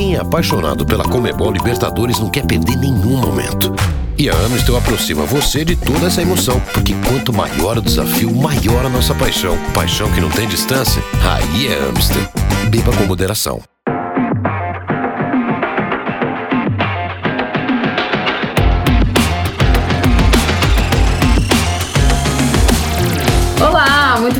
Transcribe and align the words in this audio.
Quem 0.00 0.14
é 0.14 0.18
apaixonado 0.18 0.86
pela 0.86 1.04
Comebol 1.04 1.52
Libertadores 1.52 2.18
não 2.18 2.30
quer 2.30 2.46
perder 2.46 2.74
nenhum 2.74 3.18
momento. 3.18 3.70
E 4.16 4.30
a 4.30 4.34
Amstel 4.34 4.78
aproxima 4.78 5.26
você 5.26 5.62
de 5.62 5.76
toda 5.76 6.06
essa 6.06 6.22
emoção, 6.22 6.58
porque 6.72 6.94
quanto 7.06 7.34
maior 7.34 7.76
o 7.76 7.82
desafio, 7.82 8.34
maior 8.34 8.86
a 8.86 8.88
nossa 8.88 9.14
paixão. 9.14 9.58
Paixão 9.74 10.10
que 10.10 10.22
não 10.22 10.30
tem 10.30 10.48
distância? 10.48 11.02
Aí 11.22 11.66
é 11.66 11.78
Amstel. 11.86 12.26
Beba 12.70 12.96
com 12.96 13.04
moderação. 13.04 13.60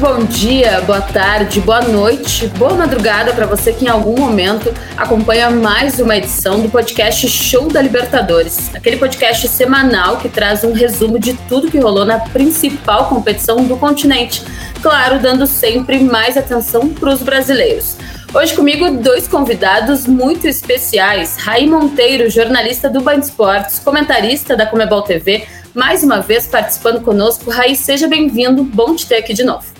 Muito 0.01 0.15
bom 0.15 0.25
dia, 0.25 0.81
boa 0.83 1.01
tarde, 1.01 1.61
boa 1.61 1.83
noite, 1.83 2.47
boa 2.57 2.73
madrugada 2.75 3.35
para 3.35 3.45
você 3.45 3.71
que 3.71 3.85
em 3.85 3.89
algum 3.89 4.19
momento 4.19 4.73
acompanha 4.97 5.51
mais 5.51 5.99
uma 5.99 6.17
edição 6.17 6.61
do 6.61 6.71
podcast 6.71 7.29
Show 7.29 7.69
da 7.69 7.83
Libertadores, 7.83 8.75
aquele 8.75 8.97
podcast 8.97 9.47
semanal 9.49 10.17
que 10.17 10.29
traz 10.29 10.65
um 10.65 10.73
resumo 10.73 11.19
de 11.19 11.35
tudo 11.49 11.71
que 11.71 11.79
rolou 11.79 12.07
na 12.07 12.19
principal 12.19 13.09
competição 13.09 13.65
do 13.65 13.77
continente, 13.77 14.43
claro, 14.81 15.19
dando 15.19 15.47
sempre 15.47 15.99
mais 16.01 16.37
atenção 16.37 16.89
para 16.89 17.11
os 17.11 17.23
brasileiros. 17.23 17.97
Hoje 18.33 18.55
comigo 18.55 18.91
dois 19.03 19.29
convidados 19.29 20.07
muito 20.07 20.47
especiais, 20.47 21.37
Raí 21.37 21.67
Monteiro, 21.67 22.31
jornalista 22.31 22.89
do 22.89 23.03
Band 23.03 23.19
Esportes, 23.19 23.79
comentarista 23.79 24.57
da 24.57 24.65
Comebol 24.65 25.03
TV, 25.03 25.47
mais 25.75 26.03
uma 26.03 26.21
vez 26.21 26.47
participando 26.47 27.03
conosco. 27.03 27.51
Raí, 27.51 27.77
seja 27.77 28.09
bem-vindo, 28.09 28.65
bom 28.65 28.97
te 28.97 29.07
ter 29.07 29.17
aqui 29.17 29.35
de 29.35 29.45
novo. 29.45 29.80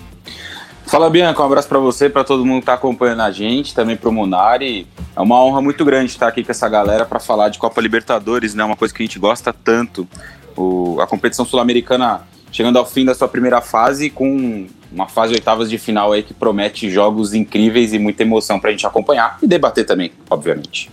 Fala, 0.91 1.09
Bianca, 1.09 1.41
um 1.41 1.45
abraço 1.45 1.69
para 1.69 1.79
você, 1.79 2.09
para 2.09 2.21
todo 2.21 2.45
mundo 2.45 2.57
que 2.57 2.63
está 2.63 2.73
acompanhando 2.73 3.21
a 3.21 3.31
gente, 3.31 3.73
também 3.73 3.95
para 3.95 4.09
o 4.09 4.11
Munari. 4.11 4.85
É 5.15 5.21
uma 5.21 5.41
honra 5.41 5.61
muito 5.61 5.85
grande 5.85 6.11
estar 6.11 6.27
aqui 6.27 6.43
com 6.43 6.51
essa 6.51 6.67
galera 6.67 7.05
para 7.05 7.17
falar 7.17 7.47
de 7.47 7.57
Copa 7.57 7.79
Libertadores, 7.79 8.53
né? 8.53 8.61
Uma 8.61 8.75
coisa 8.75 8.93
que 8.93 9.01
a 9.01 9.05
gente 9.05 9.17
gosta 9.17 9.53
tanto. 9.53 10.05
O, 10.53 10.99
a 10.99 11.07
competição 11.07 11.45
sul-americana 11.45 12.27
chegando 12.51 12.77
ao 12.77 12.85
fim 12.85 13.05
da 13.05 13.15
sua 13.15 13.29
primeira 13.29 13.61
fase 13.61 14.09
com 14.09 14.67
uma 14.91 15.07
fase 15.07 15.33
oitavas 15.33 15.69
de 15.69 15.77
final 15.77 16.11
aí 16.11 16.23
que 16.23 16.33
promete 16.33 16.89
jogos 16.89 17.33
incríveis 17.33 17.93
e 17.93 17.97
muita 17.97 18.23
emoção 18.23 18.59
para 18.59 18.67
a 18.67 18.73
gente 18.73 18.85
acompanhar 18.85 19.37
e 19.41 19.47
debater 19.47 19.85
também, 19.85 20.11
obviamente. 20.29 20.91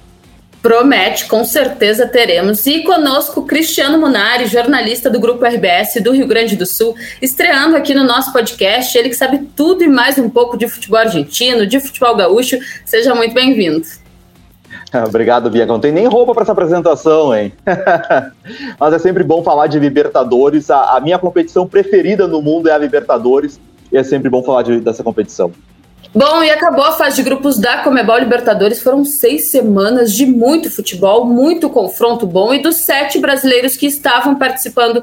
Promete, 0.61 1.27
com 1.27 1.45
certeza 1.45 2.06
teremos. 2.06 2.67
E 2.67 2.83
conosco, 2.83 3.42
Cristiano 3.42 3.98
Munari, 3.98 4.47
jornalista 4.47 5.09
do 5.09 5.20
Grupo 5.20 5.45
RBS 5.45 6.03
do 6.03 6.11
Rio 6.12 6.27
Grande 6.27 6.56
do 6.56 6.67
Sul, 6.67 6.97
estreando 7.23 7.77
aqui 7.77 7.95
no 7.95 8.03
nosso 8.03 8.33
podcast. 8.33 8.97
Ele 8.98 9.09
que 9.09 9.14
sabe 9.14 9.39
tudo 9.55 9.84
e 9.84 9.89
mais 9.89 10.19
um 10.19 10.29
pouco 10.29 10.56
de 10.56 10.69
futebol 10.69 10.98
argentino, 10.98 11.67
de 11.67 11.79
futebol 11.79 12.17
gaúcho. 12.17 12.59
Seja 12.84 13.14
muito 13.14 13.34
bem-vindo. 13.34 13.86
Obrigado, 15.06 15.51
Bia. 15.51 15.67
Não 15.67 15.79
tem 15.79 15.92
nem 15.92 16.06
roupa 16.06 16.33
para 16.33 16.42
essa 16.42 16.53
apresentação, 16.53 17.34
hein? 17.34 17.53
Mas 18.81 18.95
é 18.95 18.98
sempre 18.98 19.23
bom 19.23 19.42
falar 19.42 19.67
de 19.67 19.79
Libertadores. 19.79 20.70
A, 20.70 20.97
a, 20.97 21.01
minha 21.01 21.19
competição 21.19 21.67
preferida 21.67 22.27
no 22.27 22.41
mundo 22.42 22.69
é 22.69 22.73
a 22.73 22.79
Libertadores. 22.79 23.61
E 23.92 23.97
é 23.97 24.03
sempre 24.03 24.29
bom 24.29 24.42
falar 24.42 24.62
de, 24.62 24.81
dessa 24.81 25.03
competição. 25.05 25.53
Bom, 26.14 26.42
e 26.42 26.50
acabou 26.50 26.84
a 26.84 26.92
fase 26.92 27.16
de 27.16 27.22
grupos 27.22 27.58
da 27.58 27.78
Comebol 27.78 28.18
Libertadores. 28.18 28.80
Foram 28.80 29.04
seis 29.04 29.50
semanas 29.50 30.12
de 30.12 30.24
muito 30.24 30.70
futebol, 30.70 31.27
muito 31.27 31.68
confronto 31.68 32.27
bom. 32.27 32.52
E 32.55 32.62
dos 32.62 32.77
sete 32.77 33.18
brasileiros 33.18 33.77
que 33.77 33.86
estavam 33.86 34.36
participando 34.36 35.02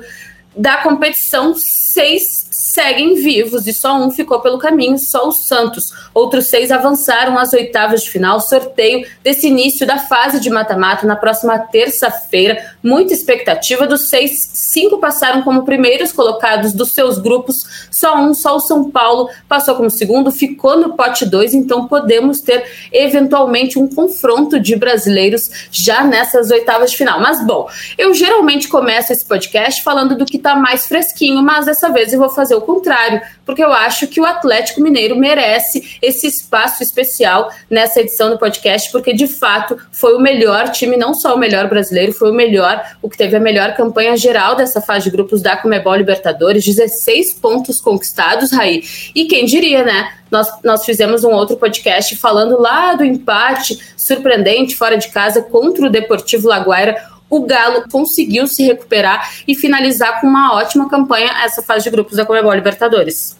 da 0.58 0.78
competição, 0.78 1.54
seis 1.56 2.45
seguem 2.56 3.16
vivos 3.16 3.68
e 3.68 3.74
só 3.74 3.96
um 3.98 4.10
ficou 4.10 4.40
pelo 4.40 4.58
caminho, 4.58 4.98
só 4.98 5.28
o 5.28 5.32
Santos. 5.32 5.92
Outros 6.14 6.48
seis 6.48 6.72
avançaram 6.72 7.38
às 7.38 7.52
oitavas 7.52 8.04
de 8.04 8.10
final, 8.10 8.40
sorteio 8.40 9.06
desse 9.22 9.48
início 9.48 9.86
da 9.86 9.98
fase 9.98 10.40
de 10.40 10.50
mata-mata 10.50 11.06
na 11.06 11.18
próxima 11.18 11.60
terça-feira. 11.60 12.74
Muita 12.82 13.14
expectativa 13.14 13.86
dos 13.86 14.10
seis, 14.10 14.50
cinco 14.54 15.00
passaram 15.00 15.42
como 15.42 15.66
primeiros 15.66 16.14
colocados 16.14 16.72
dos 16.72 16.94
seus 16.94 17.18
grupos, 17.18 17.88
só 17.92 18.18
um, 18.18 18.34
só 18.34 18.56
o 18.56 18.62
São 18.62 18.90
Paulo 18.90 19.30
passou 19.50 19.76
como 19.76 19.90
segundo, 19.90 20.32
ficou 20.32 20.78
no 20.78 20.94
pote 20.96 21.26
2, 21.26 21.54
então 21.54 21.88
podemos 21.90 22.40
ter 22.40 22.66
eventualmente 22.92 23.78
um 23.78 23.88
confronto 23.88 24.60
de 24.60 24.78
brasileiros 24.78 25.68
já 25.72 26.06
nessas 26.06 26.52
oitavas 26.52 26.92
de 26.92 26.98
final. 26.98 27.20
Mas 27.20 27.46
bom, 27.46 27.68
eu 27.98 28.14
geralmente 28.14 28.70
começo 28.70 29.12
esse 29.12 29.26
podcast 29.26 29.84
falando 29.84 30.16
do 30.16 30.26
que 30.26 30.38
está 30.38 30.56
mais 30.56 30.88
fresquinho, 30.88 31.44
mas 31.44 31.66
dessa 31.66 31.90
vez 31.90 32.14
eu 32.14 32.20
vou 32.20 32.30
fazer 32.30 32.45
o 32.54 32.62
contrário, 32.62 33.22
porque 33.46 33.64
eu 33.64 33.72
acho 33.72 34.08
que 34.08 34.20
o 34.20 34.26
Atlético 34.26 34.82
Mineiro 34.82 35.16
merece 35.16 35.98
esse 36.02 36.28
espaço 36.28 36.84
especial 36.84 37.50
nessa 37.70 38.02
edição 38.02 38.30
do 38.30 38.38
podcast, 38.38 38.92
porque 38.92 39.14
de 39.14 39.28
fato 39.28 39.78
foi 39.92 40.16
o 40.16 40.20
melhor 40.20 40.70
time, 40.70 40.98
não 40.98 41.14
só 41.14 41.36
o 41.36 41.40
melhor 41.40 41.70
brasileiro, 41.70 42.12
foi 42.12 42.32
o 42.32 42.34
melhor, 42.34 42.84
o 43.02 43.10
que 43.10 43.18
teve 43.18 43.36
a 43.36 43.40
melhor 43.40 43.76
campanha 43.76 44.18
geral 44.18 44.56
dessa 44.56 44.82
fase 44.82 45.06
de 45.06 45.12
grupos 45.12 45.42
da 45.42 45.56
Comebol 45.56 45.96
Libertadores, 45.96 46.66
16 46.66 47.36
pontos 47.36 47.80
conquistados, 47.80 48.52
Raí. 48.52 48.84
E 49.16 49.26
quem 49.26 49.46
diria, 49.46 49.84
né? 49.84 50.12
Nós, 50.30 50.48
nós 50.64 50.84
fizemos 50.84 51.24
um 51.24 51.32
outro 51.32 51.56
podcast 51.56 52.16
falando 52.18 52.60
lá 52.60 52.96
do 52.96 53.06
empate 53.06 53.80
surpreendente 53.96 54.76
fora 54.76 54.98
de 54.98 55.08
casa 55.10 55.42
contra 55.42 55.86
o 55.86 55.90
Deportivo 55.90 56.48
Laguaira 56.48 57.15
o 57.30 57.42
Galo 57.42 57.86
conseguiu 57.92 58.48
se 58.48 58.64
recuperar 58.64 59.32
e 59.48 59.56
finalizar 59.56 60.22
com 60.22 60.28
uma 60.28 60.54
ótima 60.54 60.88
campanha 60.90 61.32
essa 61.44 61.62
fase 61.62 61.84
de 61.84 61.90
grupos 61.90 62.18
da 62.18 62.26
Comebol 62.26 62.54
Libertadores. 62.54 63.38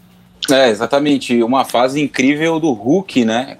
É, 0.50 0.70
exatamente. 0.70 1.42
Uma 1.44 1.66
fase 1.66 2.02
incrível 2.02 2.60
do 2.60 2.72
Hulk, 2.72 3.26
né? 3.26 3.58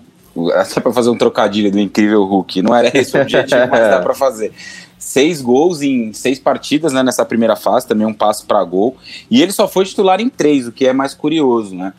Até 0.54 0.82
para 0.82 0.92
fazer 0.92 1.10
um 1.10 1.18
trocadilho 1.18 1.72
do 1.72 1.80
incrível 1.80 2.24
Hulk. 2.24 2.62
Não 2.62 2.76
era 2.76 2.96
esse 2.96 3.18
o 3.18 3.22
objetivo, 3.22 3.68
mas 3.70 3.90
dá 3.90 4.02
para 4.02 4.14
fazer. 4.16 4.52
Seis 4.98 5.42
gols 5.42 5.82
em 5.82 6.14
seis 6.14 6.40
partidas 6.40 6.92
né, 6.92 7.04
nessa 7.04 7.24
primeira 7.24 7.56
fase, 7.56 7.88
também 7.88 8.08
um 8.08 8.14
passo 8.14 8.46
para 8.46 8.64
gol. 8.64 8.98
E 9.30 9.42
ele 9.42 9.52
só 9.52 9.68
foi 9.68 9.86
titular 9.86 10.20
em 10.20 10.30
três, 10.30 10.68
o 10.68 10.72
que 10.72 10.88
é 10.88 10.94
mais 10.94 11.14
curioso, 11.14 11.76
né? 11.76 11.94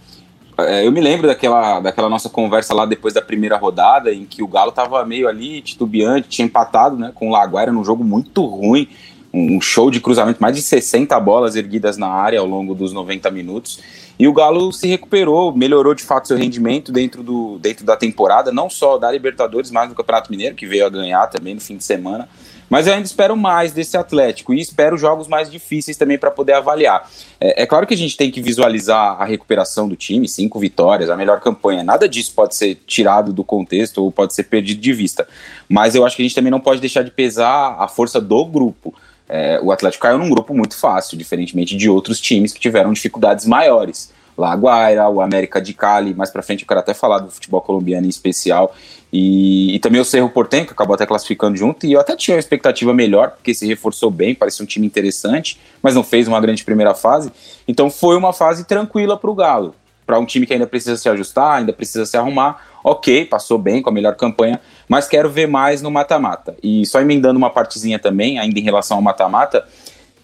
É, 0.59 0.87
eu 0.87 0.93
me 0.93 1.00
lembro 1.00 1.27
daquela, 1.27 1.81
daquela 1.81 2.09
nossa 2.09 2.31
conversa 2.31 2.72
lá 2.72 2.87
depois 2.87 3.12
da 3.12 3.21
primeira 3.21 3.56
rodada, 3.56 4.12
em 4.12 4.25
que 4.25 4.43
o 4.43 4.49
Galo 4.49 4.71
estava 4.71 5.05
meio 5.05 5.28
ali 5.28 5.61
titubeante, 5.61 6.28
tinha 6.28 6.47
empatado 6.47 6.97
né, 6.97 7.12
com 7.15 7.28
o 7.28 7.33
Laguaira 7.33 7.72
num 7.72 7.84
jogo 7.84 8.03
muito 8.03 8.44
ruim, 8.44 8.89
um 9.34 9.61
show 9.61 9.91
de 9.91 10.00
cruzamento, 10.00 10.41
mais 10.41 10.56
de 10.56 10.62
60 10.62 11.19
bolas 11.21 11.56
erguidas 11.56 11.99
na 11.99 12.09
área 12.09 12.41
ao 12.41 12.47
longo 12.47 12.75
dos 12.75 12.93
90 12.93 13.31
minutos. 13.31 13.81
E 14.19 14.27
o 14.27 14.33
Galo 14.33 14.72
se 14.72 14.87
recuperou, 14.87 15.55
melhorou 15.55 15.95
de 15.95 16.03
fato 16.03 16.27
seu 16.27 16.39
rendimento 16.39 16.91
dentro, 16.91 17.22
do, 17.22 17.59
dentro 17.59 17.84
da 17.84 17.97
temporada, 17.97 18.50
não 18.50 18.71
só 18.71 18.97
da 18.97 19.12
Libertadores, 19.12 19.71
mas 19.71 19.91
do 19.91 19.95
Campeonato 19.95 20.31
Mineiro, 20.31 20.55
que 20.55 20.66
veio 20.66 20.87
a 20.87 20.89
ganhar 20.89 21.27
também 21.27 21.55
no 21.55 21.61
fim 21.61 21.77
de 21.77 21.84
semana. 21.84 22.27
Mas 22.69 22.87
eu 22.87 22.94
ainda 22.94 23.06
espero 23.06 23.37
mais 23.37 23.72
desse 23.72 23.97
Atlético 23.97 24.53
e 24.53 24.60
espero 24.60 24.99
jogos 24.99 25.28
mais 25.28 25.50
difíceis 25.50 25.97
também 25.97 26.19
para 26.19 26.31
poder 26.31 26.54
avaliar. 26.54 27.09
É, 27.41 27.62
é, 27.62 27.66
claro 27.66 27.87
que 27.87 27.94
a 27.94 27.97
gente 27.97 28.16
tem 28.16 28.31
que 28.31 28.41
visualizar 28.41 29.21
a 29.21 29.25
recuperação 29.25 29.88
do 29.88 29.97
time, 29.97 30.28
cinco 30.28 30.59
vitórias, 30.59 31.09
a 31.09 31.16
melhor 31.16 31.41
campanha. 31.41 31.84
Nada 31.84 32.09
disso 32.09 32.32
pode 32.34 32.54
ser 32.54 32.77
tirado 32.87 33.32
do 33.32 33.44
contexto 33.44 34.03
ou 34.03 34.10
pode 34.10 34.34
ser 34.34 34.44
perdido 34.44 34.81
de 34.81 34.93
vista. 34.93 35.27
Mas 35.69 35.94
eu 35.94 36.04
acho 36.04 36.16
que 36.16 36.22
a 36.22 36.25
gente 36.25 36.34
também 36.34 36.50
não 36.50 36.60
pode 36.60 36.81
deixar 36.81 37.03
de 37.03 37.10
pesar 37.10 37.77
a 37.78 37.88
força 37.88 38.21
do 38.21 38.44
grupo. 38.44 38.94
É, 39.28 39.60
o 39.62 39.72
Atlético 39.72 40.03
caiu 40.03 40.19
num 40.19 40.31
grupo 40.31 40.54
muito 40.54 40.77
fácil, 40.77 41.16
diferentemente 41.16 41.77
de 41.77 41.88
outros 41.91 42.21
times 42.21 42.53
que 42.53 42.60
tiveram 42.60 42.93
dificuldades 42.93 43.44
maiores. 43.44 44.15
La 44.36 44.54
Guaira, 44.54 45.08
o 45.08 45.20
América 45.20 45.60
de 45.60 45.72
Cali, 45.72 46.14
mais 46.14 46.30
para 46.30 46.42
frente 46.42 46.62
eu 46.62 46.69
quero 46.69 46.80
até 46.80 46.92
falar 46.92 47.20
do 47.20 47.30
futebol 47.30 47.60
colombiano 47.60 48.06
em 48.06 48.10
especial, 48.10 48.74
e, 49.12 49.74
e, 49.74 49.78
também 49.78 50.00
o 50.00 50.04
Cerro 50.04 50.28
Portenho, 50.28 50.66
que 50.66 50.72
acabou 50.72 50.94
até 50.94 51.06
classificando 51.06 51.56
junto, 51.56 51.86
e 51.86 51.92
eu 51.92 52.00
até 52.00 52.16
tinha 52.16 52.34
uma 52.36 52.41
expectativa 52.41 52.92
melhor, 52.92 53.30
porque 53.30 53.54
se 53.54 53.66
reforçou 53.66 54.10
bem, 54.10 54.34
parecia 54.34 54.62
um 54.62 54.66
time 54.66 54.86
interessante, 54.86 55.58
mas 55.80 55.94
não 55.94 56.02
fez 56.02 56.26
uma 56.26 56.41
grande 56.41 56.64
primeira 56.64 56.94
fase. 56.94 57.32
Então 57.66 57.88
foi 57.88 58.16
uma 58.16 58.32
fase 58.32 58.64
tranquila 58.64 59.16
para 59.16 59.30
o 59.30 59.34
Galo. 59.34 59.74
Para 60.04 60.19
um 60.19 60.26
time 60.26 60.47
que 60.47 60.53
ainda 60.53 60.66
precisa 60.66 60.97
se 60.97 61.08
ajustar, 61.08 61.58
ainda 61.58 61.72
precisa 61.72 62.04
se 62.04 62.16
arrumar, 62.16 62.64
ok, 62.84 63.24
passou 63.24 63.58
bem 63.58 63.80
com 63.80 63.91
a 63.91 63.92
melhor 63.92 64.14
campanha, 64.16 64.60
mas 64.88 65.08
quero 65.08 65.30
ver 65.30 65.47
mais 65.48 65.82
no 65.82 65.91
mata-mata. 65.91 66.56
E 66.62 66.84
só 66.86 67.00
emendando 67.00 67.39
uma 67.39 67.50
partezinha 67.50 67.98
também, 67.98 68.39
ainda 68.39 68.59
em 68.59 68.62
relação 68.62 68.98
ao 68.98 69.03
mata-mata, 69.03 69.66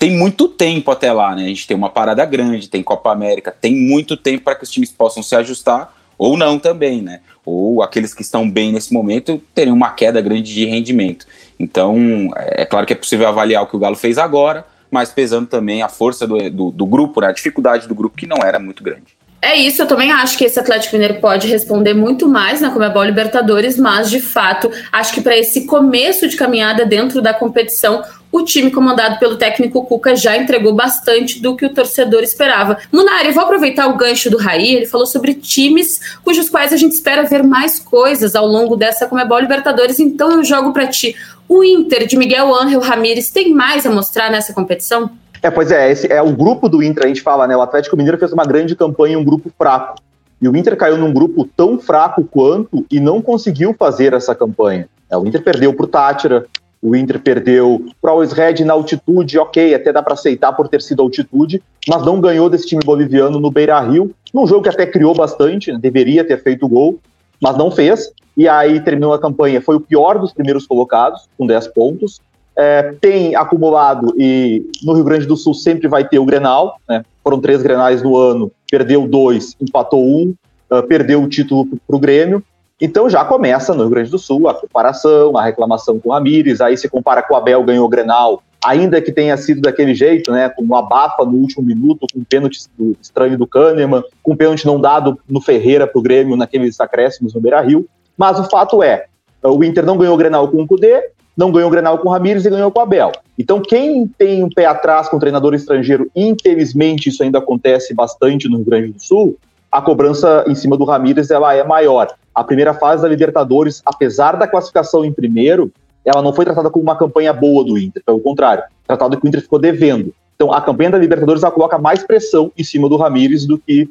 tem 0.03 0.11
muito 0.11 0.49
tempo 0.49 0.91
até 0.91 1.13
lá, 1.13 1.33
né? 1.33 1.45
A 1.45 1.47
gente 1.47 1.65
tem 1.65 1.77
uma 1.77 1.89
parada 1.89 2.25
grande, 2.25 2.69
tem 2.69 2.83
Copa 2.83 3.13
América, 3.13 3.53
tem 3.53 3.73
muito 3.73 4.17
tempo 4.17 4.43
para 4.43 4.57
que 4.57 4.65
os 4.65 4.71
times 4.71 4.91
possam 4.91 5.23
se 5.23 5.33
ajustar 5.37 5.95
ou 6.19 6.37
não 6.37 6.59
também, 6.59 7.01
né? 7.01 7.21
Ou 7.47 7.85
aqueles 7.85 8.13
que 8.13 8.23
estão 8.23 8.51
bem 8.51 8.73
nesse 8.73 8.93
momento 8.93 9.41
terem 9.55 9.73
uma 9.73 9.91
queda 9.91 10.21
grande 10.21 10.53
de 10.53 10.65
rendimento. 10.65 11.25
Então, 11.57 12.33
é, 12.35 12.63
é 12.63 12.67
claro 12.67 12.85
que 12.85 12.93
é 12.93 12.97
possível 12.97 13.29
avaliar 13.29 13.63
o 13.63 13.69
que 13.69 13.77
o 13.77 13.79
Galo 13.79 13.95
fez 13.95 14.19
agora, 14.19 14.67
mas 14.91 15.13
pesando 15.13 15.47
também 15.47 15.83
a 15.83 15.89
força 15.89 16.27
do, 16.27 16.51
do, 16.51 16.71
do 16.73 16.85
grupo, 16.85 17.21
né? 17.21 17.29
a 17.29 17.33
dificuldade 17.33 17.87
do 17.87 17.95
grupo 17.95 18.17
que 18.17 18.27
não 18.27 18.39
era 18.39 18.59
muito 18.59 18.83
grande. 18.83 19.17
É 19.41 19.57
isso, 19.57 19.83
eu 19.83 19.87
também 19.87 20.11
acho 20.11 20.37
que 20.39 20.45
esse 20.45 20.59
Atlético 20.59 20.95
Mineiro 20.97 21.21
pode 21.21 21.47
responder 21.49 21.95
muito 21.95 22.29
mais 22.29 22.61
na 22.61 22.71
Comebol 22.71 23.05
Libertadores, 23.05 23.77
mas 23.77 24.09
de 24.09 24.21
fato, 24.21 24.71
acho 24.93 25.13
que 25.13 25.21
para 25.21 25.37
esse 25.37 25.65
começo 25.67 26.29
de 26.29 26.37
caminhada 26.37 26.87
dentro 26.87 27.21
da 27.21 27.35
competição, 27.35 28.05
o 28.33 28.43
time 28.43 28.71
comandado 28.71 29.19
pelo 29.19 29.37
técnico 29.37 29.85
Cuca 29.85 30.17
já 30.17 30.37
entregou 30.39 30.73
bastante 30.73 31.41
do 31.41 31.55
que 31.55 31.67
o 31.67 31.75
torcedor 31.75 32.23
esperava. 32.23 32.79
Munari, 32.91 33.31
vou 33.31 33.45
aproveitar 33.45 33.87
o 33.89 33.97
gancho 33.97 34.31
do 34.31 34.39
Raí, 34.39 34.75
ele 34.75 34.87
falou 34.87 35.07
sobre 35.07 35.35
times 35.35 36.01
cujos 36.25 36.49
quais 36.49 36.73
a 36.73 36.77
gente 36.79 36.93
espera 36.93 37.25
ver 37.25 37.43
mais 37.43 37.79
coisas 37.79 38.35
ao 38.35 38.47
longo 38.47 38.75
dessa 38.75 39.07
Comebol 39.07 39.39
Libertadores, 39.39 40.01
então 40.01 40.33
eu 40.33 40.43
jogo 40.43 40.73
para 40.73 40.87
ti. 40.87 41.15
O 41.47 41.63
Inter 41.63 42.07
de 42.07 42.17
Miguel 42.17 42.55
Ángel 42.55 42.81
Ramírez 42.81 43.29
tem 43.29 43.53
mais 43.53 43.85
a 43.85 43.91
mostrar 43.91 44.31
nessa 44.31 44.55
competição? 44.55 45.11
É, 45.43 45.51
pois 45.51 45.71
é, 45.71 45.91
esse 45.91 46.11
é 46.11 46.23
o 46.23 46.33
grupo 46.33 46.69
do 46.69 46.83
Inter, 46.83 47.05
a 47.05 47.09
gente 47.09 47.21
fala, 47.21 47.47
né? 47.47 47.55
O 47.55 47.61
Atlético 47.61 47.97
Mineiro 47.97 48.17
fez 48.17 48.33
uma 48.33 48.45
grande 48.45 48.75
campanha 48.75 49.15
em 49.15 49.17
um 49.17 49.25
grupo 49.25 49.51
fraco. 49.59 49.97
E 50.41 50.49
o 50.49 50.57
Inter 50.57 50.77
caiu 50.77 50.97
num 50.97 51.13
grupo 51.13 51.45
tão 51.57 51.79
fraco 51.79 52.25
quanto 52.25 52.87
e 52.91 52.99
não 52.99 53.21
conseguiu 53.21 53.75
fazer 53.79 54.15
essa 54.15 54.35
campanha. 54.35 54.89
É, 55.11 55.17
o 55.17 55.27
Inter 55.27 55.43
perdeu 55.43 55.75
para 55.75 55.85
o 55.85 55.89
Tátira, 55.89 56.47
o 56.83 56.97
Inter 56.97 57.21
perdeu 57.21 57.87
para 58.01 58.11
o 58.11 58.15
Always 58.15 58.33
Red 58.33 58.65
na 58.65 58.73
altitude, 58.73 59.39
ok, 59.39 59.73
até 59.73 59.93
dá 59.93 60.03
para 60.03 60.15
aceitar 60.15 60.53
por 60.53 60.69
ter 60.69 60.83
sido 60.83 61.01
altitude, 61.01 61.63
mas 61.89 62.05
não 62.05 62.21
ganhou 62.21 62.51
desse 62.51 62.67
time 62.67 62.83
boliviano 62.85 63.39
no 63.39 63.53
Beira 63.53 63.79
Rio, 63.81 64.13
num 64.35 64.47
jogo 64.49 64.63
que 64.63 64.69
até 64.69 64.85
criou 64.85 65.15
bastante, 65.15 65.71
né, 65.71 65.79
deveria 65.81 66.25
ter 66.25 66.43
feito 66.43 66.69
gol, 66.69 66.99
mas 67.41 67.57
não 67.57 67.71
fez. 67.71 68.11
E 68.37 68.49
aí 68.49 68.81
terminou 68.81 69.13
a 69.13 69.21
campanha, 69.21 69.61
foi 69.61 69.77
o 69.77 69.81
pior 69.81 70.19
dos 70.19 70.33
primeiros 70.33 70.67
colocados, 70.67 71.29
com 71.39 71.47
10 71.47 71.69
pontos. 71.69 72.21
É, 72.57 72.95
tem 73.01 73.35
acumulado, 73.37 74.15
e 74.19 74.67
no 74.83 74.93
Rio 74.93 75.05
Grande 75.05 75.27
do 75.27 75.37
Sul 75.37 75.55
sempre 75.55 75.89
vai 75.89 76.07
ter 76.07 76.19
o 76.19 76.25
Grenal, 76.25 76.77
né? 76.89 77.05
foram 77.23 77.41
três 77.41 77.63
Grenais 77.63 78.03
no 78.03 78.17
ano, 78.17 78.51
perdeu 78.71 79.07
dois, 79.07 79.57
empatou 79.61 80.05
um, 80.05 80.35
uh, 80.71 80.83
perdeu 80.83 81.23
o 81.23 81.29
título 81.29 81.67
para 81.87 81.97
o 81.97 81.99
Grêmio. 81.99 82.43
Então 82.85 83.09
já 83.09 83.25
começa 83.25 83.73
no 83.73 83.83
Rio 83.83 83.91
Grande 83.91 84.11
do 84.11 84.19
Sul 84.19 84.49
a 84.49 84.55
comparação, 84.55 85.39
a 85.39 85.45
reclamação 85.45 86.01
com 86.01 86.09
o 86.09 86.13
Ramires, 86.13 86.61
aí 86.61 86.77
se 86.77 86.89
compara 86.89 87.23
com 87.23 87.33
o 87.33 87.37
Abel, 87.37 87.63
ganhou 87.63 87.87
o 87.87 87.89
Grenal, 87.89 88.43
ainda 88.65 89.01
que 89.01 89.13
tenha 89.13 89.37
sido 89.37 89.61
daquele 89.61 89.95
jeito, 89.95 90.33
né, 90.33 90.49
com 90.49 90.63
uma 90.63 90.81
abafa 90.81 91.25
no 91.25 91.37
último 91.37 91.65
minuto, 91.65 92.09
com 92.13 92.19
um 92.19 92.25
pênalti 92.25 92.59
estranho 93.01 93.39
do 93.39 93.47
Kahneman, 93.47 94.03
com 94.21 94.33
um 94.33 94.37
pênalti 94.37 94.67
não 94.67 94.81
dado 94.81 95.17
no 95.31 95.41
Ferreira 95.41 95.87
para 95.87 95.97
o 95.97 96.03
Grêmio 96.03 96.37
naqueles 96.37 96.81
acréscimos 96.81 97.35
no 97.35 97.41
Beira-Rio. 97.41 97.87
Mas 98.19 98.41
o 98.41 98.51
fato 98.51 98.83
é, 98.83 99.07
o 99.45 99.63
Inter 99.63 99.87
não 99.87 99.97
ganhou 99.97 100.15
o 100.15 100.19
Grenal 100.19 100.49
com 100.49 100.61
o 100.61 100.67
Cudê, 100.67 101.09
não 101.37 101.53
ganhou 101.53 101.69
o 101.69 101.71
Grenal 101.71 101.99
com 101.99 102.09
o 102.09 102.11
Ramires 102.11 102.45
e 102.45 102.51
ganhou 102.51 102.73
com 102.73 102.81
o 102.81 102.83
Abel. 102.83 103.13
Então, 103.39 103.63
quem 103.63 104.09
tem 104.19 104.43
um 104.43 104.51
pé 104.51 104.67
atrás 104.67 105.09
com 105.09 105.19
o 105.19 105.21
treinador 105.21 105.55
estrangeiro, 105.55 106.11
infelizmente 106.17 107.11
isso 107.11 107.23
ainda 107.23 107.39
acontece 107.39 107.95
bastante 107.95 108.49
no 108.49 108.57
Rio 108.57 108.67
Grande 108.67 108.93
do 108.93 109.01
Sul, 109.01 109.39
a 109.73 109.81
cobrança 109.81 110.45
em 110.47 110.55
cima 110.55 110.77
do 110.77 110.85
Ramires 110.85 111.31
ela 111.31 111.55
é 111.55 111.65
maior. 111.65 112.09
A 112.35 112.45
primeira 112.45 112.75
fase 112.75 113.03
da 113.03 113.09
Libertadores, 113.09 113.81
apesar 113.87 114.37
da 114.37 114.47
classificação 114.47 115.03
em 115.03 115.13
primeiro, 115.13 115.73
ela 116.05 116.21
não 116.21 116.35
foi 116.35 116.45
tratada 116.45 116.69
como 116.69 116.83
uma 116.83 116.97
campanha 116.97 117.33
boa 117.33 117.65
do 117.65 117.79
Inter, 117.79 118.03
pelo 118.05 118.21
contrário, 118.21 118.65
tratado 118.87 119.19
que 119.19 119.27
o 119.27 119.29
Inter 119.29 119.41
ficou 119.41 119.59
devendo. 119.59 120.15
Então, 120.37 120.53
a 120.53 120.61
campanha 120.61 120.91
da 120.91 120.99
Libertadores 120.99 121.43
ela 121.43 121.53
coloca 121.53 121.79
mais 121.79 122.05
pressão 122.05 122.53
em 122.57 122.63
cima 122.63 122.87
do 122.89 122.97
Ramires 122.97 123.47
do 123.47 123.57
que 123.57 123.89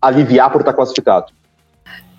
aliviar 0.00 0.50
por 0.50 0.60
estar 0.60 0.72
classificado. 0.72 1.32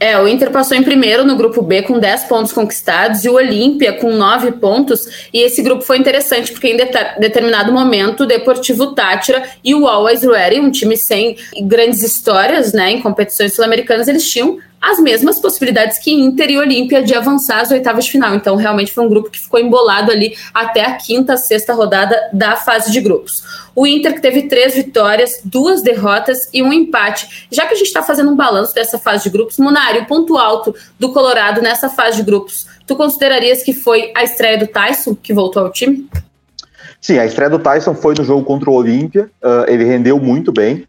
É, 0.02 0.20
o 0.20 0.28
Inter 0.28 0.50
passou 0.50 0.76
em 0.76 0.82
primeiro 0.82 1.24
no 1.24 1.36
grupo 1.36 1.62
B 1.62 1.84
com 1.84 2.00
10 2.00 2.24
pontos 2.24 2.52
conquistados 2.52 3.24
e 3.24 3.30
o 3.30 3.36
Olímpia 3.36 3.94
com 3.94 4.12
9 4.12 4.54
pontos. 4.54 5.28
E 5.32 5.44
esse 5.44 5.62
grupo 5.62 5.84
foi 5.84 6.00
interessante 6.00 6.52
porque 6.52 6.70
em 6.70 6.76
de 6.76 6.88
determinado 7.20 7.72
momento 7.72 8.24
o 8.24 8.26
Deportivo 8.26 8.96
Tátira 8.96 9.44
e 9.64 9.76
o 9.76 9.88
Always 9.88 10.24
Ready, 10.24 10.60
um 10.60 10.72
time 10.72 10.98
sem 10.98 11.38
grandes 11.62 12.02
histórias 12.02 12.74
né, 12.74 12.94
em 12.94 13.00
competições 13.00 13.54
sul-americanas, 13.54 14.08
eles 14.08 14.28
tinham 14.28 14.58
as 14.82 15.00
mesmas 15.00 15.40
possibilidades 15.40 16.00
que 16.00 16.12
Inter 16.12 16.50
e 16.50 16.58
Olímpia 16.58 17.04
de 17.04 17.14
avançar 17.14 17.62
às 17.62 17.70
oitavas 17.70 18.06
de 18.06 18.12
final. 18.12 18.34
Então, 18.34 18.56
realmente 18.56 18.92
foi 18.92 19.06
um 19.06 19.10
grupo 19.10 19.30
que 19.30 19.40
ficou 19.40 19.60
embolado 19.60 20.12
ali 20.12 20.36
até 20.52 20.84
a 20.84 20.96
quinta, 20.96 21.38
sexta 21.38 21.74
rodada 21.74 22.20
da 22.34 22.56
fase 22.56 22.92
de 22.92 23.00
grupos. 23.00 23.44
O 23.76 23.86
Inter 23.86 24.16
que 24.16 24.22
teve 24.22 24.44
três 24.44 24.74
vitórias, 24.74 25.40
duas 25.46 25.84
derrotas 25.84 26.50
e 26.52 26.64
um 26.64 26.74
empate. 26.74 27.48
Já 27.52 27.68
que 27.68 27.74
a 27.74 27.78
gente 27.78 27.88
está 27.88 28.02
fazendo 28.02 28.32
um 28.32 28.36
balanço 28.36 28.74
dessa 28.74 28.98
fase 28.98 29.24
de 29.24 29.30
grupos, 29.30 29.58
Munari, 29.58 30.00
o 30.00 30.06
ponto 30.06 30.36
alto 30.38 30.74
do 31.00 31.14
Colorado 31.14 31.62
nessa 31.62 31.88
fase 31.88 32.18
de 32.18 32.24
grupos, 32.24 32.66
tu 32.88 32.96
considerarias 32.96 33.62
que 33.62 33.74
foi 33.74 34.12
a 34.16 34.24
estreia 34.24 34.58
do 34.58 34.66
Tyson, 34.66 35.16
que 35.16 35.32
voltou 35.32 35.64
ao 35.64 35.72
time? 35.72 36.10
Sim, 37.00 37.18
a 37.20 37.26
estreia 37.26 37.50
do 37.50 37.60
Tyson 37.60 37.94
foi 37.94 38.14
no 38.18 38.24
jogo 38.24 38.44
contra 38.44 38.70
o 38.70 38.74
Olímpia. 38.74 39.30
Uh, 39.42 39.70
ele 39.70 39.84
rendeu 39.84 40.20
muito 40.20 40.52
bem. 40.52 40.86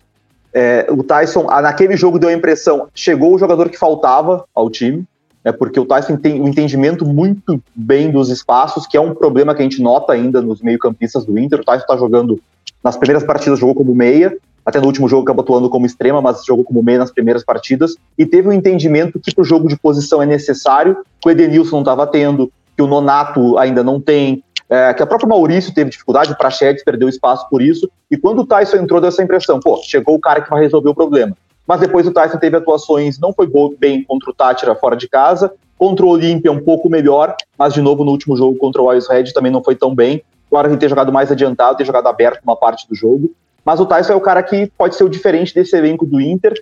É, 0.54 0.86
o 0.90 1.02
Tyson, 1.02 1.44
naquele 1.44 1.96
jogo, 1.96 2.18
deu 2.18 2.28
a 2.28 2.32
impressão, 2.32 2.88
chegou 2.94 3.34
o 3.34 3.38
jogador 3.38 3.68
que 3.70 3.78
faltava 3.78 4.44
ao 4.54 4.68
time, 4.68 5.04
é 5.44 5.50
porque 5.50 5.80
o 5.80 5.84
Tyson 5.84 6.16
tem 6.16 6.40
um 6.40 6.48
entendimento 6.48 7.04
muito 7.04 7.60
bem 7.74 8.10
dos 8.10 8.28
espaços, 8.28 8.86
que 8.86 8.96
é 8.96 9.00
um 9.00 9.14
problema 9.14 9.54
que 9.54 9.60
a 9.60 9.64
gente 9.64 9.82
nota 9.82 10.12
ainda 10.12 10.40
nos 10.40 10.60
meio-campistas 10.62 11.24
do 11.24 11.36
Inter. 11.38 11.60
O 11.60 11.64
Tyson 11.64 11.82
está 11.82 11.96
jogando, 11.96 12.40
nas 12.82 12.96
primeiras 12.96 13.24
partidas, 13.24 13.58
jogou 13.58 13.74
como 13.74 13.94
meia, 13.94 14.36
até 14.64 14.78
no 14.78 14.86
último 14.86 15.08
jogo 15.08 15.22
acabou 15.22 15.42
atuando 15.42 15.68
como 15.68 15.86
extrema, 15.86 16.22
mas 16.22 16.44
jogou 16.44 16.64
como 16.64 16.82
meia 16.82 16.98
nas 16.98 17.10
primeiras 17.10 17.42
partidas, 17.44 17.96
e 18.16 18.24
teve 18.24 18.48
um 18.48 18.52
entendimento 18.52 19.18
que 19.18 19.34
para 19.34 19.42
o 19.42 19.44
jogo 19.44 19.66
de 19.66 19.76
posição 19.76 20.22
é 20.22 20.26
necessário, 20.26 20.98
que 21.20 21.28
o 21.28 21.32
Edenilson 21.32 21.76
não 21.76 21.82
estava 21.82 22.06
tendo, 22.06 22.52
que 22.76 22.82
o 22.82 22.86
Nonato 22.86 23.58
ainda 23.58 23.82
não 23.82 24.00
tem, 24.00 24.44
é, 24.72 24.94
que 24.94 25.02
a 25.02 25.06
própria 25.06 25.28
Maurício 25.28 25.74
teve 25.74 25.90
dificuldade, 25.90 26.32
o 26.32 26.36
Prachedes 26.36 26.82
perdeu 26.82 27.06
espaço 27.06 27.46
por 27.50 27.60
isso, 27.60 27.90
e 28.10 28.16
quando 28.16 28.38
o 28.38 28.46
Tyson 28.46 28.78
entrou, 28.78 29.02
deu 29.02 29.08
essa 29.08 29.22
impressão, 29.22 29.60
pô, 29.60 29.78
chegou 29.84 30.14
o 30.14 30.18
cara 30.18 30.40
que 30.40 30.48
vai 30.48 30.62
resolver 30.62 30.88
o 30.88 30.94
problema. 30.94 31.36
Mas 31.66 31.80
depois 31.80 32.06
o 32.06 32.10
Tyson 32.10 32.38
teve 32.38 32.56
atuações, 32.56 33.18
não 33.18 33.34
foi 33.34 33.46
bem 33.78 34.02
contra 34.02 34.30
o 34.30 34.32
Tátira 34.32 34.74
fora 34.74 34.96
de 34.96 35.10
casa, 35.10 35.52
contra 35.76 36.06
o 36.06 36.08
Olímpia 36.08 36.50
um 36.50 36.58
pouco 36.58 36.88
melhor, 36.88 37.36
mas 37.58 37.74
de 37.74 37.82
novo 37.82 38.02
no 38.02 38.12
último 38.12 38.34
jogo 38.34 38.56
contra 38.56 38.80
o 38.80 38.86
Wise 38.86 39.08
Red 39.10 39.24
também 39.34 39.52
não 39.52 39.62
foi 39.62 39.76
tão 39.76 39.94
bem. 39.94 40.22
Claro 40.48 40.70
que 40.70 40.78
ter 40.78 40.88
jogado 40.88 41.12
mais 41.12 41.30
adiantado, 41.30 41.76
ter 41.76 41.84
jogado 41.84 42.06
aberto 42.06 42.40
uma 42.42 42.56
parte 42.56 42.88
do 42.88 42.94
jogo, 42.94 43.30
mas 43.62 43.78
o 43.78 43.84
Tyson 43.84 44.14
é 44.14 44.16
o 44.16 44.20
cara 44.22 44.42
que 44.42 44.72
pode 44.78 44.96
ser 44.96 45.04
o 45.04 45.08
diferente 45.08 45.54
desse 45.54 45.76
elenco 45.76 46.06
do 46.06 46.18
Inter, 46.18 46.54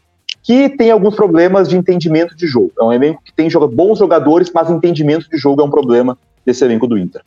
que 0.43 0.69
tem 0.69 0.91
alguns 0.91 1.15
problemas 1.15 1.69
de 1.69 1.77
entendimento 1.77 2.35
de 2.35 2.49
jogo. 2.49 2.73
É 2.77 2.83
um 2.83 2.93
elenco 2.93 3.23
que 3.25 3.33
tem 3.33 3.49
bons 3.73 4.01
jogadores, 4.01 4.51
mas 4.53 4.69
entendimento 4.69 5.31
de 5.31 5.39
jogo 5.39 5.63
é 5.63 5.65
um 5.65 5.71
problema 5.71 6.19
desse 6.45 6.65
elenco 6.65 6.89
do 6.89 6.99
Inter. 6.99 7.23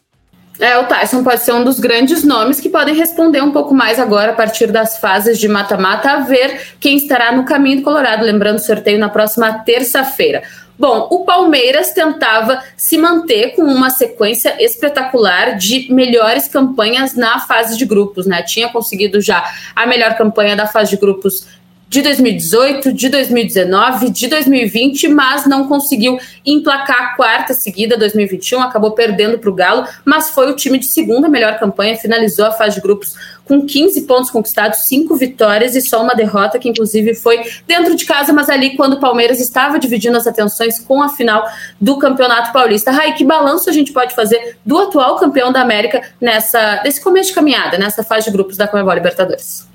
É, 0.64 0.78
o 0.78 0.86
Tyson 0.86 1.26
pode 1.26 1.44
ser 1.44 1.52
um 1.52 1.62
dos 1.62 1.78
grandes 1.78 2.24
nomes 2.24 2.62
que 2.62 2.70
podem 2.70 2.96
responder 2.96 3.42
um 3.42 3.52
pouco 3.52 3.76
mais 3.76 4.00
agora 4.00 4.32
a 4.32 4.34
partir 4.34 4.72
das 4.72 4.98
fases 4.98 5.38
de 5.38 5.50
mata-mata, 5.50 6.10
a 6.12 6.20
ver 6.22 6.58
quem 6.80 6.96
estará 6.96 7.34
no 7.34 7.44
caminho 7.44 7.80
do 7.80 7.84
Colorado. 7.84 8.24
Lembrando 8.24 8.60
o 8.60 8.62
sorteio 8.62 8.98
na 8.98 9.10
próxima 9.10 9.60
terça-feira. 9.66 10.42
Bom, 10.80 11.10
o 11.12 11.26
Palmeiras 11.26 11.92
tentava 11.92 12.64
se 12.78 12.98
manter 12.98 13.56
com 13.58 13.64
uma 13.64 13.90
sequência 13.90 14.56
espetacular 14.58 15.58
de 15.58 15.94
melhores 15.94 16.48
campanhas 16.48 17.14
na 17.14 17.40
fase 17.40 17.78
de 17.78 17.84
grupos, 17.86 18.26
né? 18.26 18.42
Tinha 18.42 18.70
conseguido 18.70 19.20
já 19.20 19.44
a 19.76 19.86
melhor 19.86 20.16
campanha 20.16 20.56
da 20.56 20.66
fase 20.66 20.92
de 20.92 20.98
grupos 20.98 21.46
de 21.94 22.02
2018, 22.02 22.92
de 22.92 23.08
2019, 23.08 24.10
de 24.10 24.28
2020, 24.28 25.10
mas 25.10 25.46
não 25.46 25.68
conseguiu 25.68 26.18
emplacar 26.44 27.00
a 27.00 27.16
quarta 27.16 27.54
seguida, 27.54 27.96
2021, 27.96 28.64
acabou 28.64 28.94
perdendo 28.94 29.38
para 29.38 29.48
o 29.48 29.54
Galo, 29.54 29.88
mas 30.04 30.32
foi 30.32 30.50
o 30.50 30.56
time 30.56 30.80
de 30.80 30.88
segunda 30.88 31.30
melhor 31.30 31.60
campanha, 31.60 31.96
finalizou 31.96 32.48
a 32.48 32.52
fase 32.52 32.78
de 32.78 32.82
grupos 32.82 33.16
com 33.46 33.64
15 33.64 34.02
pontos 34.08 34.32
conquistados, 34.32 34.88
5 34.88 35.16
vitórias 35.16 35.76
e 35.76 35.82
só 35.82 36.02
uma 36.02 36.16
derrota, 36.16 36.58
que 36.58 36.68
inclusive 36.68 37.14
foi 37.14 37.40
dentro 37.68 37.96
de 37.96 38.06
casa, 38.06 38.34
mas 38.34 38.50
ali 38.50 38.76
quando 38.76 38.94
o 38.94 39.00
Palmeiras 39.00 39.40
estava 39.40 39.78
dividindo 39.78 40.18
as 40.18 40.26
atenções 40.26 40.80
com 40.80 41.00
a 41.00 41.10
final 41.10 41.48
do 41.80 42.00
Campeonato 42.00 42.52
Paulista. 42.52 42.90
Rai, 42.90 43.14
que 43.14 43.24
balanço 43.24 43.70
a 43.70 43.74
gente 43.74 43.94
pode 43.94 44.16
fazer 44.16 44.58
do 44.66 44.80
atual 44.80 45.18
campeão 45.18 45.52
da 45.52 45.62
América 45.62 46.02
nessa, 46.20 46.82
nesse 46.84 47.00
começo 47.00 47.30
de 47.30 47.36
caminhada, 47.36 47.78
nessa 47.78 48.02
fase 48.02 48.26
de 48.26 48.32
grupos 48.32 48.58
da 48.58 48.68
Comebol 48.68 48.96
Libertadores? 48.96 49.72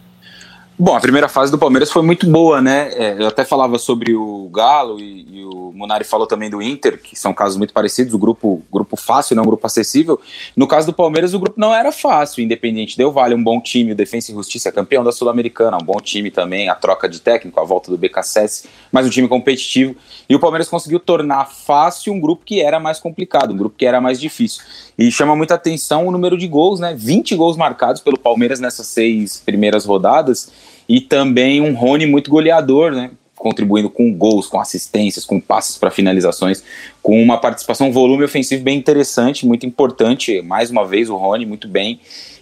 Bom, 0.81 0.95
a 0.95 1.01
primeira 1.01 1.29
fase 1.29 1.51
do 1.51 1.59
Palmeiras 1.59 1.91
foi 1.91 2.03
muito 2.03 2.25
boa, 2.31 2.63
né? 2.63 2.93
É, 2.95 3.17
eu 3.19 3.27
até 3.27 3.45
falava 3.45 3.81
sobre 3.81 4.15
o 4.15 4.49
Galo 4.49 5.01
e, 5.01 5.27
e, 5.29 5.45
o 5.45 5.73
Munari 5.75 6.05
falou 6.05 6.25
também 6.25 6.49
do 6.49 6.63
Inter, 6.63 7.03
que 7.03 7.19
são 7.19 7.35
casos 7.35 7.57
muito 7.57 7.73
parecidos, 7.73 8.15
o 8.15 8.19
grupo, 8.19 8.63
grupo 8.73 8.97
fácil, 8.97 9.35
não 9.35 9.43
um 9.43 9.47
grupo 9.47 9.67
acessível. 9.67 10.21
No 10.55 10.69
caso 10.69 10.87
do 10.87 10.93
Palmeiras, 10.93 11.35
o 11.35 11.39
grupo 11.41 11.59
não 11.59 11.75
era 11.75 11.91
fácil, 11.91 12.45
independente. 12.45 12.97
Deu 12.97 13.11
vale 13.11 13.35
um 13.35 13.43
bom 13.43 13.61
time, 13.61 13.91
o 13.91 13.95
Defensa 13.97 14.31
e 14.31 14.35
Justiça, 14.37 14.71
campeão 14.71 15.03
da 15.03 15.11
Sul-Americana, 15.11 15.77
um 15.83 15.85
bom 15.85 16.01
time 16.01 16.31
também, 16.31 16.69
a 16.69 16.77
troca 16.77 17.09
de 17.09 17.21
técnico, 17.21 17.59
a 17.59 17.65
volta 17.65 17.91
do 17.91 17.99
BKSS, 17.99 18.69
mas 18.93 19.05
um 19.05 19.11
time 19.11 19.27
competitivo. 19.27 19.97
E 20.29 20.37
o 20.37 20.39
Palmeiras 20.39 20.69
conseguiu 20.69 21.01
tornar 21.01 21.47
fácil 21.47 22.13
um 22.13 22.21
grupo 22.21 22.45
que 22.45 22.61
era 22.61 22.79
mais 22.79 23.01
complicado, 23.01 23.53
um 23.53 23.57
grupo 23.57 23.75
que 23.77 23.85
era 23.85 24.01
mais 24.01 24.21
difícil. 24.21 24.63
E 24.97 25.11
chama 25.11 25.35
muita 25.35 25.55
atenção 25.55 26.07
o 26.07 26.13
número 26.13 26.39
de 26.39 26.47
gols, 26.47 26.79
né? 26.79 26.95
20 26.97 27.35
gols 27.35 27.57
marcados 27.57 28.01
pelo 28.01 28.17
Palmeiras 28.17 28.61
nessas 28.61 28.87
seis 28.87 29.43
primeiras 29.45 29.85
rodadas 29.85 30.68
e 30.89 31.01
também 31.01 31.61
um 31.61 31.75
Rony 31.75 32.07
muito 32.07 32.31
goleador, 32.31 32.93
né? 32.93 33.11
Contribuindo 33.37 33.91
com 33.91 34.13
gols, 34.13 34.49
com 34.49 34.59
assistências, 34.59 35.25
com 35.25 35.41
passes 35.41 35.77
para 35.77 35.91
finalizações, 35.91 36.65
com 37.03 37.23
uma 37.23 37.39
participação, 37.39 37.89
um 37.89 37.93
volume 37.93 38.25
ofensivo 38.25 38.65
bem 38.65 38.77
interessante, 38.77 39.47
muito 39.47 39.67
importante. 39.67 40.41
Mais 40.43 40.71
uma 40.71 40.85
vez, 40.85 41.09
o 41.09 41.17
Rony, 41.17 41.47
muito 41.47 41.69
bem. 41.69 42.01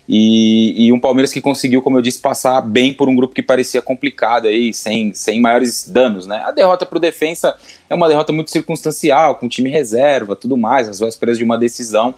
E, 0.09 0.87
e, 0.87 0.93
um 0.93 1.01
Palmeiras 1.01 1.33
que 1.33 1.41
conseguiu, 1.41 1.83
como 1.83 1.99
eu 1.99 2.03
disse, 2.03 2.21
passar 2.21 2.61
bem 2.61 2.95
por 2.95 3.09
um 3.09 3.17
grupo 3.17 3.35
que 3.35 3.43
parecia 3.43 3.83
complicado 3.83 4.47
aí, 4.47 4.73
sem, 4.73 5.13
sem 5.13 5.41
maiores 5.41 5.89
danos, 5.89 6.29
né? 6.29 6.43
A 6.47 6.53
derrota 6.53 6.87
para 6.87 6.97
o 6.97 7.01
defensa 7.01 7.57
é 7.91 7.95
uma 7.95 8.07
derrota 8.07 8.33
muito 8.33 8.53
circunstancial, 8.53 9.35
com 9.35 9.49
time 9.49 9.69
reserva, 9.69 10.37
tudo 10.37 10.57
mais, 10.57 10.89
às 10.89 11.01
vésperas 11.01 11.37
de 11.37 11.43
uma 11.43 11.59
decisão. 11.59 12.15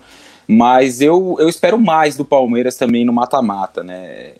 Mas 0.47 1.01
eu, 1.01 1.37
eu 1.39 1.49
espero 1.49 1.79
mais 1.79 2.15
do 2.15 2.27
Palmeiras 2.27 2.77
também 2.77 3.07
no 3.07 3.13
mata-mata, 3.13 3.83
né? 3.83 4.33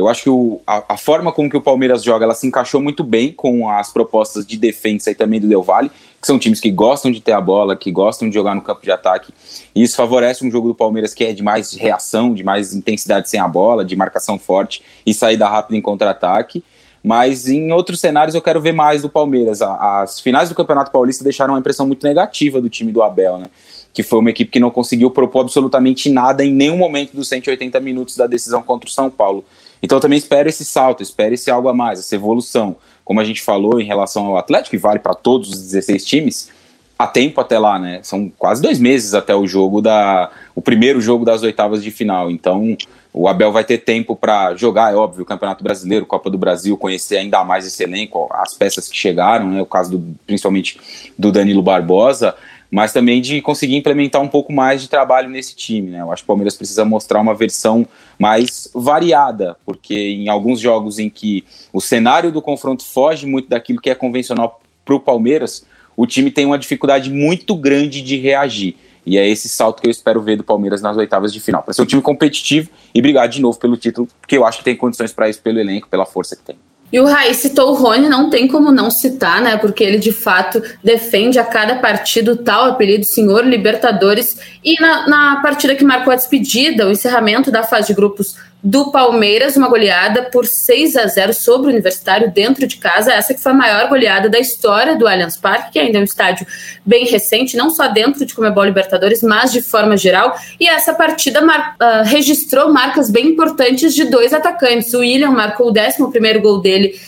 Eu 0.00 0.08
acho 0.08 0.22
que 0.22 0.30
o, 0.30 0.60
a, 0.66 0.94
a, 0.94 0.96
forma 0.96 1.30
como 1.30 1.48
que 1.50 1.56
o 1.56 1.60
Palmeiras 1.60 2.02
joga, 2.02 2.24
ela 2.24 2.34
se 2.34 2.46
encaixou 2.46 2.80
muito 2.80 3.04
bem 3.04 3.32
com 3.32 3.68
as 3.68 3.92
propostas 3.92 4.46
de 4.46 4.56
defesa 4.56 5.10
e 5.10 5.14
também 5.14 5.38
do 5.38 5.46
Del 5.46 5.62
Valle, 5.62 5.90
que 6.20 6.26
são 6.26 6.38
times 6.38 6.60
que 6.60 6.70
gostam 6.70 7.10
de 7.10 7.20
ter 7.20 7.32
a 7.32 7.40
bola, 7.40 7.76
que 7.76 7.92
gostam 7.92 8.28
de 8.28 8.34
jogar 8.34 8.54
no 8.54 8.62
campo 8.62 8.82
de 8.82 8.90
ataque. 8.90 9.32
E 9.74 9.82
isso 9.82 9.96
favorece 9.96 10.44
um 10.44 10.50
jogo 10.50 10.68
do 10.68 10.74
Palmeiras 10.74 11.14
que 11.14 11.24
é 11.24 11.32
de 11.32 11.42
mais 11.42 11.74
reação, 11.74 12.34
de 12.34 12.42
mais 12.42 12.74
intensidade 12.74 13.28
sem 13.28 13.38
a 13.38 13.46
bola, 13.46 13.84
de 13.84 13.94
marcação 13.94 14.38
forte 14.38 14.82
e 15.04 15.14
saída 15.14 15.48
rápida 15.48 15.76
em 15.76 15.82
contra-ataque. 15.82 16.64
Mas 17.02 17.48
em 17.48 17.72
outros 17.72 18.00
cenários 18.00 18.34
eu 18.34 18.42
quero 18.42 18.60
ver 18.60 18.72
mais 18.72 19.02
do 19.02 19.08
Palmeiras. 19.08 19.62
As 19.62 20.20
finais 20.20 20.48
do 20.48 20.54
Campeonato 20.54 20.90
Paulista 20.90 21.24
deixaram 21.24 21.54
uma 21.54 21.60
impressão 21.60 21.86
muito 21.86 22.06
negativa 22.06 22.60
do 22.60 22.68
time 22.68 22.92
do 22.92 23.02
Abel, 23.02 23.38
né? 23.38 23.46
Que 23.92 24.02
foi 24.02 24.18
uma 24.18 24.30
equipe 24.30 24.50
que 24.50 24.60
não 24.60 24.70
conseguiu 24.70 25.10
propor 25.10 25.40
absolutamente 25.40 26.10
nada 26.10 26.44
em 26.44 26.52
nenhum 26.52 26.76
momento 26.76 27.12
dos 27.16 27.28
180 27.28 27.80
minutos 27.80 28.16
da 28.16 28.26
decisão 28.26 28.62
contra 28.62 28.88
o 28.88 28.92
São 28.92 29.10
Paulo. 29.10 29.44
Então 29.82 29.96
eu 29.96 30.02
também 30.02 30.18
espero 30.18 30.48
esse 30.48 30.64
salto, 30.64 31.02
espero 31.02 31.34
esse 31.34 31.50
algo 31.50 31.68
a 31.68 31.74
mais, 31.74 31.98
essa 31.98 32.14
evolução. 32.14 32.76
Como 33.04 33.20
a 33.20 33.24
gente 33.24 33.42
falou 33.42 33.80
em 33.80 33.84
relação 33.84 34.26
ao 34.26 34.36
Atlético, 34.36 34.70
que 34.70 34.78
vale 34.78 34.98
para 34.98 35.14
todos 35.14 35.50
os 35.50 35.60
16 35.62 36.04
times, 36.04 36.50
há 36.98 37.06
tempo 37.06 37.40
até 37.40 37.58
lá, 37.58 37.78
né? 37.78 38.00
São 38.02 38.30
quase 38.38 38.60
dois 38.60 38.78
meses 38.78 39.14
até 39.14 39.34
o 39.34 39.46
jogo 39.46 39.80
da. 39.80 40.30
o 40.54 40.60
primeiro 40.60 41.00
jogo 41.00 41.24
das 41.24 41.42
oitavas 41.42 41.82
de 41.82 41.90
final. 41.90 42.30
Então 42.30 42.76
o 43.12 43.26
Abel 43.26 43.50
vai 43.50 43.64
ter 43.64 43.78
tempo 43.78 44.14
para 44.14 44.54
jogar, 44.54 44.92
é 44.92 44.96
óbvio, 44.96 45.22
o 45.22 45.26
Campeonato 45.26 45.64
Brasileiro, 45.64 46.06
Copa 46.06 46.30
do 46.30 46.38
Brasil, 46.38 46.76
conhecer 46.76 47.16
ainda 47.16 47.42
mais 47.42 47.66
esse 47.66 47.82
elenco, 47.82 48.28
as 48.32 48.54
peças 48.54 48.86
que 48.86 48.96
chegaram, 48.96 49.48
né? 49.50 49.62
O 49.62 49.66
caso 49.66 49.98
do, 49.98 50.16
principalmente 50.26 50.78
do 51.18 51.32
Danilo 51.32 51.62
Barbosa 51.62 52.36
mas 52.70 52.92
também 52.92 53.20
de 53.20 53.42
conseguir 53.42 53.76
implementar 53.76 54.22
um 54.22 54.28
pouco 54.28 54.52
mais 54.52 54.80
de 54.80 54.88
trabalho 54.88 55.28
nesse 55.28 55.56
time. 55.56 55.90
Né? 55.90 56.00
Eu 56.00 56.12
acho 56.12 56.22
que 56.22 56.26
o 56.26 56.28
Palmeiras 56.28 56.56
precisa 56.56 56.84
mostrar 56.84 57.20
uma 57.20 57.34
versão 57.34 57.86
mais 58.18 58.70
variada, 58.74 59.56
porque 59.66 59.94
em 59.94 60.28
alguns 60.28 60.60
jogos 60.60 60.98
em 60.98 61.10
que 61.10 61.44
o 61.72 61.80
cenário 61.80 62.30
do 62.30 62.40
confronto 62.40 62.84
foge 62.84 63.26
muito 63.26 63.48
daquilo 63.48 63.80
que 63.80 63.90
é 63.90 63.94
convencional 63.94 64.60
para 64.84 64.94
o 64.94 65.00
Palmeiras, 65.00 65.66
o 65.96 66.06
time 66.06 66.30
tem 66.30 66.46
uma 66.46 66.58
dificuldade 66.58 67.10
muito 67.10 67.56
grande 67.56 68.00
de 68.00 68.16
reagir. 68.16 68.76
E 69.04 69.18
é 69.18 69.28
esse 69.28 69.48
salto 69.48 69.80
que 69.80 69.88
eu 69.88 69.90
espero 69.90 70.20
ver 70.20 70.36
do 70.36 70.44
Palmeiras 70.44 70.80
nas 70.80 70.96
oitavas 70.96 71.32
de 71.32 71.40
final. 71.40 71.62
Para 71.62 71.72
ser 71.72 71.82
um 71.82 71.86
time 71.86 72.02
competitivo 72.02 72.70
e 72.94 73.00
brigar 73.00 73.28
de 73.28 73.40
novo 73.40 73.58
pelo 73.58 73.76
título, 73.76 74.06
porque 74.20 74.36
eu 74.36 74.44
acho 74.44 74.58
que 74.58 74.64
tem 74.64 74.76
condições 74.76 75.12
para 75.12 75.28
isso 75.28 75.40
pelo 75.42 75.58
elenco, 75.58 75.88
pela 75.88 76.06
força 76.06 76.36
que 76.36 76.42
tem. 76.42 76.56
E 76.92 76.98
o 76.98 77.06
Raí 77.06 77.34
citou 77.34 77.70
o 77.70 77.74
Rony, 77.74 78.08
não 78.08 78.30
tem 78.30 78.48
como 78.48 78.72
não 78.72 78.90
citar, 78.90 79.40
né? 79.40 79.56
Porque 79.56 79.84
ele 79.84 79.98
de 79.98 80.12
fato 80.12 80.62
defende 80.82 81.38
a 81.38 81.44
cada 81.44 81.76
partido 81.76 82.36
tal 82.36 82.64
apelido 82.64 83.04
Senhor 83.04 83.44
Libertadores. 83.44 84.36
E 84.64 84.80
na, 84.80 85.06
na 85.06 85.40
partida 85.40 85.74
que 85.74 85.84
marcou 85.84 86.12
a 86.12 86.16
despedida, 86.16 86.86
o 86.86 86.90
encerramento 86.90 87.50
da 87.50 87.62
fase 87.62 87.88
de 87.88 87.94
grupos 87.94 88.36
do 88.62 88.90
Palmeiras, 88.90 89.56
uma 89.56 89.68
goleada 89.68 90.24
por 90.24 90.46
6 90.46 90.96
a 90.96 91.06
0 91.06 91.32
sobre 91.32 91.68
o 91.68 91.70
Universitário 91.70 92.30
dentro 92.30 92.66
de 92.66 92.76
casa. 92.76 93.12
Essa 93.12 93.32
que 93.32 93.40
foi 93.40 93.52
a 93.52 93.54
maior 93.54 93.88
goleada 93.88 94.28
da 94.28 94.38
história 94.38 94.96
do 94.96 95.06
Allianz 95.06 95.36
Parque, 95.36 95.72
que 95.72 95.78
ainda 95.78 95.98
é 95.98 96.00
um 96.00 96.04
estádio 96.04 96.46
bem 96.84 97.06
recente, 97.06 97.56
não 97.56 97.70
só 97.70 97.88
dentro 97.88 98.24
de 98.24 98.34
Comebol 98.34 98.64
Libertadores, 98.64 99.22
mas 99.22 99.50
de 99.50 99.62
forma 99.62 99.96
geral. 99.96 100.36
E 100.58 100.68
essa 100.68 100.92
partida 100.92 101.40
mar 101.40 101.76
uh, 101.80 102.04
registrou 102.04 102.72
marcas 102.72 103.10
bem 103.10 103.28
importantes 103.28 103.94
de 103.94 104.04
dois 104.04 104.34
atacantes. 104.34 104.92
O 104.92 104.98
William 104.98 105.30
marcou 105.30 105.68
o 105.68 105.70
11 105.70 106.38
gol 106.38 106.60
dele 106.60 107.00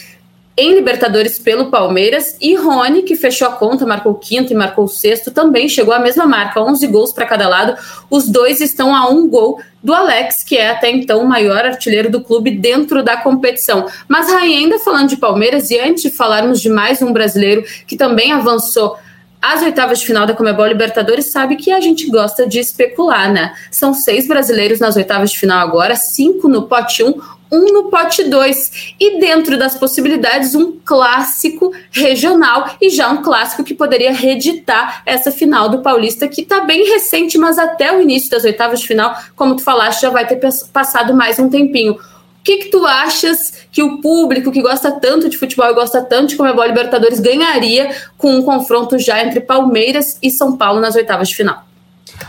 em 0.57 0.75
Libertadores 0.75 1.39
pelo 1.39 1.71
Palmeiras 1.71 2.37
e 2.41 2.55
Rony, 2.55 3.03
que 3.03 3.17
fechou 3.17 3.49
a 3.49 3.53
conta, 3.53 3.87
marcou 3.87 4.15
quinto 4.15 4.53
e 4.53 4.57
marcou 4.57 4.87
sexto, 4.87 5.31
também 5.31 5.69
chegou 5.69 5.95
à 5.95 5.99
mesma 5.99 6.27
marca, 6.27 6.61
11 6.61 6.87
gols 6.89 7.13
para 7.13 7.25
cada 7.25 7.49
lado. 7.49 7.75
Os 8.11 8.29
dois 8.29 8.61
estão 8.61 8.95
a 8.95 9.09
um 9.09 9.27
gol 9.29 9.61
do 9.83 9.95
Alex, 9.95 10.45
que 10.45 10.57
é 10.57 10.71
até 10.71 10.91
então 10.91 11.23
o 11.23 11.27
maior 11.27 11.65
artilheiro 11.65 12.11
do 12.11 12.23
clube 12.23 12.51
dentro 12.51 13.03
da 13.03 13.17
competição. 13.17 13.87
Mas 14.07 14.29
ainda 14.31 14.79
falando 14.79 15.09
de 15.09 15.17
Palmeiras, 15.17 15.71
e 15.71 15.79
antes 15.79 16.03
de 16.03 16.11
falarmos 16.11 16.61
de 16.61 16.69
mais 16.69 17.01
um 17.01 17.13
brasileiro 17.13 17.65
que 17.87 17.97
também 17.97 18.31
avançou 18.31 18.99
às 19.41 19.63
oitavas 19.63 19.99
de 19.99 20.07
final 20.07 20.25
da 20.27 20.35
Comebol 20.35 20.67
Libertadores, 20.67 21.33
sabe 21.33 21.57
que 21.57 21.73
a 21.73 21.81
gente 21.81 22.09
gosta 22.09 22.47
de 22.47 22.61
especular, 22.61 23.33
né? 23.33 23.55
São 23.73 23.93
seis 23.93 24.29
brasileiros 24.29 24.79
nas 24.79 24.95
oitavas 24.97 25.33
de 25.33 25.39
final 25.39 25.59
agora, 25.59 25.97
cinco 25.97 26.47
no 26.47 26.69
pote 26.69 27.03
1, 27.03 27.09
um, 27.09 27.21
um 27.53 27.73
no 27.73 27.91
pote 27.91 28.25
2. 28.25 28.95
E 28.99 29.21
dentro 29.21 29.59
das 29.59 29.77
possibilidades, 29.77 30.55
um 30.55 30.79
clássico 30.85 31.73
regional 31.91 32.77
e 32.81 32.89
já 32.89 33.11
um 33.11 33.23
clássico 33.23 33.63
que 33.63 33.75
poderia 33.75 34.13
reeditar 34.13 35.03
essa 35.05 35.31
final 35.31 35.69
do 35.69 35.83
Paulista, 35.83 36.27
que 36.27 36.41
está 36.41 36.61
bem 36.61 36.89
recente, 36.89 37.37
mas 37.37 37.59
até 37.59 37.95
o 37.95 38.01
início 38.01 38.31
das 38.31 38.45
oitavas 38.45 38.81
de 38.81 38.87
final, 38.87 39.15
como 39.37 39.57
tu 39.57 39.63
falaste, 39.63 40.01
já 40.01 40.11
vai 40.11 40.27
ter 40.27 40.41
passado 40.73 41.15
mais 41.15 41.39
um 41.39 41.51
tempinho. 41.51 41.93
O 41.93 42.45
que, 42.45 42.57
que 42.57 42.71
tu 42.71 42.85
achas 42.85 43.67
que 43.71 43.85
o 43.85 44.01
público 44.01 44.51
que 44.51 44.61
gosta 44.61 44.91
tanto 44.91 45.29
de 45.29 45.39
futebol 45.39 45.71
e 45.71 45.75
gosta 45.75 46.03
tanto 46.03 46.31
de 46.31 46.37
Comebol 46.37 46.67
Libertadores 46.67 47.21
ganharia 47.21 47.95
com 48.19 48.35
um 48.35 48.43
confronto 48.43 48.99
já 48.99 49.23
entre 49.23 49.41
Palmeiras 49.41 50.19
e 50.21 50.29
São 50.29 50.57
Paulo 50.57 50.81
nas 50.81 50.97
oitavas 50.97 51.29
de 51.29 51.37
final? 51.37 51.72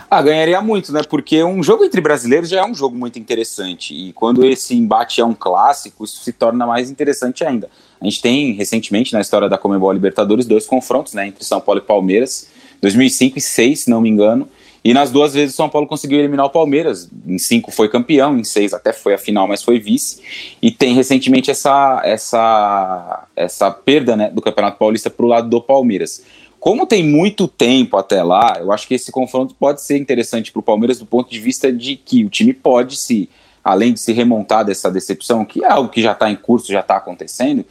Ah, 0.09 0.21
ganharia 0.21 0.61
muito, 0.61 0.91
né? 0.91 1.01
Porque 1.03 1.43
um 1.43 1.61
jogo 1.63 1.83
entre 1.83 1.99
brasileiros 2.01 2.49
já 2.49 2.61
é 2.61 2.65
um 2.65 2.73
jogo 2.73 2.95
muito 2.95 3.19
interessante. 3.19 3.93
E 3.93 4.13
quando 4.13 4.45
esse 4.45 4.75
embate 4.75 5.21
é 5.21 5.25
um 5.25 5.33
clássico, 5.33 6.03
isso 6.03 6.23
se 6.23 6.31
torna 6.31 6.65
mais 6.65 6.89
interessante 6.89 7.43
ainda. 7.43 7.69
A 7.99 8.05
gente 8.05 8.21
tem, 8.21 8.53
recentemente, 8.53 9.13
na 9.13 9.21
história 9.21 9.49
da 9.49 9.57
Comebol 9.57 9.91
Libertadores, 9.91 10.45
dois 10.45 10.65
confrontos, 10.65 11.13
né? 11.13 11.27
Entre 11.27 11.43
São 11.43 11.59
Paulo 11.59 11.81
e 11.81 11.83
Palmeiras, 11.83 12.47
2005 12.81 13.37
e 13.37 13.41
2006, 13.41 13.79
se 13.79 13.89
não 13.89 14.01
me 14.01 14.09
engano. 14.09 14.47
E 14.83 14.93
nas 14.93 15.09
duas 15.09 15.33
vezes 15.33 15.53
o 15.53 15.55
São 15.55 15.69
Paulo 15.69 15.87
conseguiu 15.87 16.19
eliminar 16.19 16.45
o 16.45 16.49
Palmeiras. 16.49 17.09
Em 17.25 17.37
cinco 17.37 17.71
foi 17.71 17.87
campeão, 17.87 18.37
em 18.37 18.43
seis 18.43 18.73
até 18.73 18.91
foi 18.91 19.13
a 19.13 19.17
final, 19.17 19.47
mas 19.47 19.63
foi 19.63 19.79
vice. 19.79 20.21
E 20.61 20.69
tem 20.69 20.93
recentemente 20.93 21.49
essa, 21.49 22.01
essa, 22.03 23.25
essa 23.33 23.71
perda 23.71 24.17
né, 24.17 24.29
do 24.29 24.41
Campeonato 24.41 24.77
Paulista 24.77 25.09
para 25.09 25.25
o 25.25 25.29
lado 25.29 25.47
do 25.47 25.61
Palmeiras. 25.61 26.21
Como 26.63 26.87
tem 26.87 27.05
muito 27.05 27.45
tempo 27.45 27.97
até 27.97 28.23
lá, 28.23 28.55
eu 28.57 28.71
acho 28.71 28.87
que 28.87 28.93
esse 28.93 29.11
confronto 29.11 29.53
pode 29.53 29.81
ser 29.81 29.97
interessante 29.97 30.49
para 30.49 30.61
o 30.61 30.63
Palmeiras 30.63 30.97
do 30.97 31.05
ponto 31.05 31.29
de 31.29 31.37
vista 31.37 31.69
de 31.69 31.97
que 31.97 32.23
o 32.23 32.29
time 32.29 32.53
pode 32.53 32.95
se, 32.95 33.29
além 33.61 33.91
de 33.91 33.99
se 33.99 34.13
remontar 34.13 34.63
dessa 34.63 34.89
decepção, 34.89 35.43
que 35.43 35.61
é 35.61 35.67
algo 35.67 35.89
que 35.89 36.01
já 36.01 36.13
está 36.13 36.31
em 36.31 36.37
curso, 36.37 36.71
já 36.71 36.79
está 36.79 36.95
acontecendo, 36.95 37.65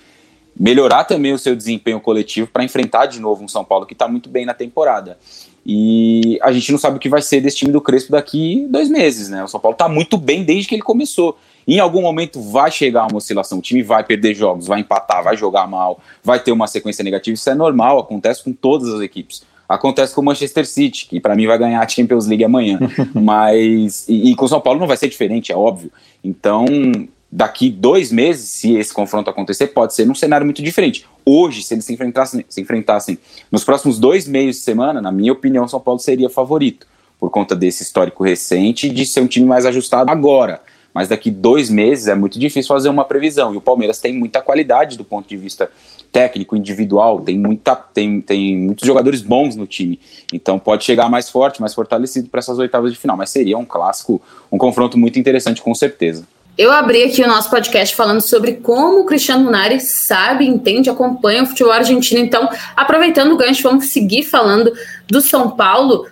melhorar 0.54 1.04
também 1.04 1.32
o 1.32 1.38
seu 1.38 1.56
desempenho 1.56 2.00
coletivo 2.00 2.48
para 2.48 2.64
enfrentar 2.64 3.06
de 3.06 3.18
novo 3.18 3.42
um 3.42 3.48
São 3.48 3.64
Paulo 3.64 3.86
que 3.86 3.94
está 3.94 4.06
muito 4.06 4.28
bem 4.28 4.44
na 4.44 4.52
temporada. 4.52 5.16
E 5.64 6.38
a 6.42 6.52
gente 6.52 6.70
não 6.70 6.78
sabe 6.78 6.98
o 6.98 7.00
que 7.00 7.08
vai 7.08 7.22
ser 7.22 7.40
desse 7.40 7.56
time 7.56 7.72
do 7.72 7.80
Crespo 7.80 8.12
daqui 8.12 8.66
dois 8.68 8.90
meses, 8.90 9.30
né? 9.30 9.42
O 9.42 9.48
São 9.48 9.58
Paulo 9.58 9.74
está 9.74 9.88
muito 9.88 10.18
bem 10.18 10.44
desde 10.44 10.68
que 10.68 10.74
ele 10.74 10.82
começou. 10.82 11.38
Em 11.66 11.78
algum 11.78 12.02
momento 12.02 12.40
vai 12.40 12.70
chegar 12.70 13.06
uma 13.06 13.18
oscilação, 13.18 13.58
o 13.58 13.62
time 13.62 13.82
vai 13.82 14.04
perder 14.04 14.34
jogos, 14.34 14.66
vai 14.66 14.80
empatar, 14.80 15.22
vai 15.22 15.36
jogar 15.36 15.66
mal, 15.66 16.00
vai 16.22 16.40
ter 16.40 16.52
uma 16.52 16.66
sequência 16.66 17.04
negativa, 17.04 17.34
isso 17.34 17.48
é 17.48 17.54
normal, 17.54 17.98
acontece 17.98 18.42
com 18.42 18.52
todas 18.52 18.88
as 18.88 19.00
equipes. 19.00 19.42
Acontece 19.68 20.14
com 20.14 20.20
o 20.20 20.24
Manchester 20.24 20.66
City, 20.66 21.06
que 21.08 21.18
para 21.18 21.34
mim 21.34 21.46
vai 21.46 21.56
ganhar 21.56 21.80
a 21.80 21.88
Champions 21.88 22.26
League 22.26 22.44
amanhã. 22.44 22.78
Mas. 23.14 24.06
E, 24.06 24.30
e 24.30 24.36
com 24.36 24.44
o 24.44 24.48
São 24.48 24.60
Paulo 24.60 24.78
não 24.78 24.86
vai 24.86 24.98
ser 24.98 25.08
diferente, 25.08 25.50
é 25.50 25.56
óbvio. 25.56 25.90
Então, 26.22 26.66
daqui 27.30 27.70
dois 27.70 28.12
meses, 28.12 28.50
se 28.50 28.74
esse 28.74 28.92
confronto 28.92 29.30
acontecer, 29.30 29.68
pode 29.68 29.94
ser 29.94 30.04
num 30.04 30.14
cenário 30.14 30.44
muito 30.44 30.62
diferente. 30.62 31.06
Hoje, 31.24 31.62
se 31.62 31.72
eles 31.72 31.86
se 31.86 31.94
enfrentassem, 31.94 32.44
se 32.46 32.60
enfrentassem 32.60 33.18
nos 33.50 33.64
próximos 33.64 33.98
dois 33.98 34.28
meios 34.28 34.56
de 34.56 34.62
semana, 34.62 35.00
na 35.00 35.10
minha 35.10 35.32
opinião, 35.32 35.66
São 35.66 35.80
Paulo 35.80 36.00
seria 36.00 36.28
favorito, 36.28 36.86
por 37.18 37.30
conta 37.30 37.56
desse 37.56 37.82
histórico 37.82 38.22
recente 38.22 38.90
de 38.90 39.06
ser 39.06 39.22
um 39.22 39.26
time 39.26 39.46
mais 39.46 39.64
ajustado 39.64 40.10
agora 40.10 40.60
mas 40.94 41.08
daqui 41.08 41.30
dois 41.30 41.70
meses 41.70 42.08
é 42.08 42.14
muito 42.14 42.38
difícil 42.38 42.68
fazer 42.68 42.88
uma 42.88 43.04
previsão. 43.04 43.54
E 43.54 43.56
o 43.56 43.60
Palmeiras 43.60 43.98
tem 43.98 44.12
muita 44.12 44.40
qualidade 44.40 44.96
do 44.96 45.04
ponto 45.04 45.28
de 45.28 45.36
vista 45.36 45.70
técnico, 46.12 46.54
individual, 46.54 47.20
tem, 47.20 47.38
muita, 47.38 47.74
tem, 47.74 48.20
tem 48.20 48.56
muitos 48.56 48.86
jogadores 48.86 49.22
bons 49.22 49.56
no 49.56 49.66
time. 49.66 49.98
Então 50.32 50.58
pode 50.58 50.84
chegar 50.84 51.08
mais 51.08 51.30
forte, 51.30 51.60
mais 51.60 51.74
fortalecido 51.74 52.28
para 52.28 52.38
essas 52.38 52.58
oitavas 52.58 52.92
de 52.92 52.98
final. 52.98 53.16
Mas 53.16 53.30
seria 53.30 53.56
um 53.56 53.64
clássico, 53.64 54.20
um 54.50 54.58
confronto 54.58 54.98
muito 54.98 55.18
interessante, 55.18 55.62
com 55.62 55.74
certeza. 55.74 56.26
Eu 56.56 56.70
abri 56.70 57.02
aqui 57.04 57.22
o 57.22 57.26
nosso 57.26 57.48
podcast 57.48 57.96
falando 57.96 58.20
sobre 58.20 58.52
como 58.52 59.00
o 59.00 59.06
Cristiano 59.06 59.44
Munari 59.44 59.80
sabe, 59.80 60.46
entende, 60.46 60.90
acompanha 60.90 61.44
o 61.44 61.46
futebol 61.46 61.72
argentino. 61.72 62.20
Então, 62.20 62.46
aproveitando 62.76 63.32
o 63.32 63.38
gancho, 63.38 63.62
vamos 63.62 63.86
seguir 63.86 64.22
falando 64.22 64.70
do 65.08 65.22
São 65.22 65.52
Paulo. 65.52 66.06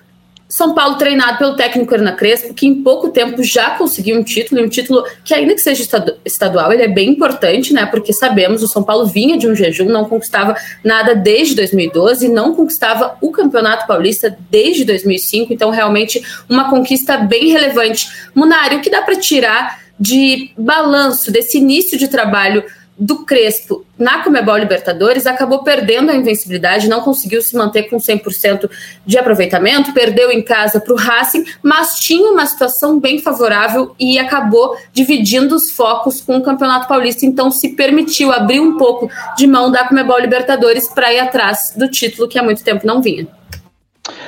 São 0.51 0.75
Paulo 0.75 0.97
treinado 0.97 1.39
pelo 1.39 1.55
técnico 1.55 1.95
Hernan 1.95 2.17
Crespo, 2.17 2.53
que 2.53 2.67
em 2.67 2.83
pouco 2.83 3.11
tempo 3.11 3.41
já 3.41 3.71
conseguiu 3.71 4.19
um 4.19 4.25
título, 4.25 4.61
e 4.61 4.65
um 4.65 4.69
título 4.69 5.05
que 5.25 5.33
ainda 5.33 5.55
que 5.55 5.61
seja 5.61 5.87
estadual, 6.25 6.73
ele 6.73 6.83
é 6.83 6.89
bem 6.89 7.11
importante, 7.11 7.73
né? 7.73 7.87
Porque 7.87 8.13
sabemos, 8.13 8.61
o 8.61 8.67
São 8.67 8.83
Paulo 8.83 9.07
vinha 9.07 9.39
de 9.39 9.47
um 9.47 9.55
jejum, 9.55 9.85
não 9.85 10.07
conquistava 10.07 10.57
nada 10.85 11.15
desde 11.15 11.55
2012, 11.55 12.29
não 12.29 12.53
conquistava 12.53 13.17
o 13.21 13.31
Campeonato 13.31 13.87
Paulista 13.87 14.37
desde 14.51 14.85
2005, 14.85 15.53
então 15.53 15.71
realmente 15.71 16.21
uma 16.49 16.69
conquista 16.69 17.17
bem 17.17 17.49
relevante. 17.49 18.09
Munari, 18.35 18.75
o 18.75 18.81
que 18.81 18.91
dá 18.91 19.03
para 19.03 19.15
tirar 19.15 19.79
de 20.01 20.51
balanço 20.57 21.31
desse 21.31 21.59
início 21.59 21.97
de 21.97 22.09
trabalho 22.09 22.65
do 23.01 23.25
Crespo 23.25 23.87
na 23.99 24.23
Comebol 24.23 24.59
Libertadores 24.59 25.27
acabou 25.27 25.65
perdendo 25.65 26.11
a 26.11 26.15
invencibilidade, 26.15 26.89
não 26.89 27.01
conseguiu 27.01 27.41
se 27.41 27.57
manter 27.57 27.85
com 27.85 27.97
100% 27.97 28.71
de 29.07 29.19
aproveitamento, 29.19 29.95
perdeu 29.95 30.31
em 30.31 30.43
casa 30.43 30.79
para 30.79 30.93
o 30.93 30.97
Racing, 30.97 31.45
mas 31.63 31.99
tinha 31.99 32.31
uma 32.31 32.45
situação 32.45 33.01
bem 33.01 33.19
favorável 33.19 33.95
e 33.99 34.19
acabou 34.19 34.77
dividindo 34.93 35.57
os 35.57 35.71
focos 35.71 36.21
com 36.21 36.37
o 36.37 36.43
Campeonato 36.43 36.87
Paulista, 36.87 37.25
então 37.25 37.51
se 37.51 37.71
permitiu 37.71 38.33
abrir 38.33 38.61
um 38.61 38.77
pouco 38.77 39.11
de 39.35 39.47
mão 39.47 39.71
da 39.71 39.89
Comebol 39.89 40.19
Libertadores 40.19 40.87
para 40.93 41.13
ir 41.13 41.21
atrás 41.21 41.73
do 41.75 41.89
título 41.89 42.29
que 42.29 42.39
há 42.39 42.43
muito 42.43 42.63
tempo 42.63 42.87
não 42.87 43.01
vinha. 43.01 43.27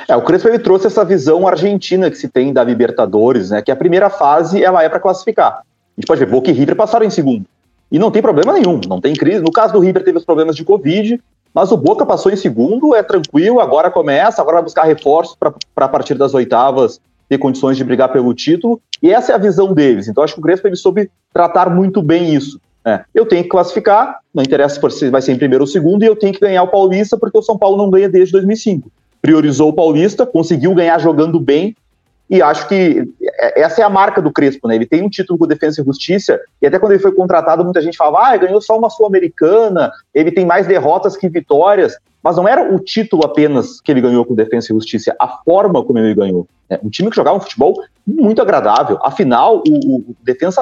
É, 0.07 0.15
o 0.15 0.21
Crespo 0.21 0.47
ele 0.47 0.59
trouxe 0.59 0.87
essa 0.87 1.05
visão 1.05 1.47
argentina 1.47 2.09
que 2.09 2.17
se 2.17 2.27
tem 2.27 2.51
da 2.51 2.63
Libertadores, 2.63 3.49
né? 3.51 3.61
Que 3.61 3.71
a 3.71 3.75
primeira 3.75 4.09
fase 4.09 4.63
ela 4.63 4.83
é 4.83 4.89
para 4.89 4.99
classificar. 4.99 5.59
A 5.59 5.61
gente 5.95 6.07
pode 6.07 6.19
ver, 6.19 6.31
Boca 6.31 6.49
e 6.49 6.53
River 6.53 6.75
passaram 6.75 7.05
em 7.05 7.09
segundo. 7.09 7.45
E 7.93 7.99
não 7.99 8.09
tem 8.09 8.23
problema 8.23 8.51
nenhum, 8.53 8.81
não 8.89 8.99
tem 8.99 9.13
crise. 9.13 9.39
No 9.43 9.51
caso 9.51 9.71
do 9.71 9.79
River 9.79 10.03
teve 10.03 10.17
os 10.17 10.25
problemas 10.25 10.55
de 10.55 10.65
Covid, 10.65 11.21
mas 11.53 11.71
o 11.71 11.77
Boca 11.77 12.03
passou 12.03 12.31
em 12.31 12.35
segundo, 12.35 12.95
é 12.95 13.03
tranquilo, 13.03 13.59
agora 13.59 13.91
começa, 13.91 14.41
agora 14.41 14.55
vai 14.55 14.63
buscar 14.63 14.83
reforços 14.85 15.37
para 15.37 15.85
a 15.85 15.87
partir 15.87 16.15
das 16.15 16.33
oitavas 16.33 16.99
ter 17.29 17.37
condições 17.37 17.77
de 17.77 17.83
brigar 17.83 18.11
pelo 18.11 18.33
título. 18.33 18.81
E 19.01 19.11
essa 19.11 19.31
é 19.31 19.35
a 19.35 19.37
visão 19.37 19.75
deles. 19.75 20.07
Então 20.07 20.23
acho 20.23 20.33
que 20.33 20.39
o 20.39 20.43
Crespo 20.43 20.67
ele 20.67 20.75
soube 20.75 21.11
tratar 21.31 21.69
muito 21.69 22.01
bem 22.01 22.33
isso. 22.33 22.59
É, 22.83 23.01
eu 23.13 23.27
tenho 23.27 23.43
que 23.43 23.49
classificar, 23.49 24.19
não 24.33 24.41
interessa 24.41 24.89
se 24.89 25.09
vai 25.11 25.21
ser 25.21 25.31
em 25.31 25.37
primeiro 25.37 25.63
ou 25.63 25.67
segundo, 25.67 26.01
e 26.01 26.07
eu 26.07 26.15
tenho 26.15 26.33
que 26.33 26.39
ganhar 26.39 26.63
o 26.63 26.67
Paulista, 26.67 27.15
porque 27.15 27.37
o 27.37 27.43
São 27.43 27.57
Paulo 27.57 27.77
não 27.77 27.91
ganha 27.91 28.09
desde 28.09 28.31
2005 28.33 28.91
priorizou 29.23 29.69
o 29.69 29.73
Paulista, 29.73 30.25
conseguiu 30.25 30.75
ganhar 30.75 30.99
jogando 30.99 31.39
bem, 31.39 31.73
e 32.33 32.41
acho 32.41 32.67
que 32.67 33.07
é, 33.21 33.61
essa 33.61 33.81
é 33.81 33.83
a 33.83 33.89
marca 33.89 34.19
do 34.19 34.31
Crespo, 34.31 34.67
né? 34.67 34.73
Ele 34.73 34.87
tem 34.87 35.03
um 35.03 35.09
título 35.09 35.37
com 35.37 35.45
Defesa 35.45 35.81
e 35.81 35.85
Justiça, 35.85 36.41
e 36.59 36.65
até 36.65 36.79
quando 36.79 36.93
ele 36.93 37.01
foi 37.01 37.13
contratado, 37.13 37.63
muita 37.63 37.79
gente 37.79 37.95
falava, 37.95 38.33
ah, 38.33 38.37
ganhou 38.37 38.59
só 38.59 38.75
uma 38.75 38.89
Sul-Americana, 38.89 39.91
ele 40.15 40.31
tem 40.31 40.43
mais 40.43 40.65
derrotas 40.65 41.15
que 41.15 41.29
vitórias, 41.29 41.95
mas 42.23 42.35
não 42.35 42.47
era 42.47 42.73
o 42.73 42.79
título 42.79 43.23
apenas 43.23 43.79
que 43.79 43.91
ele 43.91 44.01
ganhou 44.01 44.25
com 44.25 44.33
Defesa 44.33 44.71
e 44.71 44.73
Justiça, 44.73 45.15
a 45.19 45.27
forma 45.27 45.85
como 45.85 45.99
ele 45.99 46.15
ganhou. 46.15 46.47
Né? 46.67 46.79
Um 46.83 46.89
time 46.89 47.11
que 47.11 47.15
jogava 47.15 47.37
um 47.37 47.41
futebol 47.41 47.75
muito 48.07 48.41
agradável. 48.41 48.97
Afinal, 49.03 49.61
o, 49.67 49.97
o 49.97 50.15